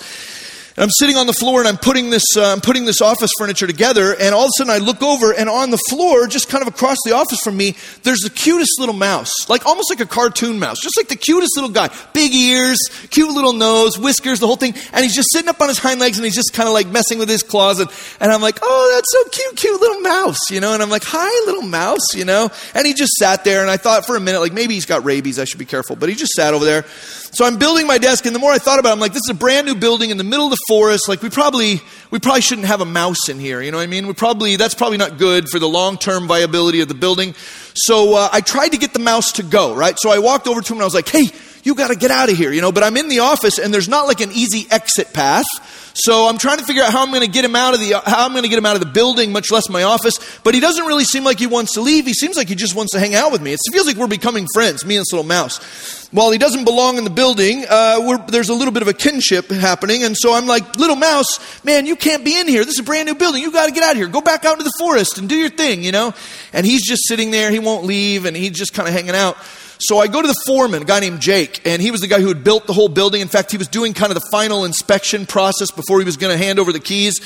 I'm 0.81 0.89
sitting 0.89 1.17
on 1.17 1.27
the 1.27 1.35
floor 1.35 1.59
and 1.59 1.69
I'm 1.69 1.77
putting 1.77 2.09
this, 2.09 2.25
uh, 2.39 2.53
I'm 2.53 2.63
putting 2.63 2.87
this 2.87 3.03
office 3.03 3.31
furniture 3.39 3.67
together. 3.67 4.17
And 4.19 4.35
all 4.35 4.45
of 4.45 4.49
a 4.49 4.57
sudden 4.57 4.73
I 4.73 4.79
look 4.79 5.03
over 5.03 5.35
and 5.35 5.47
on 5.47 5.71
the 5.71 5.81
floor, 5.91 6.27
just 6.27 6.49
kind 6.49 6.63
of 6.63 6.69
across 6.69 6.97
the 7.05 7.13
office 7.13 7.39
from 7.45 7.59
me, 7.59 7.77
there's 8.03 8.21
the 8.21 8.31
cutest 8.31 8.81
little 8.81 8.95
mouse, 8.95 9.31
like 9.51 9.67
almost 9.67 9.91
like 9.91 10.01
a 10.01 10.07
cartoon 10.07 10.59
mouse, 10.59 10.81
just 10.81 10.97
like 10.97 11.09
the 11.09 11.17
cutest 11.17 11.53
little 11.55 11.69
guy, 11.69 11.91
big 12.15 12.33
ears, 12.33 12.79
cute 13.11 13.31
little 13.31 13.53
nose, 13.53 13.99
whiskers, 13.99 14.41
the 14.41 14.47
whole 14.47 14.57
thing. 14.57 14.73
And 14.95 15.05
he's 15.05 15.15
just 15.15 15.29
sitting 15.33 15.51
up 15.51 15.61
on 15.61 15.69
his 15.69 15.79
hind 15.79 16.01
legs 16.01 16.17
and 16.17 16.25
he's 16.25 16.35
just 16.35 16.55
kind 16.55 16.67
of 16.67 16.73
like 16.73 16.87
messing 16.87 17.19
with 17.19 17.29
his 17.29 17.43
claws. 17.43 17.79
And, 17.79 17.91
and 18.19 18.33
I'm 18.33 18.41
like, 18.41 18.59
oh, 18.63 18.93
that's 18.95 19.13
so 19.13 19.43
cute, 19.43 19.57
cute 19.57 19.81
little 19.83 20.01
mouse, 20.01 20.51
you 20.51 20.61
know? 20.61 20.73
And 20.73 20.83
I'm 20.83 20.89
like, 20.89 21.05
hi, 21.05 21.29
little 21.45 21.69
mouse, 21.69 22.15
you 22.15 22.25
know? 22.25 22.49
And 22.75 22.87
he 22.87 22.95
just 22.95 23.13
sat 23.17 23.45
there 23.45 23.61
and 23.61 23.71
I 23.71 23.77
thought 23.77 24.07
for 24.07 24.17
a 24.17 24.21
minute, 24.21 24.41
like 24.41 24.55
maybe 24.55 24.73
he's 24.73 24.87
got 24.87 25.05
rabies, 25.05 25.39
I 25.39 25.45
should 25.45 25.59
be 25.59 25.67
careful. 25.67 25.95
But 25.95 26.09
he 26.09 26.15
just 26.15 26.33
sat 26.33 26.55
over 26.55 26.65
there. 26.65 26.87
So 27.33 27.45
I'm 27.45 27.59
building 27.59 27.87
my 27.87 27.99
desk, 27.99 28.27
and 28.27 28.35
the 28.35 28.41
more 28.41 28.51
I 28.51 28.59
thought 28.59 28.81
about 28.81 28.91
it, 28.91 28.93
I'm 28.95 29.01
like, 29.01 29.13
this 29.13 29.23
is 29.25 29.31
a 29.31 29.35
brand 29.35 29.67
new 29.67 29.77
building 29.77 30.11
in 30.11 30.17
the 30.17 30.25
middle 30.25 30.47
of 30.47 30.51
the 30.51 30.59
forest. 30.67 31.09
Like, 31.09 31.23
we 31.23 31.31
probably, 31.31 31.81
we 32.11 32.19
probably 32.19 32.41
shouldn't 32.41 32.67
have 32.67 32.81
a 32.81 32.85
mouse 32.85 33.29
in 33.29 33.39
here. 33.39 33.63
You 33.63 33.71
know 33.71 33.77
what 33.77 33.85
I 33.85 33.87
mean? 33.87 34.09
We 34.09 34.15
probably, 34.15 34.57
that's 34.57 34.75
probably 34.75 34.99
not 34.99 35.17
good 35.17 35.49
for 35.49 35.61
the 35.61 35.69
long 35.69 35.97
term 35.97 36.27
viability 36.27 36.81
of 36.81 36.89
the 36.89 36.95
building. 36.95 37.35
So 37.75 38.17
uh, 38.17 38.29
I 38.33 38.41
tried 38.41 38.71
to 38.71 38.79
get 38.79 38.93
the 38.93 38.99
mouse 38.99 39.33
to 39.33 39.45
go, 39.45 39.75
right? 39.75 39.95
So 40.01 40.11
I 40.11 40.19
walked 40.19 40.49
over 40.49 40.61
to 40.61 40.73
him 40.73 40.79
and 40.79 40.83
I 40.83 40.87
was 40.87 40.95
like, 40.95 41.09
hey, 41.09 41.29
you 41.63 41.75
got 41.75 41.89
to 41.89 41.97
get 41.97 42.11
out 42.11 42.31
of 42.31 42.37
here, 42.37 42.53
you 42.53 42.61
know? 42.61 42.73
But 42.73 42.83
I'm 42.83 42.97
in 42.97 43.09
the 43.09 43.21
office, 43.21 43.59
and 43.59 43.73
there's 43.73 43.89
not 43.89 44.07
like 44.07 44.21
an 44.21 44.31
easy 44.33 44.67
exit 44.71 45.13
path. 45.13 45.47
So 45.95 46.27
I'm 46.27 46.39
trying 46.39 46.59
to 46.59 46.65
figure 46.65 46.83
out 46.83 46.93
how 46.93 47.03
I'm 47.03 47.11
going 47.11 47.25
to 47.25 47.31
get 47.31 47.45
him 47.45 47.57
out 47.57 47.75
of 47.75 47.81
the 47.81 48.01
how 48.05 48.25
I'm 48.25 48.33
going 48.33 48.45
to 48.45 48.49
get 48.49 48.59
him 48.59 48.67
out 48.67 48.77
of 48.77 48.81
the 48.81 48.87
building, 48.87 49.33
much 49.33 49.51
less 49.51 49.69
my 49.69 49.83
office. 49.83 50.19
But 50.45 50.55
he 50.55 50.61
doesn't 50.61 50.87
really 50.87 51.05
seem 51.05 51.25
like 51.25 51.39
he 51.39 51.47
wants 51.47 51.75
to 51.75 51.81
leave. 51.81 52.07
He 52.07 52.15
seems 52.15 52.37
like 52.37 52.49
he 52.49 52.55
just 52.55 52.75
wants 52.75 52.93
to 52.93 53.01
hang 53.01 53.15
out 53.15 53.33
with 53.33 53.43
me. 53.43 53.53
It 53.53 53.59
feels 53.73 53.87
like 53.87 53.97
we're 53.97 54.07
becoming 54.07 54.47
friends, 54.55 54.85
me 54.85 54.97
and 54.97 55.03
this 55.03 55.13
little 55.13 55.27
mouse. 55.27 56.09
While 56.13 56.33
he 56.33 56.39
doesn't 56.39 56.65
belong 56.65 56.99
in 56.99 57.05
the 57.05 57.11
building, 57.11 57.65
uh, 57.69 58.17
there's 58.29 58.49
a 58.49 58.55
little 58.55 58.73
bit 58.73 58.83
of 58.83 58.89
a 58.89 58.93
kinship 58.93 59.49
happening, 59.49 60.03
and 60.03 60.17
so 60.17 60.35
I'm 60.35 60.47
like, 60.47 60.77
little 60.77 60.97
mouse, 60.97 61.65
man, 61.65 61.87
you 61.87 61.95
can't 61.95 62.25
be 62.25 62.39
in 62.39 62.49
here. 62.49 62.65
This 62.65 62.75
is 62.75 62.81
a 62.81 62.85
brand 62.85 63.07
new 63.07 63.15
building. 63.15 63.43
You 63.43 63.53
got 63.53 63.67
to 63.67 63.73
get 63.73 63.85
out 63.85 63.93
of 63.93 63.97
here. 63.97 64.09
Go 64.09 64.21
back 64.21 64.45
out 64.45 64.55
into 64.55 64.65
the 64.65 64.75
forest 64.77 65.19
and 65.19 65.29
do 65.29 65.37
your 65.37 65.51
thing, 65.51 65.85
you 65.85 65.93
know. 65.93 66.13
And 66.53 66.67
he's 66.67 66.85
just 66.87 67.07
sitting 67.07 67.31
there. 67.31 67.51
He 67.51 67.61
won't 67.61 67.85
leave, 67.85 68.25
and 68.25 68.37
he's 68.37 68.53
just 68.53 68.75
kind 68.75 68.89
of 68.89 68.95
hanging 68.95 69.15
out. 69.15 69.37
So 69.83 69.99
I 69.99 70.09
go 70.09 70.21
to 70.21 70.29
the 70.29 70.39
foreman, 70.45 70.83
a 70.83 70.85
guy 70.85 71.01
named 71.01 71.21
Jake, 71.21 71.63
and 71.65 71.81
he 71.81 71.91
was 71.91 72.03
the 72.03 72.07
guy 72.07 72.21
who 72.21 72.29
had 72.29 72.45
built 72.45 72.67
the 72.67 72.75
whole 72.75 72.91
building. 72.91 73.23
In 73.23 73.29
fact, 73.29 73.51
he 73.51 73.57
was 73.57 73.67
doing 73.67 73.95
kind 73.95 74.13
of 74.13 74.15
the 74.15 74.29
final 74.31 74.67
inspection 74.67 75.25
process 75.25 75.71
before 75.71 76.01
he 76.01 76.05
was 76.05 76.19
going 76.19 76.37
to 76.37 76.43
hand 76.43 76.59
over 76.59 76.71
the 76.71 76.81
keys. 76.81 77.19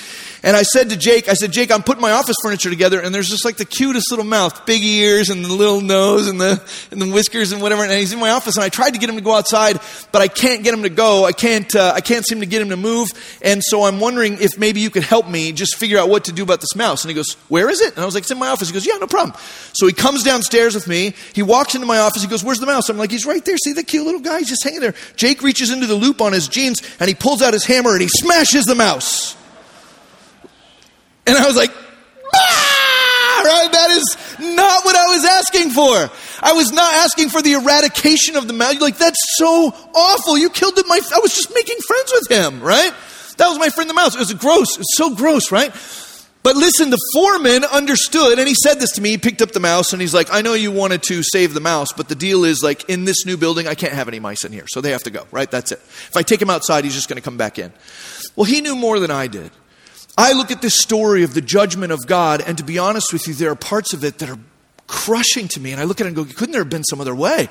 And 0.45 0.57
I 0.57 0.63
said 0.63 0.91
to 0.91 0.97
Jake, 0.97 1.29
I 1.29 1.35
said, 1.35 1.51
Jake, 1.51 1.73
I'm 1.73 1.83
putting 1.83 2.01
my 2.01 2.13
office 2.13 2.37
furniture 2.45 2.71
together, 2.71 3.01
and 3.01 3.13
there's 3.13 3.29
just 3.29 3.45
like 3.45 3.57
the 3.57 3.65
cutest 3.65 4.09
little 4.11 4.25
mouth, 4.25 4.67
big 4.67 4.85
ears, 4.85 5.31
and 5.31 5.45
the 5.45 5.53
little 5.53 5.81
nose, 5.81 6.29
and 6.29 6.41
the, 6.41 6.63
and 6.93 7.03
the 7.03 7.11
whiskers, 7.11 7.51
and 7.51 7.61
whatever. 7.61 7.83
And 7.83 7.91
he's 7.91 8.13
in 8.13 8.21
my 8.21 8.31
office, 8.31 8.55
and 8.55 8.63
I 8.63 8.69
tried 8.69 8.91
to 8.91 9.01
get 9.01 9.11
him 9.11 9.17
to 9.17 9.23
go 9.23 9.35
outside, 9.35 9.81
but 10.13 10.23
I 10.23 10.29
can't 10.29 10.63
get 10.63 10.73
him 10.75 10.85
to 10.85 10.91
go. 10.91 11.25
I 11.25 11.33
can't, 11.33 11.75
uh, 11.75 11.93
I 11.97 12.03
can't 12.03 12.25
seem 12.25 12.39
to 12.39 12.47
get 12.47 12.63
him 12.63 12.69
to 12.69 12.77
move. 12.77 13.09
And 13.43 13.65
so 13.65 13.83
I'm 13.83 13.99
wondering 13.99 14.39
if 14.41 14.59
maybe 14.59 14.79
you 14.79 14.91
could 14.91 15.03
help 15.03 15.29
me 15.29 15.51
just 15.51 15.75
figure 15.75 15.99
out 15.99 16.09
what 16.09 16.27
to 16.27 16.33
do 16.33 16.45
about 16.45 16.61
this 16.61 16.77
mouse. 16.77 17.03
And 17.03 17.11
he 17.11 17.17
goes, 17.17 17.33
Where 17.49 17.69
is 17.69 17.81
it? 17.81 17.95
And 17.95 18.03
I 18.03 18.05
was 18.05 18.15
like, 18.15 18.23
It's 18.23 18.31
in 18.31 18.39
my 18.39 18.49
office. 18.49 18.69
He 18.69 18.75
goes, 18.75 18.87
Yeah, 18.87 18.99
no 19.01 19.09
problem. 19.09 19.37
So 19.73 19.89
he 19.89 19.93
comes 19.93 20.23
downstairs 20.23 20.77
with 20.77 20.87
me. 20.87 21.15
He 21.33 21.43
walks 21.43 21.75
into 21.75 21.87
my 21.87 21.99
office. 21.99 22.23
He 22.23 22.29
goes, 22.29 22.44
Where's 22.45 22.59
the 22.59 22.67
mouse? 22.67 22.89
I'm 22.89 22.99
like, 22.99 23.11
He's 23.11 23.27
right 23.27 23.45
there. 23.45 23.57
See 23.57 23.73
the 23.73 23.83
cute 23.83 24.05
little 24.05 24.21
guy? 24.21 24.39
He's 24.39 24.49
just 24.49 24.63
hanging 24.63 24.81
there. 24.81 24.95
Jake 25.17 25.43
reaches 25.43 25.71
into 25.71 25.87
the 25.87 25.95
loop 25.95 26.21
on 26.21 26.33
his 26.33 26.49
jeans 26.49 26.83
and 27.01 27.09
he 27.09 27.15
pulls 27.15 27.43
out 27.43 27.53
his 27.53 27.65
hammer 27.65 27.93
and 27.93 28.03
he 28.03 28.09
smashes 28.09 28.65
the 28.65 28.75
mouse. 28.75 29.37
And 31.27 31.37
I 31.37 31.47
was 31.47 31.57
like, 31.57 31.71
ah! 32.35 33.43
Right? 33.45 33.73
That 33.73 33.91
is 33.91 34.17
not 34.57 34.85
what 34.85 34.97
I 34.97 35.07
was 35.15 35.25
asking 35.25 35.71
for. 35.71 36.11
I 36.41 36.53
was 36.53 36.73
not 36.73 36.93
asking 36.95 37.29
for 37.29 37.43
the 37.43 37.53
eradication 37.53 38.37
of 38.37 38.47
the 38.47 38.55
mouse. 38.55 38.81
Like, 38.81 38.97
that's 38.97 39.21
so 39.37 39.75
awful. 39.95 40.39
You 40.39 40.51
killed 40.51 40.79
my, 40.87 41.01
I 41.15 41.19
was 41.21 41.35
just 41.35 41.55
making 41.55 41.77
friends 41.87 42.13
with 42.13 42.39
him, 42.39 42.61
right? 42.63 42.93
That 43.37 43.49
was 43.49 43.59
my 43.59 43.69
friend 43.69 43.91
the 43.91 43.95
mouse. 43.95 44.15
It 44.15 44.19
was 44.19 44.33
gross. 44.35 44.75
It 44.75 44.79
was 44.79 44.97
so 44.97 45.15
gross, 45.15 45.51
right? 45.51 45.75
But 46.45 46.57
listen, 46.57 46.91
the 46.91 47.01
foreman 47.15 47.65
understood, 47.65 48.39
and 48.39 48.47
he 48.47 48.55
said 48.55 48.75
this 48.75 48.93
to 48.93 49.01
me. 49.01 49.13
He 49.13 49.19
picked 49.19 49.41
up 49.41 49.53
the 49.53 49.61
mouse 49.61 49.95
and 49.95 50.03
he's 50.03 50.13
like, 50.13 50.29
I 50.31 50.43
know 50.43 50.53
you 50.53 50.71
wanted 50.71 51.03
to 51.05 51.23
save 51.23 51.55
the 51.55 51.61
mouse, 51.61 51.91
but 51.91 52.11
the 52.11 52.15
deal 52.15 52.45
is 52.45 52.63
like 52.63 52.87
in 52.89 53.07
this 53.07 53.25
new 53.25 53.39
building, 53.39 53.67
I 53.67 53.75
can't 53.75 53.95
have 53.95 54.09
any 54.09 54.21
mice 54.21 54.45
in 54.45 54.53
here. 54.53 54.67
So 54.69 54.83
they 54.83 54.91
have 54.91 55.03
to 55.05 55.11
go, 55.11 55.27
right? 55.33 55.51
That's 55.51 55.73
it. 55.73 55.79
If 55.79 56.17
I 56.19 56.23
take 56.23 56.43
him 56.43 56.51
outside, 56.51 56.85
he's 56.85 56.95
just 56.95 57.09
going 57.09 57.17
to 57.17 57.23
come 57.23 57.39
back 57.39 57.59
in. 57.59 57.73
Well, 58.37 58.45
he 58.45 58.61
knew 58.61 58.77
more 58.77 59.01
than 59.01 59.11
I 59.11 59.27
did. 59.27 59.53
I 60.19 60.35
look 60.35 60.51
at 60.51 60.61
this 60.61 60.77
story 60.81 61.23
of 61.23 61.33
the 61.33 61.41
judgment 61.41 61.93
of 61.93 62.07
God, 62.07 62.43
and 62.47 62.59
to 62.59 62.65
be 62.65 62.79
honest 62.79 63.13
with 63.13 63.27
you, 63.27 63.33
there 63.33 63.51
are 63.51 63.57
parts 63.57 63.95
of 63.95 64.05
it 64.05 64.19
that 64.19 64.29
are 64.29 64.39
crushing 64.87 65.49
to 65.49 65.61
me. 65.61 65.73
And 65.73 65.81
I 65.81 65.85
look 65.85 66.01
at 66.03 66.07
it 66.07 66.09
and 66.09 66.17
go, 66.17 66.25
couldn't 66.25 66.53
there 66.53 66.61
have 66.61 66.71
been 66.71 66.85
some 66.85 67.01
other 67.01 67.15
way? 67.15 67.49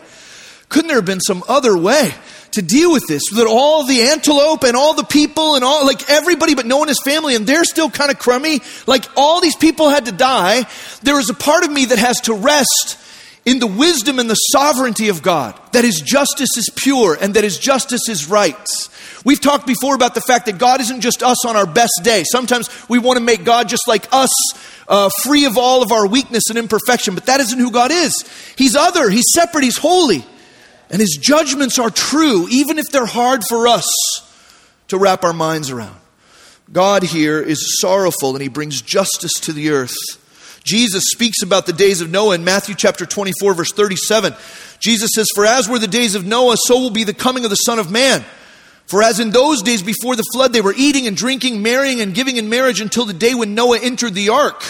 Couldn't 0.73 0.87
there 0.87 0.97
have 0.97 1.05
been 1.05 1.21
some 1.21 1.43
other 1.47 1.77
way 1.77 2.11
to 2.51 2.63
deal 2.63 2.91
with 2.91 3.05
this? 3.07 3.21
That 3.35 3.45
all 3.45 3.85
the 3.85 4.01
antelope 4.09 4.63
and 4.63 4.75
all 4.75 4.95
the 4.95 5.03
people 5.03 5.53
and 5.53 5.63
all, 5.63 5.85
like 5.85 6.09
everybody 6.09 6.55
but 6.55 6.65
Noah 6.65 6.81
and 6.81 6.89
his 6.89 6.99
family, 6.99 7.35
and 7.35 7.45
they're 7.45 7.63
still 7.63 7.91
kind 7.91 8.09
of 8.09 8.17
crummy. 8.17 8.59
Like 8.87 9.05
all 9.15 9.39
these 9.39 9.55
people 9.55 9.89
had 9.89 10.05
to 10.05 10.11
die. 10.11 10.65
There 11.03 11.19
is 11.19 11.29
a 11.29 11.35
part 11.35 11.63
of 11.63 11.71
me 11.71 11.85
that 11.85 11.99
has 11.99 12.21
to 12.21 12.33
rest 12.33 12.97
in 13.45 13.59
the 13.59 13.67
wisdom 13.67 14.17
and 14.17 14.27
the 14.27 14.33
sovereignty 14.33 15.09
of 15.09 15.21
God, 15.21 15.59
that 15.73 15.83
his 15.83 16.01
justice 16.01 16.57
is 16.57 16.71
pure 16.75 17.15
and 17.21 17.35
that 17.35 17.43
his 17.43 17.59
justice 17.59 18.09
is 18.09 18.27
right. 18.27 18.57
We've 19.23 19.39
talked 19.39 19.67
before 19.67 19.93
about 19.93 20.15
the 20.15 20.21
fact 20.21 20.47
that 20.47 20.57
God 20.57 20.81
isn't 20.81 21.01
just 21.01 21.21
us 21.21 21.45
on 21.45 21.55
our 21.55 21.67
best 21.67 22.01
day. 22.01 22.23
Sometimes 22.25 22.67
we 22.89 22.97
want 22.97 23.19
to 23.19 23.23
make 23.23 23.45
God 23.45 23.69
just 23.69 23.87
like 23.87 24.07
us, 24.11 24.31
uh, 24.87 25.11
free 25.21 25.45
of 25.45 25.55
all 25.55 25.83
of 25.83 25.91
our 25.91 26.07
weakness 26.07 26.45
and 26.49 26.57
imperfection, 26.57 27.13
but 27.13 27.27
that 27.27 27.41
isn't 27.41 27.59
who 27.59 27.69
God 27.69 27.91
is. 27.91 28.25
He's 28.55 28.75
other, 28.75 29.11
He's 29.11 29.31
separate, 29.35 29.65
He's 29.65 29.77
holy. 29.77 30.25
And 30.93 31.01
His 31.01 31.17
judgments 31.19 31.79
are 31.79 31.89
true, 31.89 32.47
even 32.49 32.77
if 32.77 32.85
they're 32.91 33.07
hard 33.07 33.41
for 33.49 33.67
us 33.67 33.87
to 34.89 34.97
wrap 34.99 35.23
our 35.23 35.33
minds 35.33 35.71
around. 35.71 35.97
God 36.71 37.01
here 37.01 37.41
is 37.41 37.79
sorrowful 37.81 38.35
and 38.35 38.43
He 38.43 38.47
brings 38.47 38.79
justice 38.79 39.33
to 39.41 39.53
the 39.53 39.71
earth. 39.71 39.95
Jesus 40.63 41.05
speaks 41.07 41.41
about 41.41 41.65
the 41.65 41.73
days 41.73 41.99
of 41.99 42.11
Noah 42.11 42.35
in 42.35 42.43
Matthew 42.43 42.75
chapter 42.75 43.07
24, 43.07 43.55
verse 43.55 43.71
37. 43.73 44.35
Jesus 44.79 45.09
says, 45.15 45.27
For 45.33 45.45
as 45.47 45.67
were 45.67 45.79
the 45.79 45.87
days 45.87 46.13
of 46.13 46.25
Noah, 46.25 46.57
so 46.57 46.79
will 46.79 46.91
be 46.91 47.03
the 47.03 47.13
coming 47.13 47.43
of 47.43 47.49
the 47.49 47.55
Son 47.55 47.79
of 47.79 47.91
Man. 47.91 48.23
For 48.85 49.01
as 49.01 49.19
in 49.19 49.31
those 49.31 49.63
days 49.63 49.81
before 49.81 50.15
the 50.15 50.23
flood, 50.31 50.53
they 50.53 50.61
were 50.61 50.75
eating 50.77 51.07
and 51.07 51.17
drinking, 51.17 51.63
marrying 51.63 52.01
and 52.01 52.13
giving 52.13 52.37
in 52.37 52.49
marriage 52.49 52.79
until 52.81 53.05
the 53.05 53.13
day 53.13 53.33
when 53.33 53.55
Noah 53.55 53.79
entered 53.81 54.13
the 54.13 54.29
ark. 54.29 54.63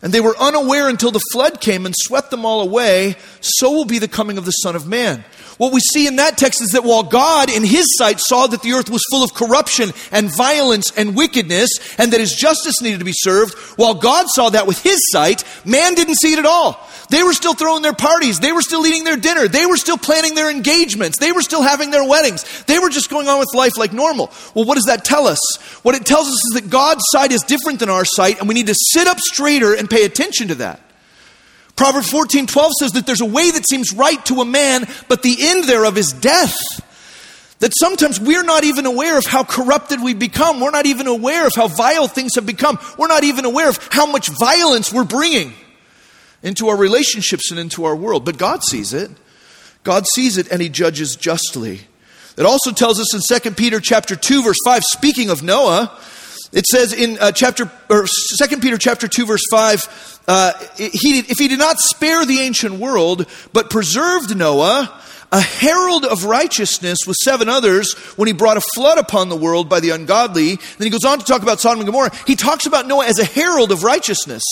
And 0.00 0.12
they 0.12 0.20
were 0.20 0.36
unaware 0.38 0.88
until 0.88 1.10
the 1.10 1.20
flood 1.32 1.60
came 1.60 1.84
and 1.84 1.94
swept 1.96 2.30
them 2.30 2.44
all 2.44 2.60
away, 2.60 3.16
so 3.40 3.72
will 3.72 3.84
be 3.84 3.98
the 3.98 4.06
coming 4.06 4.38
of 4.38 4.44
the 4.44 4.52
Son 4.52 4.76
of 4.76 4.86
Man. 4.86 5.24
What 5.58 5.72
we 5.72 5.80
see 5.80 6.06
in 6.06 6.16
that 6.16 6.38
text 6.38 6.62
is 6.62 6.70
that 6.70 6.84
while 6.84 7.02
God, 7.02 7.50
in 7.50 7.64
his 7.64 7.96
sight, 7.98 8.20
saw 8.20 8.46
that 8.46 8.62
the 8.62 8.72
earth 8.72 8.90
was 8.90 9.02
full 9.10 9.24
of 9.24 9.34
corruption 9.34 9.90
and 10.12 10.34
violence 10.34 10.92
and 10.96 11.16
wickedness, 11.16 11.70
and 11.98 12.12
that 12.12 12.20
his 12.20 12.32
justice 12.32 12.80
needed 12.80 13.00
to 13.00 13.04
be 13.04 13.12
served, 13.12 13.54
while 13.76 13.94
God 13.94 14.28
saw 14.28 14.50
that 14.50 14.66
with 14.66 14.80
his 14.82 14.98
sight, 15.10 15.44
man 15.66 15.94
didn't 15.94 16.14
see 16.14 16.32
it 16.32 16.38
at 16.38 16.46
all. 16.46 16.88
They 17.10 17.22
were 17.22 17.32
still 17.32 17.54
throwing 17.54 17.82
their 17.82 17.94
parties. 17.94 18.38
They 18.38 18.52
were 18.52 18.62
still 18.62 18.86
eating 18.86 19.04
their 19.04 19.16
dinner. 19.16 19.48
They 19.48 19.66
were 19.66 19.78
still 19.78 19.96
planning 19.96 20.34
their 20.34 20.50
engagements. 20.50 21.18
They 21.18 21.32
were 21.32 21.40
still 21.40 21.62
having 21.62 21.90
their 21.90 22.06
weddings. 22.06 22.44
They 22.64 22.78
were 22.78 22.90
just 22.90 23.10
going 23.10 23.28
on 23.28 23.38
with 23.38 23.48
life 23.54 23.78
like 23.78 23.92
normal. 23.92 24.30
Well, 24.54 24.64
what 24.64 24.74
does 24.74 24.84
that 24.84 25.04
tell 25.04 25.26
us? 25.26 25.38
What 25.82 25.94
it 25.94 26.04
tells 26.04 26.28
us 26.28 26.34
is 26.34 26.60
that 26.60 26.70
God's 26.70 27.02
sight 27.10 27.32
is 27.32 27.42
different 27.42 27.80
than 27.80 27.88
our 27.88 28.04
sight, 28.04 28.38
and 28.38 28.48
we 28.48 28.54
need 28.54 28.66
to 28.66 28.74
sit 28.76 29.08
up 29.08 29.18
straighter 29.18 29.74
and 29.74 29.88
pay 29.88 30.04
attention 30.04 30.48
to 30.48 30.54
that. 30.56 30.80
Proverbs 31.78 32.10
14 32.10 32.48
12 32.48 32.72
says 32.80 32.92
that 32.92 33.06
there's 33.06 33.20
a 33.20 33.24
way 33.24 33.52
that 33.52 33.64
seems 33.68 33.94
right 33.94 34.24
to 34.26 34.40
a 34.40 34.44
man, 34.44 34.84
but 35.06 35.22
the 35.22 35.36
end 35.38 35.62
thereof 35.62 35.96
is 35.96 36.12
death. 36.12 36.58
That 37.60 37.72
sometimes 37.78 38.18
we're 38.18 38.42
not 38.42 38.64
even 38.64 38.84
aware 38.84 39.16
of 39.16 39.26
how 39.26 39.44
corrupted 39.44 40.02
we've 40.02 40.18
become. 40.18 40.58
We're 40.60 40.72
not 40.72 40.86
even 40.86 41.06
aware 41.06 41.46
of 41.46 41.52
how 41.54 41.68
vile 41.68 42.08
things 42.08 42.34
have 42.34 42.44
become. 42.44 42.80
We're 42.98 43.06
not 43.06 43.22
even 43.22 43.44
aware 43.44 43.68
of 43.68 43.78
how 43.92 44.06
much 44.06 44.28
violence 44.28 44.92
we're 44.92 45.04
bringing 45.04 45.52
into 46.42 46.66
our 46.66 46.76
relationships 46.76 47.52
and 47.52 47.60
into 47.60 47.84
our 47.84 47.94
world. 47.94 48.24
But 48.24 48.38
God 48.38 48.64
sees 48.64 48.92
it. 48.92 49.12
God 49.84 50.04
sees 50.08 50.36
it 50.36 50.50
and 50.50 50.60
he 50.60 50.68
judges 50.68 51.14
justly. 51.14 51.82
It 52.36 52.44
also 52.44 52.72
tells 52.72 52.98
us 52.98 53.14
in 53.14 53.40
2 53.40 53.52
Peter 53.52 53.78
chapter 53.78 54.16
2 54.16 54.42
verse 54.42 54.58
5 54.64 54.82
speaking 54.82 55.30
of 55.30 55.44
Noah, 55.44 55.96
it 56.52 56.66
says 56.66 56.92
in 56.92 57.18
uh, 57.18 57.32
chapter 57.32 57.70
or 57.90 58.06
2 58.46 58.58
Peter 58.58 58.78
chapter 58.78 59.08
2 59.08 59.26
verse 59.26 59.44
5 59.50 60.20
uh, 60.28 60.52
he, 60.76 61.18
if 61.20 61.38
he 61.38 61.48
did 61.48 61.58
not 61.58 61.78
spare 61.78 62.24
the 62.24 62.40
ancient 62.40 62.74
world 62.74 63.26
but 63.52 63.70
preserved 63.70 64.36
Noah 64.36 65.02
a 65.30 65.40
herald 65.40 66.04
of 66.04 66.24
righteousness 66.24 67.00
with 67.06 67.16
seven 67.22 67.48
others 67.48 67.92
when 68.16 68.26
he 68.26 68.32
brought 68.32 68.56
a 68.56 68.62
flood 68.74 68.98
upon 68.98 69.28
the 69.28 69.36
world 69.36 69.68
by 69.68 69.80
the 69.80 69.90
ungodly. 69.90 70.56
Then 70.56 70.86
he 70.86 70.90
goes 70.90 71.04
on 71.04 71.18
to 71.18 71.24
talk 71.24 71.42
about 71.42 71.60
Sodom 71.60 71.80
and 71.80 71.86
Gomorrah. 71.86 72.12
He 72.26 72.34
talks 72.34 72.66
about 72.66 72.86
Noah 72.86 73.06
as 73.06 73.18
a 73.18 73.24
herald 73.24 73.70
of 73.70 73.82
righteousness. 73.82 74.42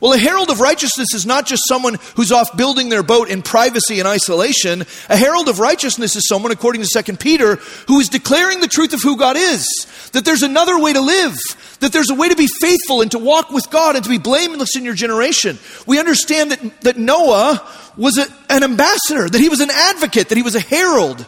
Well, 0.00 0.12
a 0.12 0.18
herald 0.18 0.50
of 0.50 0.60
righteousness 0.60 1.14
is 1.14 1.24
not 1.24 1.46
just 1.46 1.62
someone 1.68 1.98
who's 2.16 2.32
off 2.32 2.56
building 2.56 2.88
their 2.88 3.04
boat 3.04 3.28
in 3.28 3.42
privacy 3.42 4.00
and 4.00 4.08
isolation. 4.08 4.84
A 5.08 5.16
herald 5.16 5.48
of 5.48 5.60
righteousness 5.60 6.16
is 6.16 6.26
someone, 6.26 6.50
according 6.50 6.82
to 6.82 7.02
2 7.02 7.16
Peter, 7.16 7.56
who 7.86 8.00
is 8.00 8.08
declaring 8.08 8.60
the 8.60 8.68
truth 8.68 8.92
of 8.92 9.02
who 9.02 9.16
God 9.16 9.36
is. 9.36 9.64
That 10.12 10.24
there's 10.24 10.42
another 10.42 10.78
way 10.78 10.92
to 10.92 11.00
live. 11.00 11.36
That 11.80 11.92
there's 11.92 12.10
a 12.10 12.14
way 12.14 12.28
to 12.28 12.36
be 12.36 12.48
faithful 12.60 13.02
and 13.02 13.10
to 13.10 13.18
walk 13.18 13.50
with 13.50 13.70
God 13.70 13.96
and 13.96 14.04
to 14.04 14.10
be 14.10 14.18
blameless 14.18 14.76
in 14.76 14.84
your 14.84 14.94
generation. 14.94 15.58
We 15.86 15.98
understand 15.98 16.52
that, 16.52 16.80
that 16.82 16.96
Noah 16.96 17.66
was 17.96 18.18
a, 18.18 18.26
an 18.48 18.62
ambassador, 18.62 19.28
that 19.28 19.40
he 19.40 19.48
was 19.48 19.60
an 19.60 19.70
advocate, 19.70 20.28
that 20.28 20.36
he 20.36 20.42
was 20.42 20.54
a 20.54 20.60
herald 20.60 21.26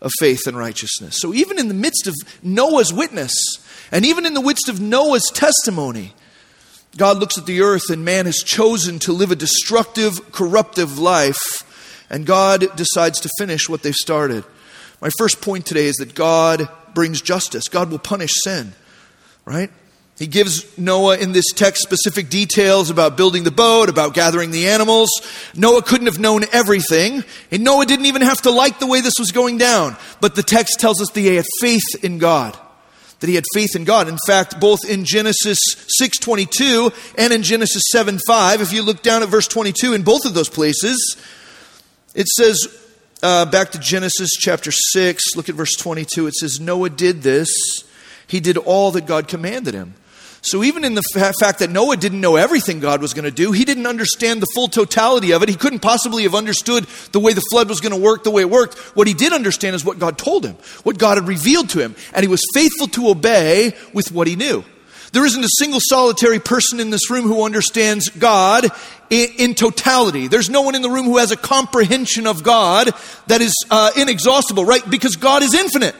of 0.00 0.10
faith 0.18 0.46
and 0.46 0.56
righteousness. 0.56 1.16
So 1.18 1.32
even 1.32 1.58
in 1.58 1.68
the 1.68 1.74
midst 1.74 2.06
of 2.06 2.14
Noah's 2.42 2.92
witness, 2.92 3.32
and 3.90 4.04
even 4.04 4.26
in 4.26 4.34
the 4.34 4.42
midst 4.42 4.68
of 4.68 4.80
Noah's 4.80 5.30
testimony, 5.32 6.14
God 6.96 7.18
looks 7.18 7.38
at 7.38 7.46
the 7.46 7.62
earth 7.62 7.88
and 7.90 8.04
man 8.04 8.26
has 8.26 8.38
chosen 8.38 8.98
to 9.00 9.12
live 9.12 9.30
a 9.30 9.36
destructive, 9.36 10.32
corruptive 10.32 10.98
life, 10.98 11.64
and 12.10 12.26
God 12.26 12.66
decides 12.76 13.20
to 13.20 13.30
finish 13.38 13.68
what 13.68 13.82
they've 13.82 13.94
started. 13.94 14.44
My 15.00 15.10
first 15.18 15.40
point 15.40 15.64
today 15.66 15.86
is 15.86 15.96
that 15.96 16.14
God 16.14 16.68
brings 16.94 17.22
justice. 17.22 17.68
God 17.68 17.90
will 17.90 17.98
punish 17.98 18.32
sin, 18.44 18.74
right? 19.44 19.70
He 20.18 20.26
gives 20.26 20.78
Noah 20.78 21.16
in 21.16 21.32
this 21.32 21.46
text 21.54 21.82
specific 21.82 22.28
details 22.28 22.90
about 22.90 23.16
building 23.16 23.44
the 23.44 23.50
boat, 23.50 23.88
about 23.88 24.14
gathering 24.14 24.50
the 24.50 24.68
animals. 24.68 25.10
Noah 25.56 25.82
couldn't 25.82 26.06
have 26.06 26.18
known 26.18 26.44
everything, 26.52 27.24
and 27.50 27.64
Noah 27.64 27.86
didn't 27.86 28.06
even 28.06 28.22
have 28.22 28.42
to 28.42 28.50
like 28.50 28.78
the 28.78 28.86
way 28.86 29.00
this 29.00 29.14
was 29.18 29.32
going 29.32 29.58
down. 29.58 29.96
But 30.20 30.34
the 30.34 30.42
text 30.42 30.78
tells 30.78 31.00
us 31.00 31.10
that 31.10 31.20
he 31.20 31.34
had 31.34 31.46
faith 31.60 32.04
in 32.04 32.18
God. 32.18 32.56
That 33.20 33.28
he 33.28 33.36
had 33.36 33.44
faith 33.54 33.74
in 33.74 33.84
God. 33.84 34.08
In 34.08 34.18
fact, 34.26 34.60
both 34.60 34.88
in 34.88 35.04
Genesis 35.04 35.58
6:22 36.00 36.92
and 37.16 37.32
in 37.32 37.42
Genesis 37.42 37.82
7:5, 37.92 38.60
if 38.60 38.72
you 38.72 38.82
look 38.82 39.02
down 39.02 39.22
at 39.22 39.28
verse 39.28 39.48
22 39.48 39.92
in 39.92 40.02
both 40.02 40.24
of 40.24 40.34
those 40.34 40.48
places, 40.48 41.16
it 42.14 42.28
says 42.28 42.68
uh, 43.22 43.46
back 43.46 43.70
to 43.70 43.78
Genesis 43.78 44.30
chapter 44.38 44.72
6, 44.72 45.36
look 45.36 45.48
at 45.48 45.54
verse 45.54 45.76
22. 45.76 46.26
It 46.26 46.34
says, 46.34 46.60
Noah 46.60 46.90
did 46.90 47.22
this. 47.22 47.48
He 48.32 48.40
did 48.40 48.56
all 48.56 48.92
that 48.92 49.04
God 49.04 49.28
commanded 49.28 49.74
him. 49.74 49.92
So, 50.40 50.64
even 50.64 50.84
in 50.84 50.94
the 50.94 51.02
fa- 51.02 51.34
fact 51.38 51.58
that 51.58 51.70
Noah 51.70 51.98
didn't 51.98 52.22
know 52.22 52.36
everything 52.36 52.80
God 52.80 53.02
was 53.02 53.12
going 53.12 53.26
to 53.26 53.30
do, 53.30 53.52
he 53.52 53.66
didn't 53.66 53.86
understand 53.86 54.40
the 54.40 54.46
full 54.54 54.68
totality 54.68 55.32
of 55.32 55.42
it. 55.42 55.50
He 55.50 55.54
couldn't 55.54 55.80
possibly 55.80 56.22
have 56.22 56.34
understood 56.34 56.84
the 57.12 57.20
way 57.20 57.34
the 57.34 57.44
flood 57.52 57.68
was 57.68 57.82
going 57.82 57.92
to 57.92 58.00
work, 58.00 58.24
the 58.24 58.30
way 58.30 58.40
it 58.40 58.48
worked. 58.48 58.78
What 58.96 59.06
he 59.06 59.12
did 59.12 59.34
understand 59.34 59.76
is 59.76 59.84
what 59.84 59.98
God 59.98 60.16
told 60.16 60.46
him, 60.46 60.56
what 60.82 60.96
God 60.96 61.18
had 61.18 61.28
revealed 61.28 61.68
to 61.70 61.80
him, 61.80 61.94
and 62.14 62.24
he 62.24 62.28
was 62.28 62.40
faithful 62.54 62.86
to 62.88 63.10
obey 63.10 63.76
with 63.92 64.10
what 64.12 64.26
he 64.26 64.34
knew. 64.34 64.64
There 65.12 65.26
isn't 65.26 65.44
a 65.44 65.58
single 65.58 65.80
solitary 65.82 66.40
person 66.40 66.80
in 66.80 66.88
this 66.88 67.10
room 67.10 67.24
who 67.24 67.44
understands 67.44 68.08
God 68.08 68.64
in, 69.10 69.28
in 69.36 69.54
totality. 69.54 70.26
There's 70.26 70.48
no 70.48 70.62
one 70.62 70.74
in 70.74 70.80
the 70.80 70.88
room 70.88 71.04
who 71.04 71.18
has 71.18 71.32
a 71.32 71.36
comprehension 71.36 72.26
of 72.26 72.42
God 72.42 72.92
that 73.26 73.42
is 73.42 73.52
uh, 73.70 73.90
inexhaustible, 73.94 74.64
right? 74.64 74.88
Because 74.88 75.16
God 75.16 75.42
is 75.42 75.52
infinite. 75.52 75.94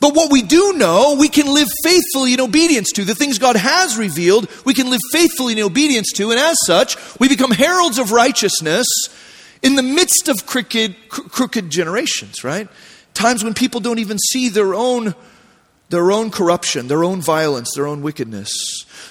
But 0.00 0.14
what 0.14 0.30
we 0.30 0.42
do 0.42 0.74
know, 0.74 1.16
we 1.18 1.28
can 1.28 1.52
live 1.52 1.68
faithfully 1.82 2.34
in 2.34 2.40
obedience 2.40 2.92
to. 2.92 3.04
The 3.04 3.16
things 3.16 3.38
God 3.38 3.56
has 3.56 3.96
revealed, 3.96 4.48
we 4.64 4.74
can 4.74 4.90
live 4.90 5.00
faithfully 5.12 5.54
in 5.54 5.64
obedience 5.64 6.12
to. 6.12 6.30
And 6.30 6.38
as 6.38 6.56
such, 6.66 6.96
we 7.18 7.28
become 7.28 7.50
heralds 7.50 7.98
of 7.98 8.12
righteousness 8.12 8.86
in 9.60 9.74
the 9.74 9.82
midst 9.82 10.28
of 10.28 10.46
crooked, 10.46 11.08
crooked 11.08 11.70
generations, 11.70 12.44
right? 12.44 12.68
Times 13.12 13.42
when 13.42 13.54
people 13.54 13.80
don't 13.80 13.98
even 13.98 14.18
see 14.18 14.48
their 14.48 14.72
own, 14.72 15.16
their 15.88 16.12
own 16.12 16.30
corruption, 16.30 16.86
their 16.86 17.02
own 17.02 17.20
violence, 17.20 17.72
their 17.74 17.88
own 17.88 18.02
wickedness. 18.02 18.52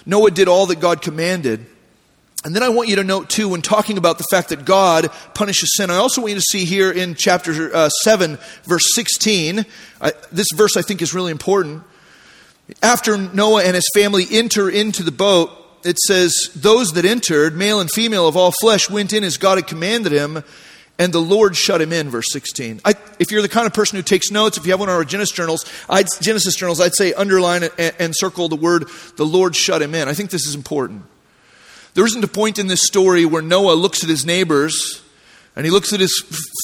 Noah 0.06 0.32
did 0.32 0.48
all 0.48 0.68
that 0.68 0.80
God 0.80 1.02
commanded. 1.02 1.66
And 2.46 2.56
then 2.56 2.64
I 2.64 2.70
want 2.70 2.88
you 2.88 2.98
to 2.98 3.04
note, 3.04 3.30
too, 3.30 3.50
when 3.50 3.62
talking 3.62 3.98
about 3.98 4.20
the 4.20 4.24
fact 4.30 4.50
that 4.50 4.64
God 4.64 5.10
punishes 5.34 5.72
sin, 5.76 5.90
I 5.90 5.96
also 5.96 6.22
want 6.22 6.34
you 6.34 6.40
to 6.40 6.46
see 6.50 6.66
here 6.66 6.92
in 6.92 7.16
chapter 7.16 7.76
uh, 7.76 7.90
7, 7.90 8.38
verse 8.64 8.86
16, 8.94 9.66
uh, 10.00 10.12
this 10.32 10.48
verse 10.56 10.78
I 10.78 10.82
think 10.82 11.02
is 11.02 11.14
really 11.14 11.32
important. 11.32 11.84
After 12.84 13.18
Noah 13.18 13.64
and 13.64 13.76
his 13.76 13.90
family 13.94 14.26
enter 14.30 14.70
into 14.70 15.02
the 15.02 15.12
boat, 15.12 15.52
it 15.84 15.98
says, 15.98 16.52
Those 16.56 16.92
that 16.94 17.06
entered, 17.06 17.56
male 17.56 17.80
and 17.80 17.90
female 17.90 18.28
of 18.28 18.38
all 18.38 18.52
flesh, 18.52 18.90
went 18.90 19.14
in 19.14 19.24
as 19.24 19.38
God 19.38 19.58
had 19.58 19.68
commanded 19.68 20.12
him, 20.12 20.44
and 21.00 21.14
the 21.14 21.20
Lord 21.20 21.56
shut 21.56 21.82
him 21.82 21.92
in, 21.92 22.10
verse 22.10 22.26
16. 22.32 22.82
I, 22.86 22.96
if 23.20 23.32
you're 23.32 23.42
the 23.42 23.50
kind 23.50 23.68
of 23.68 23.74
person 23.74 23.96
who 23.96 24.04
takes 24.04 24.32
notes, 24.32 24.58
if 24.58 24.66
you 24.66 24.72
have 24.74 24.80
one 24.80 24.90
of 24.90 24.96
our 24.96 25.06
Genesis 25.06 25.36
journals, 25.36 25.66
I'd, 25.90 26.08
Genesis 26.22 26.56
journals, 26.56 26.80
I'd 26.82 26.96
say 26.96 27.14
underline 27.14 27.64
and, 27.64 27.94
and 28.00 28.16
circle 28.16 28.48
the 28.48 28.56
word, 28.56 28.88
the 29.16 29.26
Lord 29.26 29.56
shut 29.56 29.82
him 29.82 29.96
in. 29.96 30.08
I 30.08 30.14
think 30.14 30.30
this 30.30 30.46
is 30.46 30.56
important. 30.56 31.04
There 31.98 32.06
isn't 32.06 32.24
a 32.24 32.28
point 32.28 32.60
in 32.60 32.68
this 32.68 32.84
story 32.84 33.26
where 33.26 33.42
Noah 33.42 33.74
looks 33.74 34.04
at 34.04 34.10
his 34.10 34.24
neighbors 34.24 35.02
and 35.56 35.66
he 35.66 35.72
looks 35.72 35.94
at 35.94 36.00
his 36.00 36.14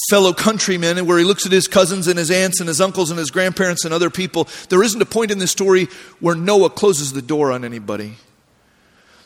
fellow 0.08 0.32
countrymen 0.32 0.96
and 0.96 1.08
where 1.08 1.18
he 1.18 1.24
looks 1.24 1.44
at 1.44 1.50
his 1.50 1.66
cousins 1.66 2.06
and 2.06 2.16
his 2.16 2.30
aunts 2.30 2.60
and 2.60 2.68
his 2.68 2.80
uncles 2.80 3.10
and 3.10 3.18
his 3.18 3.32
grandparents 3.32 3.84
and 3.84 3.92
other 3.92 4.10
people. 4.10 4.46
There 4.68 4.80
isn't 4.80 5.02
a 5.02 5.04
point 5.04 5.32
in 5.32 5.40
this 5.40 5.50
story 5.50 5.88
where 6.20 6.36
Noah 6.36 6.70
closes 6.70 7.12
the 7.12 7.20
door 7.20 7.50
on 7.50 7.64
anybody. 7.64 8.14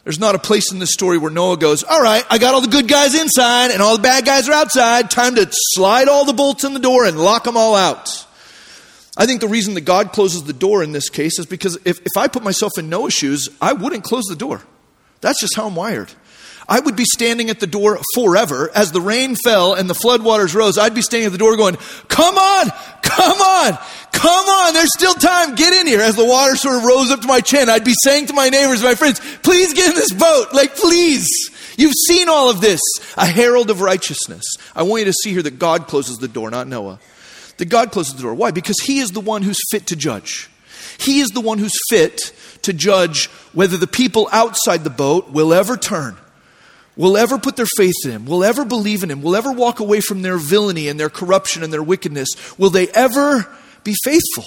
There's 0.04 0.18
not 0.18 0.34
a 0.34 0.38
place 0.38 0.72
in 0.72 0.78
this 0.78 0.94
story 0.94 1.18
where 1.18 1.30
Noah 1.30 1.58
goes, 1.58 1.84
All 1.84 2.00
right, 2.00 2.24
I 2.30 2.38
got 2.38 2.54
all 2.54 2.62
the 2.62 2.68
good 2.68 2.88
guys 2.88 3.14
inside 3.14 3.70
and 3.70 3.82
all 3.82 3.94
the 3.98 4.02
bad 4.02 4.24
guys 4.24 4.48
are 4.48 4.54
outside. 4.54 5.10
Time 5.10 5.34
to 5.34 5.46
slide 5.74 6.08
all 6.08 6.24
the 6.24 6.32
bolts 6.32 6.64
in 6.64 6.72
the 6.72 6.80
door 6.80 7.04
and 7.04 7.20
lock 7.20 7.44
them 7.44 7.58
all 7.58 7.74
out. 7.74 8.26
I 9.14 9.26
think 9.26 9.42
the 9.42 9.48
reason 9.48 9.74
that 9.74 9.82
God 9.82 10.12
closes 10.12 10.44
the 10.44 10.54
door 10.54 10.82
in 10.82 10.92
this 10.92 11.10
case 11.10 11.38
is 11.38 11.44
because 11.44 11.76
if, 11.84 12.00
if 12.00 12.16
I 12.16 12.28
put 12.28 12.42
myself 12.42 12.72
in 12.78 12.88
Noah's 12.88 13.12
shoes, 13.12 13.50
I 13.60 13.74
wouldn't 13.74 14.04
close 14.04 14.24
the 14.24 14.34
door. 14.34 14.62
That's 15.20 15.40
just 15.40 15.56
how 15.56 15.66
I'm 15.66 15.74
wired. 15.74 16.10
I 16.68 16.80
would 16.80 16.96
be 16.96 17.04
standing 17.04 17.48
at 17.48 17.60
the 17.60 17.66
door 17.66 17.98
forever. 18.14 18.70
As 18.74 18.92
the 18.92 19.00
rain 19.00 19.36
fell 19.36 19.72
and 19.72 19.88
the 19.88 19.94
floodwaters 19.94 20.54
rose, 20.54 20.76
I'd 20.76 20.94
be 20.94 21.00
standing 21.00 21.26
at 21.26 21.32
the 21.32 21.38
door 21.38 21.56
going, 21.56 21.76
Come 22.08 22.36
on, 22.36 22.70
come 23.02 23.40
on, 23.40 23.78
come 24.12 24.48
on, 24.48 24.74
there's 24.74 24.92
still 24.94 25.14
time, 25.14 25.54
get 25.54 25.72
in 25.72 25.86
here. 25.86 26.00
As 26.00 26.16
the 26.16 26.26
water 26.26 26.56
sort 26.56 26.76
of 26.76 26.84
rose 26.84 27.10
up 27.10 27.22
to 27.22 27.26
my 27.26 27.40
chin, 27.40 27.70
I'd 27.70 27.84
be 27.84 27.94
saying 28.04 28.26
to 28.26 28.34
my 28.34 28.50
neighbors, 28.50 28.82
my 28.82 28.94
friends, 28.94 29.18
please 29.42 29.72
get 29.72 29.88
in 29.88 29.94
this 29.94 30.12
boat, 30.12 30.48
like 30.52 30.76
please. 30.76 31.26
You've 31.78 31.94
seen 32.08 32.28
all 32.28 32.50
of 32.50 32.60
this. 32.60 32.80
A 33.16 33.24
herald 33.24 33.70
of 33.70 33.80
righteousness. 33.80 34.44
I 34.74 34.82
want 34.82 35.00
you 35.00 35.06
to 35.06 35.12
see 35.12 35.32
here 35.32 35.42
that 35.42 35.58
God 35.58 35.86
closes 35.86 36.18
the 36.18 36.28
door, 36.28 36.50
not 36.50 36.66
Noah. 36.66 36.98
That 37.58 37.66
God 37.66 37.92
closes 37.92 38.14
the 38.14 38.22
door. 38.22 38.34
Why? 38.34 38.50
Because 38.50 38.76
He 38.82 38.98
is 38.98 39.12
the 39.12 39.20
one 39.20 39.42
who's 39.42 39.60
fit 39.70 39.86
to 39.86 39.96
judge. 39.96 40.50
He 40.98 41.20
is 41.20 41.28
the 41.28 41.40
one 41.40 41.58
who's 41.58 41.78
fit 41.88 42.32
to 42.68 42.72
judge 42.72 43.26
whether 43.52 43.76
the 43.76 43.86
people 43.86 44.28
outside 44.32 44.84
the 44.84 44.90
boat 44.90 45.30
will 45.30 45.52
ever 45.52 45.76
turn 45.76 46.16
will 46.98 47.16
ever 47.16 47.38
put 47.38 47.56
their 47.56 47.68
faith 47.76 47.94
in 48.04 48.10
Him, 48.10 48.26
will 48.26 48.44
ever 48.44 48.64
believe 48.64 49.02
in 49.02 49.10
Him, 49.10 49.22
will 49.22 49.36
ever 49.36 49.52
walk 49.52 49.80
away 49.80 50.00
from 50.00 50.20
their 50.20 50.36
villainy 50.36 50.88
and 50.88 51.00
their 51.00 51.08
corruption 51.08 51.62
and 51.62 51.72
their 51.72 51.82
wickedness, 51.82 52.28
will 52.58 52.70
they 52.70 52.88
ever 52.88 53.46
be 53.84 53.94
faithful? 54.04 54.44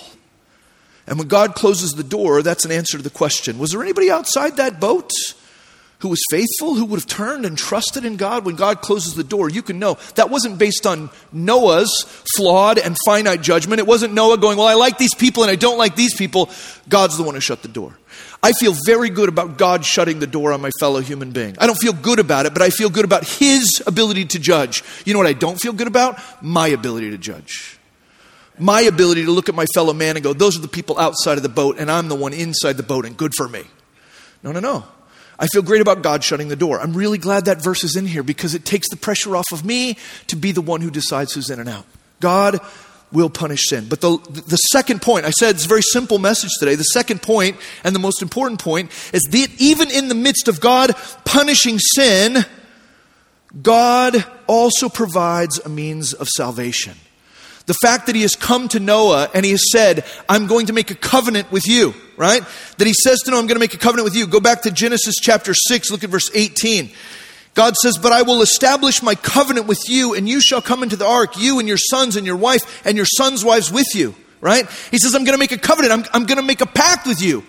And 1.07 1.17
when 1.17 1.29
God 1.29 1.55
closes 1.55 1.93
the 1.93 2.03
door, 2.03 2.43
that's 2.43 2.65
an 2.65 2.71
answer 2.71 2.97
to 2.97 3.03
the 3.03 3.09
question 3.09 3.57
Was 3.57 3.71
there 3.71 3.81
anybody 3.81 4.11
outside 4.11 4.57
that 4.57 4.79
boat 4.79 5.09
who 5.99 6.09
was 6.09 6.21
faithful, 6.29 6.75
who 6.75 6.85
would 6.85 6.99
have 6.99 7.07
turned 7.07 7.45
and 7.45 7.57
trusted 7.57 8.05
in 8.05 8.17
God 8.17 8.45
when 8.45 8.55
God 8.55 8.81
closes 8.81 9.15
the 9.15 9.23
door? 9.23 9.49
You 9.49 9.61
can 9.61 9.79
know 9.79 9.97
that 10.15 10.29
wasn't 10.29 10.59
based 10.59 10.85
on 10.85 11.09
Noah's 11.31 12.05
flawed 12.35 12.77
and 12.77 12.97
finite 13.05 13.41
judgment. 13.41 13.79
It 13.79 13.87
wasn't 13.87 14.13
Noah 14.13 14.37
going, 14.37 14.57
Well, 14.57 14.67
I 14.67 14.73
like 14.73 14.97
these 14.97 15.15
people 15.15 15.43
and 15.43 15.49
I 15.49 15.55
don't 15.55 15.77
like 15.77 15.95
these 15.95 16.13
people. 16.13 16.49
God's 16.89 17.17
the 17.17 17.23
one 17.23 17.35
who 17.35 17.41
shut 17.41 17.61
the 17.61 17.67
door. 17.69 17.97
I 18.43 18.53
feel 18.53 18.73
very 18.85 19.09
good 19.09 19.29
about 19.29 19.57
God 19.57 19.85
shutting 19.85 20.19
the 20.19 20.27
door 20.27 20.51
on 20.51 20.61
my 20.61 20.71
fellow 20.79 20.99
human 20.99 21.31
being. 21.31 21.55
I 21.59 21.67
don't 21.67 21.77
feel 21.79 21.93
good 21.93 22.17
about 22.17 22.47
it, 22.47 22.53
but 22.53 22.63
I 22.63 22.71
feel 22.71 22.89
good 22.89 23.05
about 23.05 23.23
His 23.23 23.83
ability 23.85 24.25
to 24.25 24.39
judge. 24.39 24.83
You 25.05 25.13
know 25.13 25.19
what 25.19 25.27
I 25.27 25.33
don't 25.33 25.59
feel 25.59 25.73
good 25.73 25.87
about? 25.87 26.19
My 26.41 26.67
ability 26.69 27.11
to 27.11 27.17
judge. 27.17 27.77
My 28.57 28.81
ability 28.81 29.25
to 29.25 29.31
look 29.31 29.47
at 29.47 29.55
my 29.55 29.65
fellow 29.73 29.93
man 29.93 30.17
and 30.17 30.23
go, 30.23 30.33
those 30.33 30.57
are 30.57 30.61
the 30.61 30.67
people 30.67 30.97
outside 30.97 31.37
of 31.37 31.43
the 31.43 31.49
boat, 31.49 31.77
and 31.77 31.91
I'm 31.91 32.09
the 32.09 32.15
one 32.15 32.33
inside 32.33 32.77
the 32.77 32.83
boat, 32.83 33.05
and 33.05 33.15
good 33.15 33.33
for 33.35 33.47
me. 33.47 33.63
No, 34.43 34.51
no, 34.51 34.59
no. 34.59 34.85
I 35.37 35.47
feel 35.47 35.61
great 35.61 35.81
about 35.81 36.03
God 36.03 36.23
shutting 36.23 36.49
the 36.49 36.55
door. 36.55 36.79
I'm 36.79 36.93
really 36.93 37.17
glad 37.17 37.45
that 37.45 37.63
verse 37.63 37.83
is 37.83 37.95
in 37.95 38.05
here 38.05 38.21
because 38.21 38.53
it 38.53 38.65
takes 38.65 38.89
the 38.89 38.97
pressure 38.97 39.35
off 39.35 39.51
of 39.51 39.65
me 39.65 39.97
to 40.27 40.35
be 40.35 40.51
the 40.51 40.61
one 40.61 40.81
who 40.81 40.91
decides 40.91 41.33
who's 41.33 41.49
in 41.49 41.59
and 41.59 41.69
out. 41.69 41.85
God 42.19 42.59
will 43.11 43.29
punish 43.29 43.67
sin. 43.67 43.87
But 43.89 44.01
the, 44.01 44.17
the 44.29 44.57
second 44.57 45.01
point, 45.01 45.25
I 45.25 45.31
said 45.31 45.55
it's 45.55 45.65
a 45.65 45.69
very 45.69 45.81
simple 45.81 46.19
message 46.19 46.51
today. 46.59 46.75
The 46.75 46.83
second 46.83 47.21
point, 47.21 47.57
and 47.83 47.95
the 47.95 47.99
most 47.99 48.21
important 48.21 48.61
point, 48.61 48.91
is 49.13 49.21
that 49.23 49.49
even 49.59 49.91
in 49.91 50.07
the 50.07 50.15
midst 50.15 50.47
of 50.47 50.61
God 50.61 50.95
punishing 51.25 51.79
sin, 51.79 52.45
God 53.61 54.23
also 54.47 54.89
provides 54.89 55.59
a 55.59 55.69
means 55.69 56.13
of 56.13 56.27
salvation. 56.29 56.93
The 57.65 57.75
fact 57.75 58.07
that 58.07 58.15
he 58.15 58.23
has 58.23 58.35
come 58.35 58.67
to 58.69 58.79
Noah 58.79 59.29
and 59.33 59.45
he 59.45 59.51
has 59.51 59.63
said, 59.71 60.03
I'm 60.27 60.47
going 60.47 60.65
to 60.67 60.73
make 60.73 60.89
a 60.89 60.95
covenant 60.95 61.51
with 61.51 61.67
you, 61.67 61.93
right? 62.17 62.41
That 62.77 62.87
he 62.87 62.93
says 62.93 63.19
to 63.21 63.31
Noah, 63.31 63.39
I'm 63.39 63.47
going 63.47 63.55
to 63.55 63.59
make 63.59 63.73
a 63.73 63.77
covenant 63.77 64.05
with 64.05 64.15
you. 64.15 64.25
Go 64.25 64.39
back 64.39 64.63
to 64.63 64.71
Genesis 64.71 65.15
chapter 65.21 65.53
6, 65.53 65.91
look 65.91 66.03
at 66.03 66.09
verse 66.09 66.31
18. 66.33 66.89
God 67.53 67.75
says, 67.75 67.97
But 67.97 68.11
I 68.11 68.21
will 68.21 68.41
establish 68.41 69.03
my 69.03 69.15
covenant 69.15 69.67
with 69.67 69.81
you, 69.87 70.13
and 70.13 70.27
you 70.27 70.41
shall 70.41 70.61
come 70.61 70.83
into 70.83 70.95
the 70.95 71.07
ark, 71.07 71.37
you 71.37 71.59
and 71.59 71.67
your 71.67 71.77
sons 71.77 72.15
and 72.15 72.25
your 72.25 72.37
wife, 72.37 72.81
and 72.85 72.95
your 72.95 73.05
sons' 73.05 73.43
wives 73.43 73.71
with 73.71 73.87
you. 73.93 74.15
Right? 74.39 74.67
He 74.89 74.97
says, 74.97 75.13
I'm 75.13 75.23
going 75.23 75.35
to 75.35 75.39
make 75.39 75.51
a 75.51 75.57
covenant. 75.57 75.93
I'm, 75.93 76.05
I'm 76.13 76.25
going 76.25 76.39
to 76.39 76.45
make 76.45 76.61
a 76.61 76.65
pact 76.65 77.05
with 77.05 77.21
you. 77.21 77.43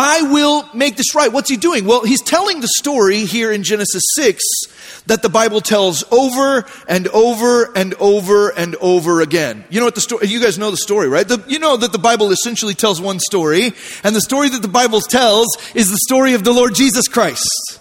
I 0.00 0.22
will 0.22 0.64
make 0.74 0.96
this 0.96 1.16
right. 1.16 1.32
What's 1.32 1.50
he 1.50 1.56
doing? 1.56 1.84
Well, 1.84 2.04
he's 2.04 2.22
telling 2.22 2.60
the 2.60 2.68
story 2.76 3.24
here 3.24 3.50
in 3.50 3.64
Genesis 3.64 4.04
6 4.14 5.02
that 5.06 5.22
the 5.22 5.28
Bible 5.28 5.60
tells 5.60 6.04
over 6.12 6.64
and 6.88 7.08
over 7.08 7.76
and 7.76 7.94
over 7.94 8.50
and 8.50 8.76
over 8.76 9.20
again. 9.22 9.64
You 9.70 9.80
know 9.80 9.86
what 9.86 9.96
the 9.96 10.00
story, 10.00 10.28
you 10.28 10.40
guys 10.40 10.56
know 10.56 10.70
the 10.70 10.76
story, 10.76 11.08
right? 11.08 11.26
The, 11.26 11.42
you 11.48 11.58
know 11.58 11.76
that 11.76 11.90
the 11.90 11.98
Bible 11.98 12.30
essentially 12.30 12.74
tells 12.74 13.00
one 13.00 13.18
story, 13.18 13.72
and 14.04 14.14
the 14.14 14.20
story 14.20 14.48
that 14.50 14.62
the 14.62 14.68
Bible 14.68 15.00
tells 15.00 15.48
is 15.74 15.90
the 15.90 15.98
story 16.06 16.34
of 16.34 16.44
the 16.44 16.52
Lord 16.52 16.76
Jesus 16.76 17.08
Christ. 17.08 17.80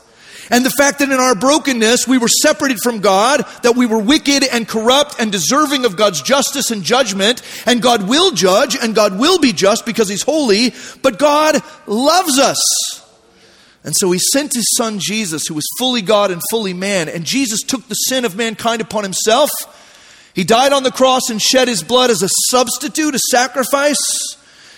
And 0.50 0.66
the 0.66 0.70
fact 0.72 1.00
that 1.00 1.10
in 1.10 1.20
our 1.20 1.36
brokenness 1.36 2.08
we 2.08 2.18
were 2.18 2.28
separated 2.28 2.80
from 2.82 3.00
God, 3.00 3.46
that 3.64 3.76
we 3.76 3.86
were 3.86 4.00
wicked 4.00 4.44
and 4.44 4.68
corrupt 4.68 5.16
and 5.20 5.32
deserving 5.32 5.86
of 5.86 5.98
God's 5.98 6.22
justice 6.22 6.72
and 6.72 6.84
judgment, 6.84 7.42
and 7.66 7.82
God 7.82 8.08
will 8.08 8.32
judge 8.32 8.76
and 8.76 8.96
God 8.96 9.20
will 9.20 9.40
be 9.40 9.52
just 9.52 9.86
because 9.86 10.08
He's 10.08 10.24
holy, 10.24 10.74
but 11.02 11.20
God 11.20 11.62
loves 11.86 12.40
us. 12.40 12.58
And 13.84 13.96
so 13.96 14.12
He 14.12 14.20
sent 14.20 14.54
His 14.54 14.76
Son 14.78 15.00
Jesus, 15.00 15.48
who 15.48 15.54
was 15.54 15.68
fully 15.78 16.02
God 16.02 16.32
and 16.32 16.42
fully 16.50 16.74
man, 16.74 17.10
and 17.10 17.26
Jesus 17.26 17.62
took 17.62 17.88
the 17.88 17.96
sin 17.96 18.26
of 18.26 18.36
mankind 18.36 18.82
upon 18.82 19.04
Himself. 19.04 19.50
He 20.34 20.44
died 20.44 20.72
on 20.72 20.84
the 20.84 20.92
cross 20.92 21.30
and 21.30 21.42
shed 21.42 21.68
His 21.68 21.84
blood 21.84 22.10
as 22.10 22.22
a 22.22 22.30
substitute, 22.50 23.16
a 23.16 23.20
sacrifice. 23.32 23.98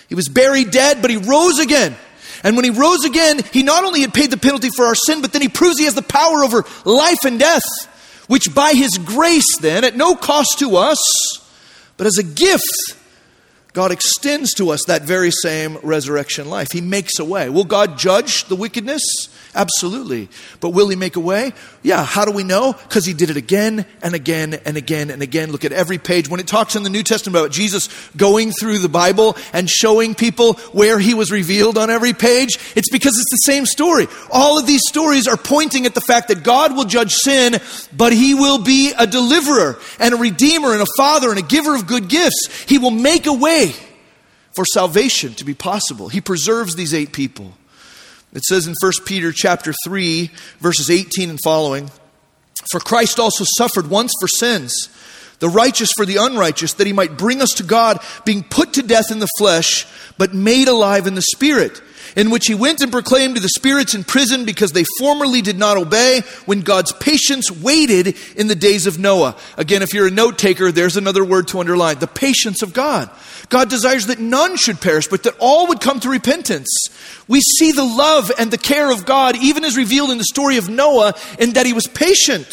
He 0.08 0.14
was 0.14 0.28
buried 0.28 0.70
dead, 0.70 1.02
but 1.02 1.10
He 1.10 1.16
rose 1.16 1.58
again. 1.58 1.96
And 2.42 2.56
when 2.56 2.64
he 2.64 2.70
rose 2.70 3.04
again, 3.04 3.40
he 3.52 3.62
not 3.62 3.84
only 3.84 4.00
had 4.00 4.14
paid 4.14 4.30
the 4.30 4.36
penalty 4.36 4.70
for 4.70 4.86
our 4.86 4.94
sin, 4.94 5.20
but 5.22 5.32
then 5.32 5.42
he 5.42 5.48
proves 5.48 5.78
he 5.78 5.84
has 5.84 5.94
the 5.94 6.02
power 6.02 6.42
over 6.42 6.64
life 6.84 7.24
and 7.24 7.38
death, 7.38 7.62
which 8.28 8.54
by 8.54 8.72
his 8.72 8.96
grace, 8.98 9.58
then, 9.60 9.84
at 9.84 9.96
no 9.96 10.14
cost 10.14 10.58
to 10.58 10.76
us, 10.76 10.98
but 11.96 12.06
as 12.06 12.16
a 12.18 12.22
gift, 12.22 12.96
God 13.72 13.92
extends 13.92 14.54
to 14.54 14.70
us 14.70 14.84
that 14.86 15.02
very 15.02 15.30
same 15.30 15.76
resurrection 15.82 16.48
life. 16.48 16.68
He 16.72 16.80
makes 16.80 17.18
a 17.18 17.24
way. 17.24 17.48
Will 17.48 17.64
God 17.64 17.98
judge 17.98 18.44
the 18.44 18.56
wickedness? 18.56 19.02
Absolutely. 19.54 20.28
But 20.60 20.70
will 20.70 20.88
he 20.88 20.96
make 20.96 21.16
a 21.16 21.20
way? 21.20 21.52
Yeah. 21.82 22.04
How 22.04 22.24
do 22.24 22.30
we 22.30 22.44
know? 22.44 22.72
Because 22.72 23.04
he 23.04 23.12
did 23.12 23.30
it 23.30 23.36
again 23.36 23.84
and 24.00 24.14
again 24.14 24.54
and 24.54 24.76
again 24.76 25.10
and 25.10 25.22
again. 25.22 25.50
Look 25.50 25.64
at 25.64 25.72
every 25.72 25.98
page. 25.98 26.28
When 26.28 26.38
it 26.38 26.46
talks 26.46 26.76
in 26.76 26.84
the 26.84 26.90
New 26.90 27.02
Testament 27.02 27.36
about 27.36 27.50
Jesus 27.50 27.88
going 28.16 28.52
through 28.52 28.78
the 28.78 28.88
Bible 28.88 29.36
and 29.52 29.68
showing 29.68 30.14
people 30.14 30.54
where 30.72 31.00
he 31.00 31.14
was 31.14 31.32
revealed 31.32 31.78
on 31.78 31.90
every 31.90 32.12
page, 32.12 32.58
it's 32.76 32.90
because 32.90 33.18
it's 33.18 33.30
the 33.30 33.52
same 33.52 33.66
story. 33.66 34.06
All 34.30 34.58
of 34.58 34.66
these 34.68 34.82
stories 34.86 35.26
are 35.26 35.36
pointing 35.36 35.84
at 35.84 35.94
the 35.94 36.00
fact 36.00 36.28
that 36.28 36.44
God 36.44 36.76
will 36.76 36.84
judge 36.84 37.12
sin, 37.12 37.58
but 37.96 38.12
he 38.12 38.34
will 38.34 38.62
be 38.62 38.92
a 38.96 39.06
deliverer 39.06 39.78
and 39.98 40.14
a 40.14 40.16
redeemer 40.16 40.72
and 40.72 40.82
a 40.82 40.86
father 40.96 41.30
and 41.30 41.40
a 41.40 41.42
giver 41.42 41.74
of 41.74 41.88
good 41.88 42.08
gifts. 42.08 42.64
He 42.68 42.78
will 42.78 42.92
make 42.92 43.26
a 43.26 43.32
way 43.32 43.72
for 44.52 44.64
salvation 44.64 45.34
to 45.34 45.44
be 45.44 45.54
possible. 45.54 46.08
He 46.08 46.20
preserves 46.20 46.76
these 46.76 46.94
eight 46.94 47.12
people. 47.12 47.54
It 48.32 48.44
says 48.44 48.66
in 48.66 48.74
1 48.80 48.92
Peter 49.04 49.32
chapter 49.32 49.74
3 49.84 50.30
verses 50.60 50.90
18 50.90 51.30
and 51.30 51.38
following, 51.42 51.90
"For 52.70 52.80
Christ 52.80 53.18
also 53.18 53.44
suffered 53.56 53.90
once 53.90 54.12
for 54.20 54.28
sins, 54.28 54.88
the 55.40 55.48
righteous 55.48 55.90
for 55.96 56.06
the 56.06 56.16
unrighteous, 56.16 56.74
that 56.74 56.86
he 56.86 56.92
might 56.92 57.18
bring 57.18 57.42
us 57.42 57.50
to 57.56 57.62
God, 57.62 57.98
being 58.24 58.44
put 58.44 58.74
to 58.74 58.82
death 58.82 59.10
in 59.10 59.18
the 59.18 59.28
flesh, 59.38 59.86
but 60.18 60.34
made 60.34 60.68
alive 60.68 61.06
in 61.06 61.14
the 61.14 61.22
spirit." 61.22 61.80
In 62.16 62.30
which 62.30 62.46
he 62.46 62.54
went 62.54 62.80
and 62.80 62.92
proclaimed 62.92 63.36
to 63.36 63.40
the 63.40 63.48
spirits 63.48 63.94
in 63.94 64.04
prison 64.04 64.44
because 64.44 64.72
they 64.72 64.84
formerly 64.98 65.42
did 65.42 65.58
not 65.58 65.76
obey 65.76 66.22
when 66.46 66.60
God's 66.60 66.92
patience 66.92 67.50
waited 67.50 68.16
in 68.36 68.46
the 68.46 68.54
days 68.54 68.86
of 68.86 68.98
Noah. 68.98 69.36
Again, 69.56 69.82
if 69.82 69.94
you're 69.94 70.08
a 70.08 70.10
note 70.10 70.38
taker, 70.38 70.72
there's 70.72 70.96
another 70.96 71.24
word 71.24 71.48
to 71.48 71.60
underline 71.60 71.98
the 71.98 72.06
patience 72.06 72.62
of 72.62 72.72
God. 72.72 73.10
God 73.48 73.68
desires 73.68 74.06
that 74.06 74.20
none 74.20 74.56
should 74.56 74.80
perish, 74.80 75.08
but 75.08 75.24
that 75.24 75.36
all 75.38 75.68
would 75.68 75.80
come 75.80 76.00
to 76.00 76.08
repentance. 76.08 76.68
We 77.26 77.40
see 77.40 77.72
the 77.72 77.84
love 77.84 78.30
and 78.38 78.50
the 78.50 78.58
care 78.58 78.90
of 78.90 79.04
God, 79.04 79.36
even 79.36 79.64
as 79.64 79.76
revealed 79.76 80.10
in 80.10 80.18
the 80.18 80.24
story 80.24 80.56
of 80.56 80.68
Noah, 80.68 81.14
in 81.38 81.54
that 81.54 81.66
he 81.66 81.72
was 81.72 81.86
patient. 81.86 82.46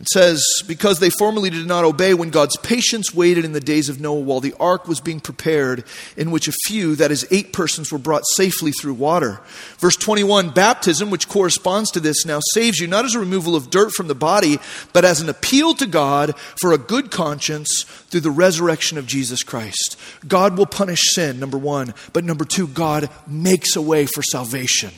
It 0.00 0.08
says, 0.08 0.44
Because 0.68 1.00
they 1.00 1.10
formerly 1.10 1.50
did 1.50 1.66
not 1.66 1.84
obey 1.84 2.14
when 2.14 2.30
God's 2.30 2.56
patience 2.58 3.12
waited 3.12 3.44
in 3.44 3.52
the 3.52 3.60
days 3.60 3.88
of 3.88 4.00
Noah 4.00 4.20
while 4.20 4.38
the 4.38 4.54
ark 4.60 4.86
was 4.86 5.00
being 5.00 5.18
prepared, 5.18 5.82
in 6.16 6.30
which 6.30 6.46
a 6.46 6.52
few, 6.66 6.94
that 6.96 7.10
is, 7.10 7.26
eight 7.32 7.52
persons, 7.52 7.90
were 7.90 7.98
brought 7.98 8.22
safely 8.36 8.70
through 8.70 8.94
water. 8.94 9.40
Verse 9.78 9.96
21 9.96 10.50
Baptism, 10.50 11.10
which 11.10 11.28
corresponds 11.28 11.90
to 11.90 12.00
this, 12.00 12.24
now 12.24 12.38
saves 12.52 12.78
you 12.78 12.86
not 12.86 13.06
as 13.06 13.16
a 13.16 13.18
removal 13.18 13.56
of 13.56 13.70
dirt 13.70 13.90
from 13.90 14.06
the 14.06 14.14
body, 14.14 14.58
but 14.92 15.04
as 15.04 15.20
an 15.20 15.28
appeal 15.28 15.74
to 15.74 15.86
God 15.86 16.38
for 16.60 16.72
a 16.72 16.78
good 16.78 17.10
conscience 17.10 17.82
through 17.82 18.20
the 18.20 18.30
resurrection 18.30 18.98
of 18.98 19.06
Jesus 19.06 19.42
Christ. 19.42 19.98
God 20.28 20.56
will 20.56 20.66
punish 20.66 21.00
sin, 21.10 21.40
number 21.40 21.58
one, 21.58 21.92
but 22.12 22.22
number 22.22 22.44
two, 22.44 22.68
God 22.68 23.10
makes 23.26 23.74
a 23.74 23.82
way 23.82 24.06
for 24.06 24.22
salvation. 24.22 24.92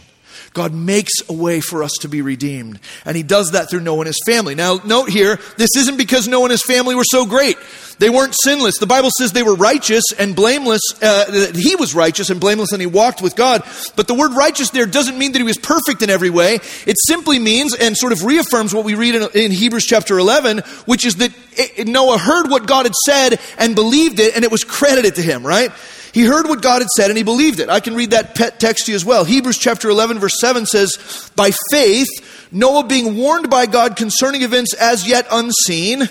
God 0.52 0.74
makes 0.74 1.12
a 1.28 1.32
way 1.32 1.60
for 1.60 1.84
us 1.84 1.92
to 2.00 2.08
be 2.08 2.22
redeemed. 2.22 2.80
And 3.04 3.16
he 3.16 3.22
does 3.22 3.52
that 3.52 3.70
through 3.70 3.80
Noah 3.80 4.00
and 4.00 4.06
his 4.08 4.20
family. 4.26 4.56
Now, 4.56 4.80
note 4.84 5.08
here, 5.08 5.38
this 5.56 5.76
isn't 5.76 5.96
because 5.96 6.26
Noah 6.26 6.44
and 6.44 6.50
his 6.50 6.64
family 6.64 6.96
were 6.96 7.04
so 7.04 7.24
great. 7.24 7.56
They 8.00 8.10
weren't 8.10 8.34
sinless. 8.42 8.78
The 8.78 8.86
Bible 8.86 9.10
says 9.16 9.32
they 9.32 9.42
were 9.42 9.54
righteous 9.54 10.04
and 10.18 10.34
blameless, 10.34 10.80
uh, 11.02 11.30
that 11.30 11.54
he 11.54 11.76
was 11.76 11.94
righteous 11.94 12.30
and 12.30 12.40
blameless 12.40 12.72
and 12.72 12.80
he 12.80 12.86
walked 12.86 13.22
with 13.22 13.36
God. 13.36 13.62
But 13.94 14.08
the 14.08 14.14
word 14.14 14.32
righteous 14.32 14.70
there 14.70 14.86
doesn't 14.86 15.18
mean 15.18 15.32
that 15.32 15.38
he 15.38 15.44
was 15.44 15.58
perfect 15.58 16.02
in 16.02 16.10
every 16.10 16.30
way. 16.30 16.54
It 16.86 16.96
simply 17.06 17.38
means 17.38 17.74
and 17.74 17.96
sort 17.96 18.12
of 18.12 18.24
reaffirms 18.24 18.74
what 18.74 18.84
we 18.84 18.94
read 18.94 19.14
in, 19.14 19.28
in 19.34 19.52
Hebrews 19.52 19.84
chapter 19.84 20.18
11, 20.18 20.58
which 20.86 21.04
is 21.04 21.16
that 21.16 21.30
it, 21.52 21.86
Noah 21.86 22.18
heard 22.18 22.50
what 22.50 22.66
God 22.66 22.86
had 22.86 22.94
said 22.94 23.38
and 23.58 23.74
believed 23.74 24.18
it 24.18 24.34
and 24.34 24.44
it 24.44 24.50
was 24.50 24.64
credited 24.64 25.16
to 25.16 25.22
him, 25.22 25.46
right? 25.46 25.70
He 26.12 26.22
heard 26.22 26.48
what 26.48 26.62
God 26.62 26.82
had 26.82 26.88
said 26.88 27.10
and 27.10 27.16
he 27.16 27.22
believed 27.22 27.60
it. 27.60 27.68
I 27.68 27.80
can 27.80 27.94
read 27.94 28.10
that 28.10 28.34
text 28.34 28.86
to 28.86 28.92
you 28.92 28.96
as 28.96 29.04
well. 29.04 29.24
Hebrews 29.24 29.58
chapter 29.58 29.88
11, 29.88 30.18
verse 30.18 30.40
7 30.40 30.66
says, 30.66 31.30
By 31.36 31.50
faith, 31.70 32.08
Noah 32.52 32.86
being 32.86 33.16
warned 33.16 33.48
by 33.48 33.66
God 33.66 33.96
concerning 33.96 34.42
events 34.42 34.74
as 34.74 35.06
yet 35.06 35.26
unseen, 35.30 36.08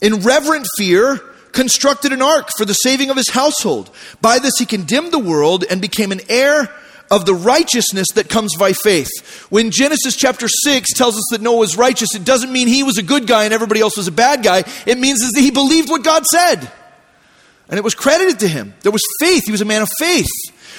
in 0.00 0.20
reverent 0.22 0.66
fear, 0.76 1.16
constructed 1.52 2.12
an 2.12 2.22
ark 2.22 2.48
for 2.56 2.64
the 2.64 2.72
saving 2.72 3.10
of 3.10 3.16
his 3.16 3.30
household. 3.30 3.90
By 4.20 4.38
this 4.38 4.54
he 4.58 4.66
condemned 4.66 5.12
the 5.12 5.18
world 5.18 5.64
and 5.68 5.80
became 5.80 6.12
an 6.12 6.20
heir 6.28 6.72
of 7.10 7.24
the 7.24 7.34
righteousness 7.34 8.08
that 8.14 8.28
comes 8.28 8.54
by 8.56 8.72
faith. 8.72 9.10
When 9.50 9.70
Genesis 9.70 10.14
chapter 10.14 10.46
6 10.48 10.92
tells 10.92 11.16
us 11.16 11.24
that 11.30 11.40
Noah 11.40 11.58
was 11.58 11.76
righteous, 11.76 12.14
it 12.14 12.24
doesn't 12.24 12.52
mean 12.52 12.68
he 12.68 12.82
was 12.82 12.98
a 12.98 13.02
good 13.02 13.26
guy 13.26 13.44
and 13.44 13.54
everybody 13.54 13.80
else 13.80 13.96
was 13.96 14.08
a 14.08 14.12
bad 14.12 14.42
guy. 14.42 14.64
It 14.86 14.98
means 14.98 15.20
that 15.20 15.40
he 15.40 15.50
believed 15.50 15.88
what 15.88 16.04
God 16.04 16.24
said. 16.26 16.70
And 17.68 17.76
it 17.76 17.84
was 17.84 17.94
credited 17.94 18.40
to 18.40 18.48
him. 18.48 18.74
There 18.80 18.92
was 18.92 19.02
faith. 19.20 19.44
He 19.44 19.52
was 19.52 19.60
a 19.60 19.66
man 19.66 19.82
of 19.82 19.90
faith. 19.98 20.30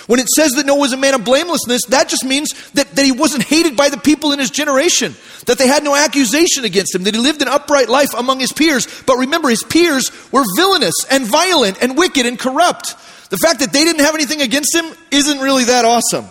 When 0.08 0.19
it 0.19 0.28
says 0.28 0.52
that 0.54 0.65
Noah 0.65 0.80
was 0.80 0.91
a 0.91 0.97
man 0.97 1.13
of 1.13 1.23
blamelessness, 1.23 1.86
that 1.89 2.10
just 2.10 2.25
means 2.25 2.49
that, 2.71 2.95
that 2.95 3.06
he 3.06 3.12
wasn't 3.12 3.43
hated 3.43 3.78
by 3.78 3.89
the 3.89 3.97
people 3.97 4.32
in 4.32 4.39
his 4.39 4.49
generation, 4.49 5.13
that 5.45 5.60
they 5.60 5.67
had 5.67 5.84
no 5.84 5.95
accusation 5.95 6.65
against 6.65 6.95
him, 6.95 7.04
that 7.04 7.13
he 7.13 7.19
lived 7.21 7.43
an 7.43 7.47
upright 7.47 7.89
life 7.89 8.10
among 8.17 8.39
his 8.39 8.52
peers. 8.52 8.88
But 9.06 9.17
remember, 9.17 9.49
his 9.49 9.62
peers 9.62 10.12
were 10.32 10.43
villainous 10.56 10.95
and 11.12 11.28
violent 11.28 11.78
and 11.84 11.95
wicked 11.95 12.25
and 12.25 12.39
corrupt. 12.39 12.95
The 13.30 13.38
fact 13.38 13.60
that 13.60 13.71
they 13.71 13.84
didn't 13.84 14.02
have 14.02 14.15
anything 14.15 14.41
against 14.41 14.75
him 14.75 14.86
isn't 15.12 15.38
really 15.38 15.65
that 15.65 15.86
awesome, 15.86 16.25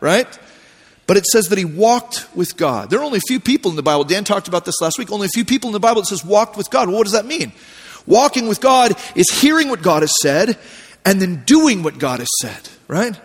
right? 0.00 0.26
But 1.06 1.16
it 1.16 1.24
says 1.24 1.48
that 1.48 1.56
he 1.56 1.64
walked 1.64 2.28
with 2.36 2.58
God. 2.58 2.90
There 2.90 3.00
are 3.00 3.04
only 3.04 3.18
a 3.18 3.26
few 3.26 3.40
people 3.40 3.70
in 3.70 3.76
the 3.76 3.82
Bible. 3.82 4.04
Dan 4.04 4.24
talked 4.24 4.48
about 4.48 4.66
this 4.66 4.78
last 4.82 4.98
week. 4.98 5.10
Only 5.10 5.24
a 5.24 5.30
few 5.30 5.46
people 5.46 5.68
in 5.68 5.72
the 5.72 5.80
Bible 5.80 6.02
that 6.02 6.08
says 6.08 6.22
walked 6.22 6.58
with 6.58 6.68
God. 6.68 6.88
Well, 6.88 6.98
what 6.98 7.04
does 7.04 7.14
that 7.14 7.24
mean? 7.24 7.52
Walking 8.08 8.48
with 8.48 8.62
God 8.62 8.96
is 9.14 9.28
hearing 9.30 9.68
what 9.68 9.82
God 9.82 10.02
has 10.02 10.12
said 10.22 10.58
and 11.04 11.20
then 11.20 11.44
doing 11.44 11.82
what 11.82 11.98
God 11.98 12.20
has 12.20 12.28
said, 12.40 12.68
right? 12.88 13.18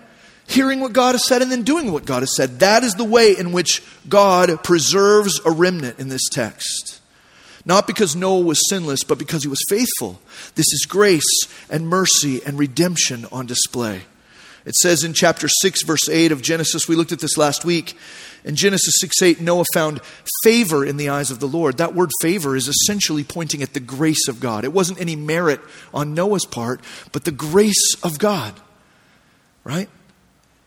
Hearing 0.46 0.82
what 0.82 0.92
God 0.92 1.16
has 1.16 1.26
said 1.26 1.42
and 1.42 1.50
then 1.50 1.64
doing 1.64 1.94
what 1.94 2.06
God 2.06 2.22
has 2.22 2.36
said. 2.36 2.60
That 2.60 2.84
is 2.84 2.96
the 2.96 3.06
way 3.06 3.32
in 3.32 3.54
which 3.54 3.82
God 4.10 4.62
preserves 4.62 5.40
a 5.46 5.52
remnant 5.52 6.00
in 6.00 6.10
this 6.10 6.28
text. 6.30 7.00
Not 7.66 7.88
because 7.88 8.14
Noah 8.14 8.42
was 8.42 8.60
sinless, 8.70 9.06
but 9.06 9.18
because 9.18 9.44
he 9.44 9.48
was 9.48 9.64
faithful. 9.70 10.20
This 10.56 10.68
is 10.74 10.86
grace 10.86 11.48
and 11.70 11.88
mercy 11.88 12.42
and 12.46 12.60
redemption 12.60 13.26
on 13.32 13.46
display. 13.46 14.02
It 14.66 14.76
says 14.76 15.04
in 15.04 15.14
chapter 15.14 15.48
6, 15.48 15.84
verse 15.84 16.08
8 16.08 16.32
of 16.32 16.42
Genesis, 16.42 16.88
we 16.88 16.96
looked 16.96 17.12
at 17.12 17.20
this 17.20 17.38
last 17.38 17.66
week. 17.66 17.98
In 18.46 18.56
Genesis 18.56 18.96
6 19.00 19.22
8, 19.22 19.42
Noah 19.42 19.66
found 19.74 20.02
favor 20.44 20.86
in 20.86 20.98
the 20.98 21.10
eyes 21.10 21.32
of 21.32 21.40
the 21.40 21.48
Lord. 21.48 21.78
That 21.78 21.96
word 21.96 22.12
favor 22.22 22.56
is 22.56 22.68
essentially 22.68 23.24
pointing 23.24 23.62
at 23.62 23.74
the 23.74 23.80
grace 23.80 24.28
of 24.28 24.40
God. 24.40 24.64
It 24.64 24.74
wasn't 24.74 25.02
any 25.02 25.16
merit 25.16 25.60
on 25.94 26.14
Noah's 26.14 26.46
part, 26.46 26.82
but 27.12 27.26
the 27.26 27.32
grace 27.32 27.96
of 28.04 28.20
God, 28.20 28.54
right? 29.64 29.90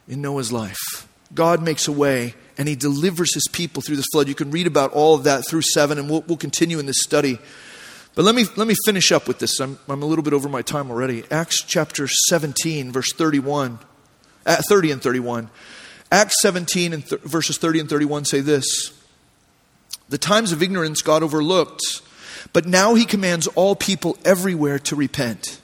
In 0.08 0.20
Noah's 0.20 0.52
life. 0.52 1.08
God 1.34 1.62
makes 1.62 1.88
a 1.88 1.92
way 1.92 2.34
and 2.58 2.68
he 2.68 2.74
delivers 2.74 3.34
his 3.34 3.46
people 3.52 3.82
through 3.82 3.96
this 3.96 4.06
flood. 4.12 4.28
You 4.28 4.34
can 4.34 4.50
read 4.50 4.66
about 4.66 4.92
all 4.92 5.14
of 5.14 5.24
that 5.24 5.46
through 5.46 5.62
7, 5.62 5.98
and 5.98 6.08
we'll, 6.08 6.22
we'll 6.22 6.38
continue 6.38 6.78
in 6.78 6.86
this 6.86 7.02
study. 7.02 7.38
But 8.16 8.24
let 8.24 8.34
me, 8.34 8.46
let 8.56 8.66
me 8.66 8.74
finish 8.86 9.12
up 9.12 9.28
with 9.28 9.40
this. 9.40 9.60
I'm, 9.60 9.78
I'm 9.90 10.02
a 10.02 10.06
little 10.06 10.24
bit 10.24 10.32
over 10.32 10.48
my 10.48 10.62
time 10.62 10.90
already. 10.90 11.24
Acts 11.30 11.62
chapter 11.62 12.08
17, 12.08 12.90
verse 12.90 13.12
31, 13.12 13.78
uh, 14.46 14.56
30 14.66 14.92
and 14.92 15.02
31. 15.02 15.50
Acts 16.10 16.40
17 16.40 16.94
and 16.94 17.06
th- 17.06 17.20
verses 17.20 17.58
30 17.58 17.80
and 17.80 17.90
31 17.90 18.24
say 18.24 18.40
this 18.40 18.98
The 20.08 20.16
times 20.16 20.50
of 20.50 20.62
ignorance 20.62 21.02
God 21.02 21.22
overlooked, 21.22 21.82
but 22.54 22.64
now 22.64 22.94
he 22.94 23.04
commands 23.04 23.48
all 23.48 23.76
people 23.76 24.16
everywhere 24.24 24.78
to 24.78 24.96
repent. 24.96 25.60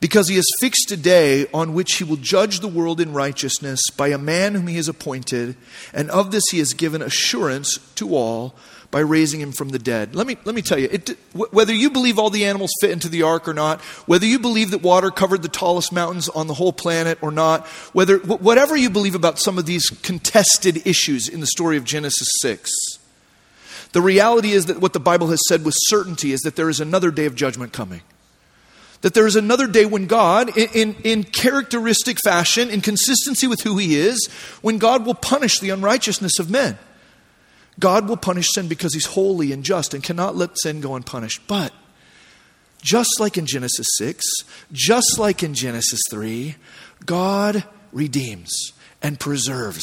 Because 0.00 0.28
he 0.28 0.34
has 0.34 0.46
fixed 0.60 0.90
a 0.90 0.96
day 0.96 1.46
on 1.54 1.74
which 1.74 1.94
he 1.94 2.04
will 2.04 2.16
judge 2.16 2.58
the 2.58 2.68
world 2.68 3.00
in 3.00 3.12
righteousness 3.12 3.80
by 3.96 4.08
a 4.08 4.18
man 4.18 4.54
whom 4.54 4.66
he 4.66 4.76
has 4.76 4.88
appointed, 4.88 5.56
and 5.94 6.10
of 6.10 6.32
this 6.32 6.44
he 6.50 6.58
has 6.58 6.72
given 6.72 7.02
assurance 7.02 7.78
to 7.94 8.16
all 8.16 8.56
by 8.96 9.02
raising 9.02 9.42
him 9.42 9.52
from 9.52 9.68
the 9.68 9.78
dead. 9.78 10.14
Let 10.14 10.26
me, 10.26 10.38
let 10.46 10.54
me 10.54 10.62
tell 10.62 10.78
you, 10.78 10.88
it, 10.90 11.10
whether 11.34 11.74
you 11.74 11.90
believe 11.90 12.18
all 12.18 12.30
the 12.30 12.46
animals 12.46 12.70
fit 12.80 12.92
into 12.92 13.10
the 13.10 13.24
ark 13.24 13.46
or 13.46 13.52
not, 13.52 13.82
whether 14.06 14.24
you 14.24 14.38
believe 14.38 14.70
that 14.70 14.80
water 14.80 15.10
covered 15.10 15.42
the 15.42 15.50
tallest 15.50 15.92
mountains 15.92 16.30
on 16.30 16.46
the 16.46 16.54
whole 16.54 16.72
planet 16.72 17.18
or 17.20 17.30
not, 17.30 17.66
whether, 17.92 18.16
whatever 18.16 18.74
you 18.74 18.88
believe 18.88 19.14
about 19.14 19.38
some 19.38 19.58
of 19.58 19.66
these 19.66 19.90
contested 20.02 20.86
issues 20.86 21.28
in 21.28 21.40
the 21.40 21.46
story 21.46 21.76
of 21.76 21.84
Genesis 21.84 22.26
6, 22.40 22.72
the 23.92 24.00
reality 24.00 24.52
is 24.52 24.64
that 24.64 24.80
what 24.80 24.94
the 24.94 24.98
Bible 24.98 25.26
has 25.26 25.40
said 25.46 25.62
with 25.62 25.74
certainty 25.88 26.32
is 26.32 26.40
that 26.40 26.56
there 26.56 26.70
is 26.70 26.80
another 26.80 27.10
day 27.10 27.26
of 27.26 27.34
judgment 27.34 27.74
coming. 27.74 28.00
That 29.02 29.12
there 29.12 29.26
is 29.26 29.36
another 29.36 29.66
day 29.66 29.84
when 29.84 30.06
God, 30.06 30.56
in, 30.56 30.70
in, 30.72 30.96
in, 31.04 31.24
characteristic 31.24 32.16
fashion, 32.24 32.70
in 32.70 32.80
consistency 32.80 33.46
with 33.46 33.60
who 33.60 33.76
He 33.76 33.96
is, 33.96 34.26
when 34.62 34.78
God 34.78 35.04
will 35.04 35.12
punish 35.12 35.60
the 35.60 35.68
unrighteousness 35.68 36.38
of 36.38 36.48
men. 36.48 36.78
God 37.78 38.08
will 38.08 38.16
punish 38.16 38.48
sin 38.52 38.68
because 38.68 38.94
he's 38.94 39.06
holy 39.06 39.52
and 39.52 39.64
just 39.64 39.94
and 39.94 40.02
cannot 40.02 40.36
let 40.36 40.58
sin 40.58 40.80
go 40.80 40.94
unpunished. 40.94 41.42
But 41.46 41.72
just 42.82 43.20
like 43.20 43.36
in 43.36 43.46
Genesis 43.46 43.86
6, 43.98 44.24
just 44.72 45.18
like 45.18 45.42
in 45.42 45.54
Genesis 45.54 46.00
3, 46.10 46.56
God 47.04 47.64
redeems 47.92 48.72
and 49.02 49.20
preserves 49.20 49.82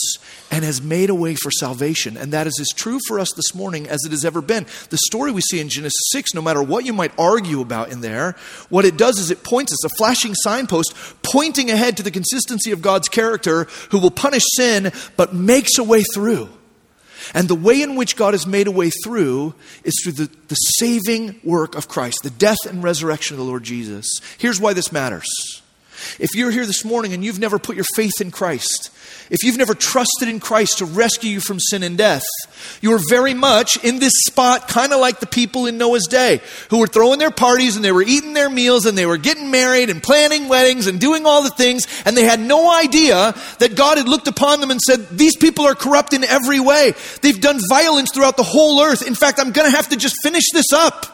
and 0.52 0.66
has 0.66 0.82
made 0.82 1.10
a 1.10 1.16
way 1.16 1.36
for 1.36 1.52
salvation. 1.52 2.18
And 2.18 2.34
that 2.34 2.48
is 2.48 2.58
as 2.60 2.70
true 2.70 3.00
for 3.08 3.20
us 3.20 3.32
this 3.36 3.54
morning 3.54 3.88
as 3.88 4.04
it 4.06 4.12
has 4.12 4.26
ever 4.26 4.42
been. 4.42 4.66
The 4.90 4.98
story 5.06 5.32
we 5.32 5.42
see 5.42 5.60
in 5.60 5.70
Genesis 5.70 6.10
6, 6.12 6.34
no 6.34 6.42
matter 6.42 6.64
what 6.64 6.86
you 6.86 6.94
might 6.94 7.18
argue 7.18 7.62
about 7.62 7.92
in 7.92 8.02
there, 8.02 8.36
what 8.70 8.86
it 8.86 8.98
does 8.98 9.20
is 9.20 9.30
it 9.32 9.44
points 9.44 9.72
us, 9.72 9.86
a 9.86 9.90
flashing 9.90 10.34
signpost 10.34 10.96
pointing 11.22 11.70
ahead 11.70 11.98
to 11.98 12.04
the 12.04 12.12
consistency 12.12 12.72
of 12.72 12.82
God's 12.82 13.08
character 13.08 13.66
who 13.92 14.00
will 14.00 14.12
punish 14.12 14.44
sin 14.56 14.92
but 15.16 15.34
makes 15.34 15.78
a 15.78 15.84
way 15.84 16.04
through. 16.04 16.50
And 17.34 17.48
the 17.48 17.56
way 17.56 17.82
in 17.82 17.96
which 17.96 18.16
God 18.16 18.34
has 18.34 18.46
made 18.46 18.68
a 18.68 18.72
way 18.72 18.90
through 18.90 19.54
is 19.84 19.94
through 20.04 20.14
the, 20.14 20.30
the 20.48 20.56
saving 20.56 21.40
work 21.44 21.76
of 21.76 21.88
Christ, 21.88 22.20
the 22.24 22.30
death 22.30 22.66
and 22.68 22.84
resurrection 22.84 23.36
of 23.36 23.40
the 23.40 23.46
Lord 23.46 23.64
Jesus. 23.64 24.08
Here's 24.38 24.60
why 24.60 24.74
this 24.74 24.92
matters. 24.92 25.63
If 26.20 26.36
you're 26.36 26.52
here 26.52 26.66
this 26.66 26.86
morning 26.86 27.14
and 27.14 27.24
you've 27.24 27.40
never 27.40 27.60
put 27.60 27.76
your 27.76 27.86
faith 27.96 28.22
in 28.22 28.32
Christ, 28.32 28.90
if 29.30 29.44
you've 29.44 29.58
never 29.58 29.74
trusted 29.74 30.28
in 30.28 30.40
Christ 30.40 30.80
to 30.80 30.86
rescue 30.86 31.32
you 31.32 31.40
from 31.40 31.60
sin 31.60 31.84
and 31.84 31.98
death, 31.98 32.24
you're 32.82 33.00
very 33.10 33.34
much 33.34 33.84
in 33.84 34.00
this 34.00 34.14
spot, 34.28 34.68
kind 34.68 34.94
of 34.94 35.00
like 35.00 35.20
the 35.20 35.28
people 35.28 35.66
in 35.66 35.78
Noah's 35.78 36.08
day 36.08 36.42
who 36.70 36.80
were 36.80 36.88
throwing 36.88 37.20
their 37.20 37.32
parties 37.32 37.76
and 37.76 37.84
they 37.84 37.92
were 37.92 38.04
eating 38.04 38.34
their 38.34 38.50
meals 38.50 38.86
and 38.86 38.98
they 38.98 39.06
were 39.06 39.18
getting 39.18 39.50
married 39.50 39.90
and 39.90 40.04
planning 40.04 40.50
weddings 40.50 40.88
and 40.88 41.00
doing 41.00 41.26
all 41.26 41.44
the 41.44 41.50
things, 41.50 41.88
and 42.06 42.16
they 42.16 42.26
had 42.26 42.40
no 42.40 42.78
idea 42.78 43.34
that 43.60 43.76
God 43.76 43.98
had 43.98 44.08
looked 44.08 44.28
upon 44.28 44.62
them 44.62 44.72
and 44.72 44.82
said, 44.82 45.10
These 45.10 45.38
people 45.38 45.66
are 45.66 45.76
corrupt 45.76 46.14
in 46.14 46.24
every 46.24 46.60
way. 46.60 46.94
They've 47.22 47.40
done 47.40 47.60
violence 47.70 48.12
throughout 48.14 48.38
the 48.38 48.44
whole 48.44 48.82
earth. 48.82 49.06
In 49.06 49.16
fact, 49.16 49.40
I'm 49.40 49.52
going 49.52 49.70
to 49.70 49.76
have 49.76 49.90
to 49.90 49.98
just 49.98 50.16
finish 50.22 50.52
this 50.52 50.74
up. 50.74 51.13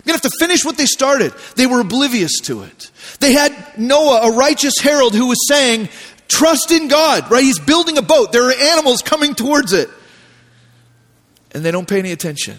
I'm 0.00 0.06
going 0.06 0.18
to 0.18 0.22
have 0.24 0.32
to 0.32 0.38
finish 0.38 0.64
what 0.64 0.78
they 0.78 0.86
started. 0.86 1.34
They 1.56 1.66
were 1.66 1.80
oblivious 1.80 2.40
to 2.44 2.62
it. 2.62 2.90
They 3.20 3.34
had 3.34 3.54
Noah, 3.76 4.32
a 4.32 4.36
righteous 4.36 4.78
herald, 4.80 5.14
who 5.14 5.26
was 5.26 5.46
saying, 5.46 5.90
Trust 6.26 6.70
in 6.70 6.88
God, 6.88 7.30
right? 7.30 7.42
He's 7.42 7.58
building 7.58 7.98
a 7.98 8.02
boat. 8.02 8.32
There 8.32 8.48
are 8.48 8.52
animals 8.52 9.02
coming 9.02 9.34
towards 9.34 9.74
it. 9.74 9.90
And 11.52 11.64
they 11.64 11.70
don't 11.70 11.88
pay 11.88 11.98
any 11.98 12.12
attention. 12.12 12.56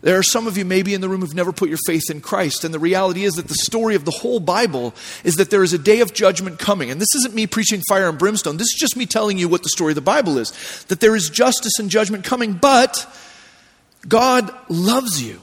There 0.00 0.18
are 0.18 0.22
some 0.22 0.46
of 0.46 0.56
you 0.56 0.64
maybe 0.64 0.94
in 0.94 1.00
the 1.00 1.08
room 1.08 1.20
who've 1.20 1.34
never 1.34 1.52
put 1.52 1.68
your 1.68 1.78
faith 1.86 2.10
in 2.10 2.20
Christ. 2.20 2.64
And 2.64 2.72
the 2.72 2.78
reality 2.78 3.24
is 3.24 3.34
that 3.34 3.48
the 3.48 3.54
story 3.54 3.94
of 3.94 4.04
the 4.04 4.10
whole 4.10 4.40
Bible 4.40 4.94
is 5.24 5.34
that 5.34 5.50
there 5.50 5.62
is 5.62 5.72
a 5.72 5.78
day 5.78 6.00
of 6.00 6.14
judgment 6.14 6.58
coming. 6.58 6.90
And 6.90 7.00
this 7.00 7.14
isn't 7.16 7.34
me 7.34 7.46
preaching 7.46 7.82
fire 7.88 8.08
and 8.08 8.18
brimstone. 8.18 8.56
This 8.56 8.72
is 8.72 8.78
just 8.78 8.96
me 8.96 9.04
telling 9.04 9.36
you 9.36 9.48
what 9.48 9.62
the 9.62 9.68
story 9.68 9.92
of 9.92 9.96
the 9.96 10.00
Bible 10.00 10.38
is. 10.38 10.50
That 10.88 11.00
there 11.00 11.14
is 11.14 11.28
justice 11.28 11.78
and 11.78 11.90
judgment 11.90 12.24
coming, 12.24 12.54
but 12.54 13.06
God 14.08 14.52
loves 14.68 15.22
you. 15.22 15.40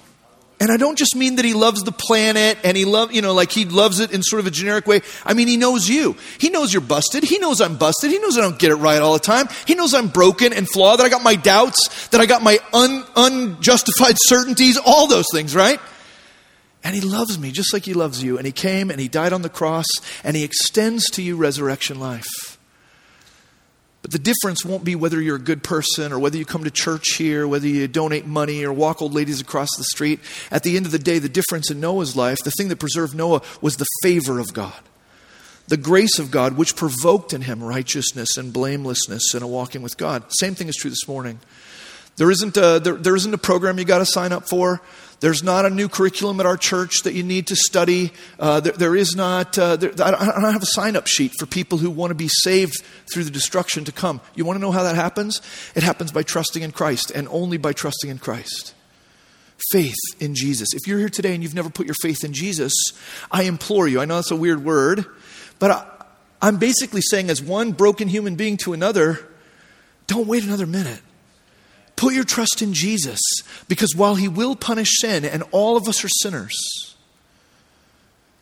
And 0.61 0.71
I 0.71 0.77
don't 0.77 0.97
just 0.97 1.15
mean 1.15 1.37
that 1.37 1.45
he 1.45 1.53
loves 1.53 1.83
the 1.83 1.93
planet 1.93 2.57
and 2.65 2.75
he 2.75 2.83
love, 2.83 3.13
you 3.13 3.21
know, 3.21 3.33
like 3.33 3.49
he 3.49 3.63
loves 3.63 4.01
it 4.01 4.11
in 4.11 4.21
sort 4.21 4.41
of 4.41 4.47
a 4.47 4.51
generic 4.51 4.87
way. 4.87 4.99
I 5.25 5.33
mean, 5.33 5.47
he 5.47 5.55
knows 5.55 5.87
you. 5.87 6.17
He 6.37 6.49
knows 6.49 6.73
you're 6.73 6.81
busted. 6.81 7.23
He 7.23 7.39
knows 7.39 7.61
I'm 7.61 7.77
busted. 7.77 8.11
He 8.11 8.19
knows 8.19 8.37
I 8.37 8.41
don't 8.41 8.59
get 8.59 8.71
it 8.71 8.75
right 8.75 9.01
all 9.01 9.13
the 9.13 9.19
time. 9.19 9.47
He 9.65 9.75
knows 9.75 9.93
I'm 9.93 10.09
broken 10.09 10.51
and 10.51 10.69
flawed, 10.69 10.99
that 10.99 11.05
I 11.05 11.09
got 11.09 11.23
my 11.23 11.35
doubts, 11.35 12.09
that 12.09 12.19
I 12.19 12.25
got 12.25 12.43
my 12.43 12.59
un, 12.73 13.05
unjustified 13.15 14.17
certainties, 14.17 14.77
all 14.77 15.07
those 15.07 15.27
things, 15.31 15.55
right? 15.55 15.79
And 16.83 16.93
he 16.93 17.01
loves 17.01 17.39
me 17.39 17.51
just 17.51 17.71
like 17.71 17.85
he 17.85 17.93
loves 17.93 18.21
you. 18.21 18.37
And 18.37 18.45
he 18.45 18.51
came 18.51 18.89
and 18.89 18.99
he 18.99 19.07
died 19.07 19.31
on 19.31 19.43
the 19.43 19.49
cross 19.49 19.87
and 20.25 20.35
he 20.35 20.43
extends 20.43 21.09
to 21.11 21.21
you 21.21 21.37
resurrection 21.37 21.99
life. 22.01 22.48
But 24.01 24.11
the 24.11 24.19
difference 24.19 24.63
won't 24.63 24.85
be 24.85 24.95
whether 24.95 25.21
you're 25.21 25.35
a 25.35 25.39
good 25.39 25.61
person 25.61 26.13
or 26.13 26.19
whether 26.19 26.37
you 26.37 26.45
come 26.45 26.63
to 26.63 26.71
church 26.71 27.15
here, 27.17 27.47
whether 27.47 27.67
you 27.67 27.87
donate 27.87 28.25
money 28.25 28.63
or 28.63 28.71
walk 28.71 29.01
old 29.01 29.13
ladies 29.13 29.41
across 29.41 29.69
the 29.77 29.83
street. 29.83 30.21
At 30.51 30.63
the 30.63 30.77
end 30.77 30.85
of 30.85 30.93
the 30.93 30.99
day, 30.99 31.19
the 31.19 31.27
difference 31.27 31.69
in 31.69 31.81
Noah's 31.81 32.15
life, 32.15 32.39
the 32.43 32.51
thing 32.51 32.69
that 32.69 32.79
preserved 32.79 33.13
Noah 33.13 33.41
was 33.61 33.75
the 33.75 33.87
favor 34.01 34.39
of 34.39 34.53
God, 34.53 34.79
the 35.67 35.77
grace 35.77 36.17
of 36.17 36.31
God, 36.31 36.55
which 36.55 36.77
provoked 36.77 37.33
in 37.33 37.41
him 37.41 37.61
righteousness 37.61 38.37
and 38.37 38.53
blamelessness 38.53 39.33
and 39.33 39.43
a 39.43 39.47
walking 39.47 39.81
with 39.81 39.97
God. 39.97 40.23
Same 40.29 40.55
thing 40.55 40.69
is 40.69 40.75
true 40.75 40.89
this 40.89 41.07
morning. 41.07 41.39
There 42.15 42.31
isn't 42.31 42.55
a, 42.57 42.79
there, 42.79 42.95
there 42.95 43.15
isn't 43.15 43.33
a 43.33 43.37
program 43.37 43.79
you 43.79 43.85
got 43.85 43.99
to 43.99 44.05
sign 44.05 44.31
up 44.31 44.47
for. 44.47 44.81
There's 45.19 45.43
not 45.43 45.65
a 45.65 45.69
new 45.69 45.89
curriculum 45.89 46.39
at 46.39 46.45
our 46.45 46.55
church 46.55 47.03
that 47.03 47.13
you 47.13 47.23
need 47.23 47.47
to 47.47 47.55
study. 47.55 48.11
Uh, 48.39 48.61
there, 48.61 48.73
there 48.73 48.95
is 48.95 49.15
not, 49.15 49.57
uh, 49.57 49.75
there, 49.75 49.91
I 50.01 50.11
don't 50.11 50.53
have 50.53 50.63
a 50.63 50.67
sign 50.67 50.95
up 50.95 51.07
sheet 51.07 51.33
for 51.37 51.45
people 51.45 51.77
who 51.77 51.89
want 51.89 52.11
to 52.11 52.15
be 52.15 52.29
saved 52.29 52.81
through 53.11 53.25
the 53.25 53.31
destruction 53.31 53.83
to 53.85 53.91
come. 53.91 54.21
You 54.35 54.45
want 54.45 54.57
to 54.57 54.61
know 54.61 54.71
how 54.71 54.83
that 54.83 54.95
happens? 54.95 55.41
It 55.75 55.83
happens 55.83 56.11
by 56.13 56.23
trusting 56.23 56.63
in 56.63 56.71
Christ 56.71 57.11
and 57.11 57.27
only 57.29 57.57
by 57.57 57.73
trusting 57.73 58.09
in 58.09 58.17
Christ. 58.17 58.73
Faith 59.71 59.99
in 60.19 60.35
Jesus. 60.35 60.69
If 60.73 60.87
you're 60.87 60.99
here 60.99 61.09
today 61.09 61.33
and 61.33 61.43
you've 61.43 61.55
never 61.55 61.69
put 61.69 61.85
your 61.85 61.95
faith 62.01 62.23
in 62.23 62.31
Jesus, 62.31 62.73
I 63.29 63.43
implore 63.43 63.89
you. 63.89 63.99
I 63.99 64.05
know 64.05 64.15
that's 64.15 64.31
a 64.31 64.37
weird 64.37 64.63
word, 64.63 65.05
but 65.59 65.71
I, 65.71 65.85
I'm 66.41 66.57
basically 66.57 67.01
saying, 67.01 67.29
as 67.29 67.41
one 67.41 67.73
broken 67.73 68.07
human 68.07 68.35
being 68.35 68.55
to 68.57 68.71
another, 68.71 69.27
don't 70.07 70.27
wait 70.27 70.45
another 70.45 70.65
minute. 70.65 71.01
Put 71.99 72.13
your 72.13 72.23
trust 72.23 72.61
in 72.61 72.73
Jesus 72.73 73.19
because 73.67 73.93
while 73.93 74.15
He 74.15 74.29
will 74.29 74.55
punish 74.55 75.01
sin, 75.01 75.25
and 75.25 75.43
all 75.51 75.75
of 75.75 75.89
us 75.89 76.01
are 76.05 76.07
sinners, 76.07 76.55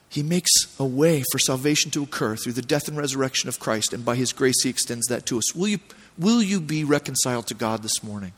He 0.10 0.22
makes 0.22 0.52
a 0.80 0.86
way 0.86 1.24
for 1.32 1.39
salvation 1.39 1.89
to 1.91 2.04
occur 2.04 2.36
through 2.36 2.54
the 2.54 2.62
death 2.62 2.88
and 2.88 2.96
resurrection 2.96 3.50
of 3.50 3.60
Christ, 3.60 3.93
and 3.93 4.06
by 4.06 4.15
His 4.15 4.32
grace, 4.32 4.62
He 4.62 4.70
extends 4.70 5.08
that 5.08 5.26
to 5.26 5.39
us. 5.39 5.56
Will 5.56 5.70
you, 5.70 5.80
will 6.20 6.43
you 6.43 6.62
be 6.62 6.84
reconciled 6.84 7.48
to 7.48 7.56
God 7.56 7.82
this 7.82 8.04
morning? 8.04 8.34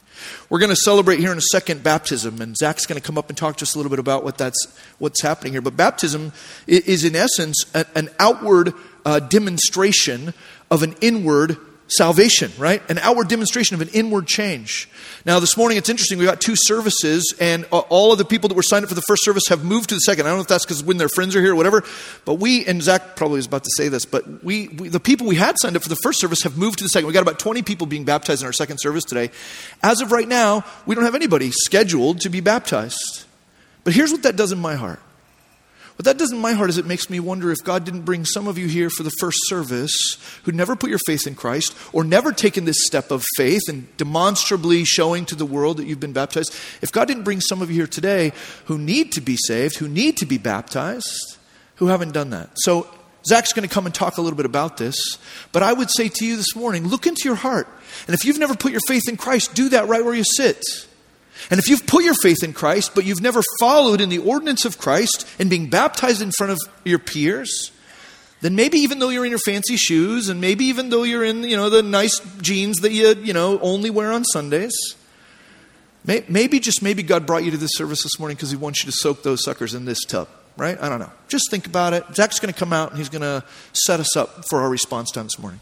We're 0.50 0.60
going 0.60 0.70
to 0.70 0.78
celebrate 0.78 1.20
here 1.20 1.34
in 1.34 1.38
a 1.38 1.52
second 1.52 1.84
baptism, 1.84 2.42
and 2.42 2.56
Zach's 2.56 2.86
going 2.86 3.02
to 3.02 3.06
come 3.06 3.18
up 3.18 3.28
and 3.28 3.38
talk 3.38 3.58
to 3.58 3.64
us 3.64 3.76
a 3.76 3.78
little 3.78 3.90
bit 3.90 4.00
about 4.00 4.24
what 4.24 4.38
that's, 4.38 4.74
what's 5.00 5.22
happening 5.22 5.52
here. 5.52 5.62
But 5.62 5.76
baptism 5.76 6.32
is, 6.66 7.04
in 7.04 7.18
essence, 7.18 7.66
an 7.74 8.08
outward 8.20 8.74
uh, 9.04 9.20
demonstration 9.20 10.34
of 10.72 10.82
an 10.82 10.96
inward 11.02 11.58
salvation, 11.90 12.52
right? 12.58 12.82
An 12.90 12.98
outward 13.00 13.28
demonstration 13.28 13.76
of 13.76 13.82
an 13.82 13.90
inward 13.90 14.28
change. 14.28 14.90
Now, 15.26 15.40
this 15.40 15.58
morning 15.58 15.78
it's 15.78 15.90
interesting. 15.90 16.18
We 16.18 16.26
got 16.26 16.40
two 16.40 16.56
services, 16.56 17.34
and 17.40 17.66
uh, 17.72 17.80
all 17.80 18.12
of 18.12 18.18
the 18.18 18.26
people 18.26 18.48
that 18.50 18.56
were 18.56 18.64
signed 18.64 18.84
up 18.84 18.90
for 18.90 18.96
the 18.96 19.04
first 19.08 19.26
service 19.26 19.44
have 19.50 19.66
moved 19.66 19.90
to 19.90 19.96
the 19.96 20.00
second. 20.00 20.26
I 20.26 20.30
don't 20.30 20.38
know 20.38 20.42
if 20.44 20.48
that's 20.48 20.66
because 20.66 20.84
when 20.84 20.98
their 20.98 21.10
friends 21.10 21.36
are 21.36 21.42
here 21.42 21.54
or 21.54 21.56
whatever, 21.56 21.84
but 22.26 22.36
we, 22.36 22.66
and 22.66 22.82
Zach 22.82 23.16
probably 23.16 23.38
was 23.38 23.48
about 23.48 23.64
to 23.64 23.72
say 23.76 23.90
this, 23.90 24.06
but 24.06 24.44
we, 24.44 24.68
we, 24.70 24.90
the 24.90 25.00
people 25.00 25.28
we 25.28 25.36
had 25.36 25.56
signed 25.60 25.76
up 25.76 25.84
for 25.84 25.90
the 25.90 25.98
first 26.04 26.22
service 26.22 26.44
have 26.44 26.58
moved 26.58 26.78
to 26.80 26.84
the 26.84 26.90
second. 26.90 27.08
We 27.08 27.14
got 27.14 27.24
about 27.24 27.40
20 27.40 27.62
people 27.64 27.88
being 27.88 28.06
baptized 28.06 28.42
in 28.42 28.46
our 28.46 28.54
second 28.54 28.78
service 28.78 29.04
today. 29.04 29.32
As 29.84 30.02
of 30.02 30.12
right 30.12 30.28
now, 30.28 30.64
we 30.86 30.96
don't 30.96 31.06
have 31.06 31.16
anybody 31.16 31.52
scheduled 31.52 32.22
to 32.22 32.30
be 32.30 32.40
baptized. 32.40 33.26
But 33.84 33.94
here's 33.94 34.12
what 34.12 34.24
that 34.24 34.36
does 34.36 34.52
in 34.52 34.60
my 34.60 34.76
heart 34.76 35.00
what 36.00 36.06
that 36.06 36.18
does 36.18 36.32
in 36.32 36.40
my 36.40 36.54
heart 36.54 36.70
is 36.70 36.78
it 36.78 36.86
makes 36.86 37.10
me 37.10 37.20
wonder 37.20 37.52
if 37.52 37.58
God 37.62 37.84
didn't 37.84 38.04
bring 38.04 38.24
some 38.24 38.48
of 38.48 38.58
you 38.58 38.68
here 38.68 38.90
for 38.90 39.04
the 39.04 39.12
first 39.20 39.38
service 39.50 40.18
who 40.44 40.54
never 40.54 40.78
put 40.78 40.90
your 40.90 41.00
faith 41.06 41.28
in 41.28 41.36
Christ 41.36 41.76
or 41.92 42.06
never 42.06 42.32
taken 42.32 42.64
this 42.64 42.86
step 42.86 43.12
of 43.12 43.26
faith 43.36 43.64
and 43.68 43.86
demonstrably 43.98 44.86
showing 44.86 45.26
to 45.26 45.36
the 45.36 45.46
world 45.46 45.76
that 45.76 45.88
you've 45.88 46.00
been 46.00 46.14
baptized. 46.14 46.56
If 46.82 46.94
God 46.94 47.10
didn't 47.10 47.24
bring 47.24 47.42
some 47.42 47.62
of 47.62 47.70
you 47.70 47.76
here 47.76 47.86
today 47.86 48.32
who 48.68 48.78
need 48.78 49.12
to 49.12 49.20
be 49.20 49.36
saved, 49.46 49.76
who 49.76 49.90
need 49.90 50.16
to 50.20 50.26
be 50.26 50.38
baptized, 50.38 51.36
who 51.76 51.88
haven't 51.88 52.14
done 52.14 52.30
that. 52.30 52.50
So 52.60 52.88
Zach's 53.26 53.52
going 53.52 53.68
to 53.68 53.74
come 53.74 53.86
and 53.86 53.94
talk 53.94 54.16
a 54.16 54.22
little 54.22 54.38
bit 54.38 54.46
about 54.46 54.78
this, 54.78 55.18
but 55.52 55.64
I 55.64 55.74
would 55.74 55.92
say 55.92 56.08
to 56.08 56.26
you 56.26 56.38
this 56.38 56.56
morning 56.56 56.88
look 56.88 57.08
into 57.08 57.24
your 57.26 57.36
heart. 57.36 57.68
And 58.08 58.14
if 58.14 58.24
you've 58.24 58.40
never 58.40 58.56
put 58.56 58.72
your 58.72 58.80
faith 58.88 59.10
in 59.10 59.18
Christ, 59.18 59.54
do 59.54 59.68
that 59.68 59.90
right 59.90 60.06
where 60.06 60.16
you 60.16 60.24
sit. 60.24 60.64
And 61.50 61.60
if 61.60 61.68
you've 61.68 61.88
put 61.88 62.04
your 62.04 62.16
faith 62.16 62.44
in 62.44 62.54
Christ, 62.54 62.94
but 62.94 63.06
you've 63.06 63.22
never 63.22 63.42
followed 63.60 64.02
in 64.02 64.10
the 64.10 64.20
ordinance 64.20 64.66
of 64.66 64.78
Christ 64.78 65.28
and 65.40 65.50
being 65.50 65.70
baptized 65.70 66.22
in 66.22 66.32
front 66.32 66.52
of 66.52 66.60
your 66.84 67.00
peers, 67.00 67.72
then 68.42 68.56
maybe 68.56 68.78
even 68.80 69.00
though 69.00 69.10
you're 69.10 69.26
in 69.26 69.32
your 69.32 69.40
fancy 69.40 69.76
shoes 69.76 70.30
and 70.30 70.40
maybe 70.40 70.66
even 70.66 70.90
though 70.90 71.04
you're 71.04 71.24
in, 71.24 71.44
you 71.44 71.58
know, 71.58 71.70
the 71.70 71.84
nice 71.84 72.20
jeans 72.42 72.78
that 72.78 72.92
you, 72.92 73.16
you 73.16 73.34
know, 73.34 73.60
only 73.60 73.90
wear 73.90 74.12
on 74.12 74.24
Sundays, 74.26 74.74
maybe 76.06 76.60
just 76.60 76.82
maybe 76.82 77.04
God 77.04 77.26
brought 77.26 77.44
you 77.44 77.52
to 77.52 77.58
this 77.58 77.72
service 77.74 78.04
this 78.04 78.18
morning 78.20 78.36
because 78.36 78.52
he 78.52 78.58
wants 78.58 78.84
you 78.84 78.92
to 78.92 78.98
soak 78.98 79.24
those 79.24 79.44
suckers 79.44 79.74
in 79.74 79.86
this 79.86 80.04
tub, 80.06 80.28
right? 80.58 80.80
I 80.82 80.90
don't 80.90 81.00
know. 81.00 81.12
Just 81.28 81.52
think 81.52 81.68
about 81.68 81.94
it. 81.94 82.06
Zach's 82.14 82.40
going 82.40 82.54
to 82.54 82.58
come 82.58 82.74
out 82.74 82.90
and 82.90 82.98
he's 82.98 83.10
going 83.10 83.22
to 83.22 83.44
set 83.74 84.00
us 84.00 84.16
up 84.16 84.46
for 84.46 84.62
our 84.62 84.70
response 84.70 85.12
time 85.12 85.26
this 85.26 85.40
morning. 85.40 85.60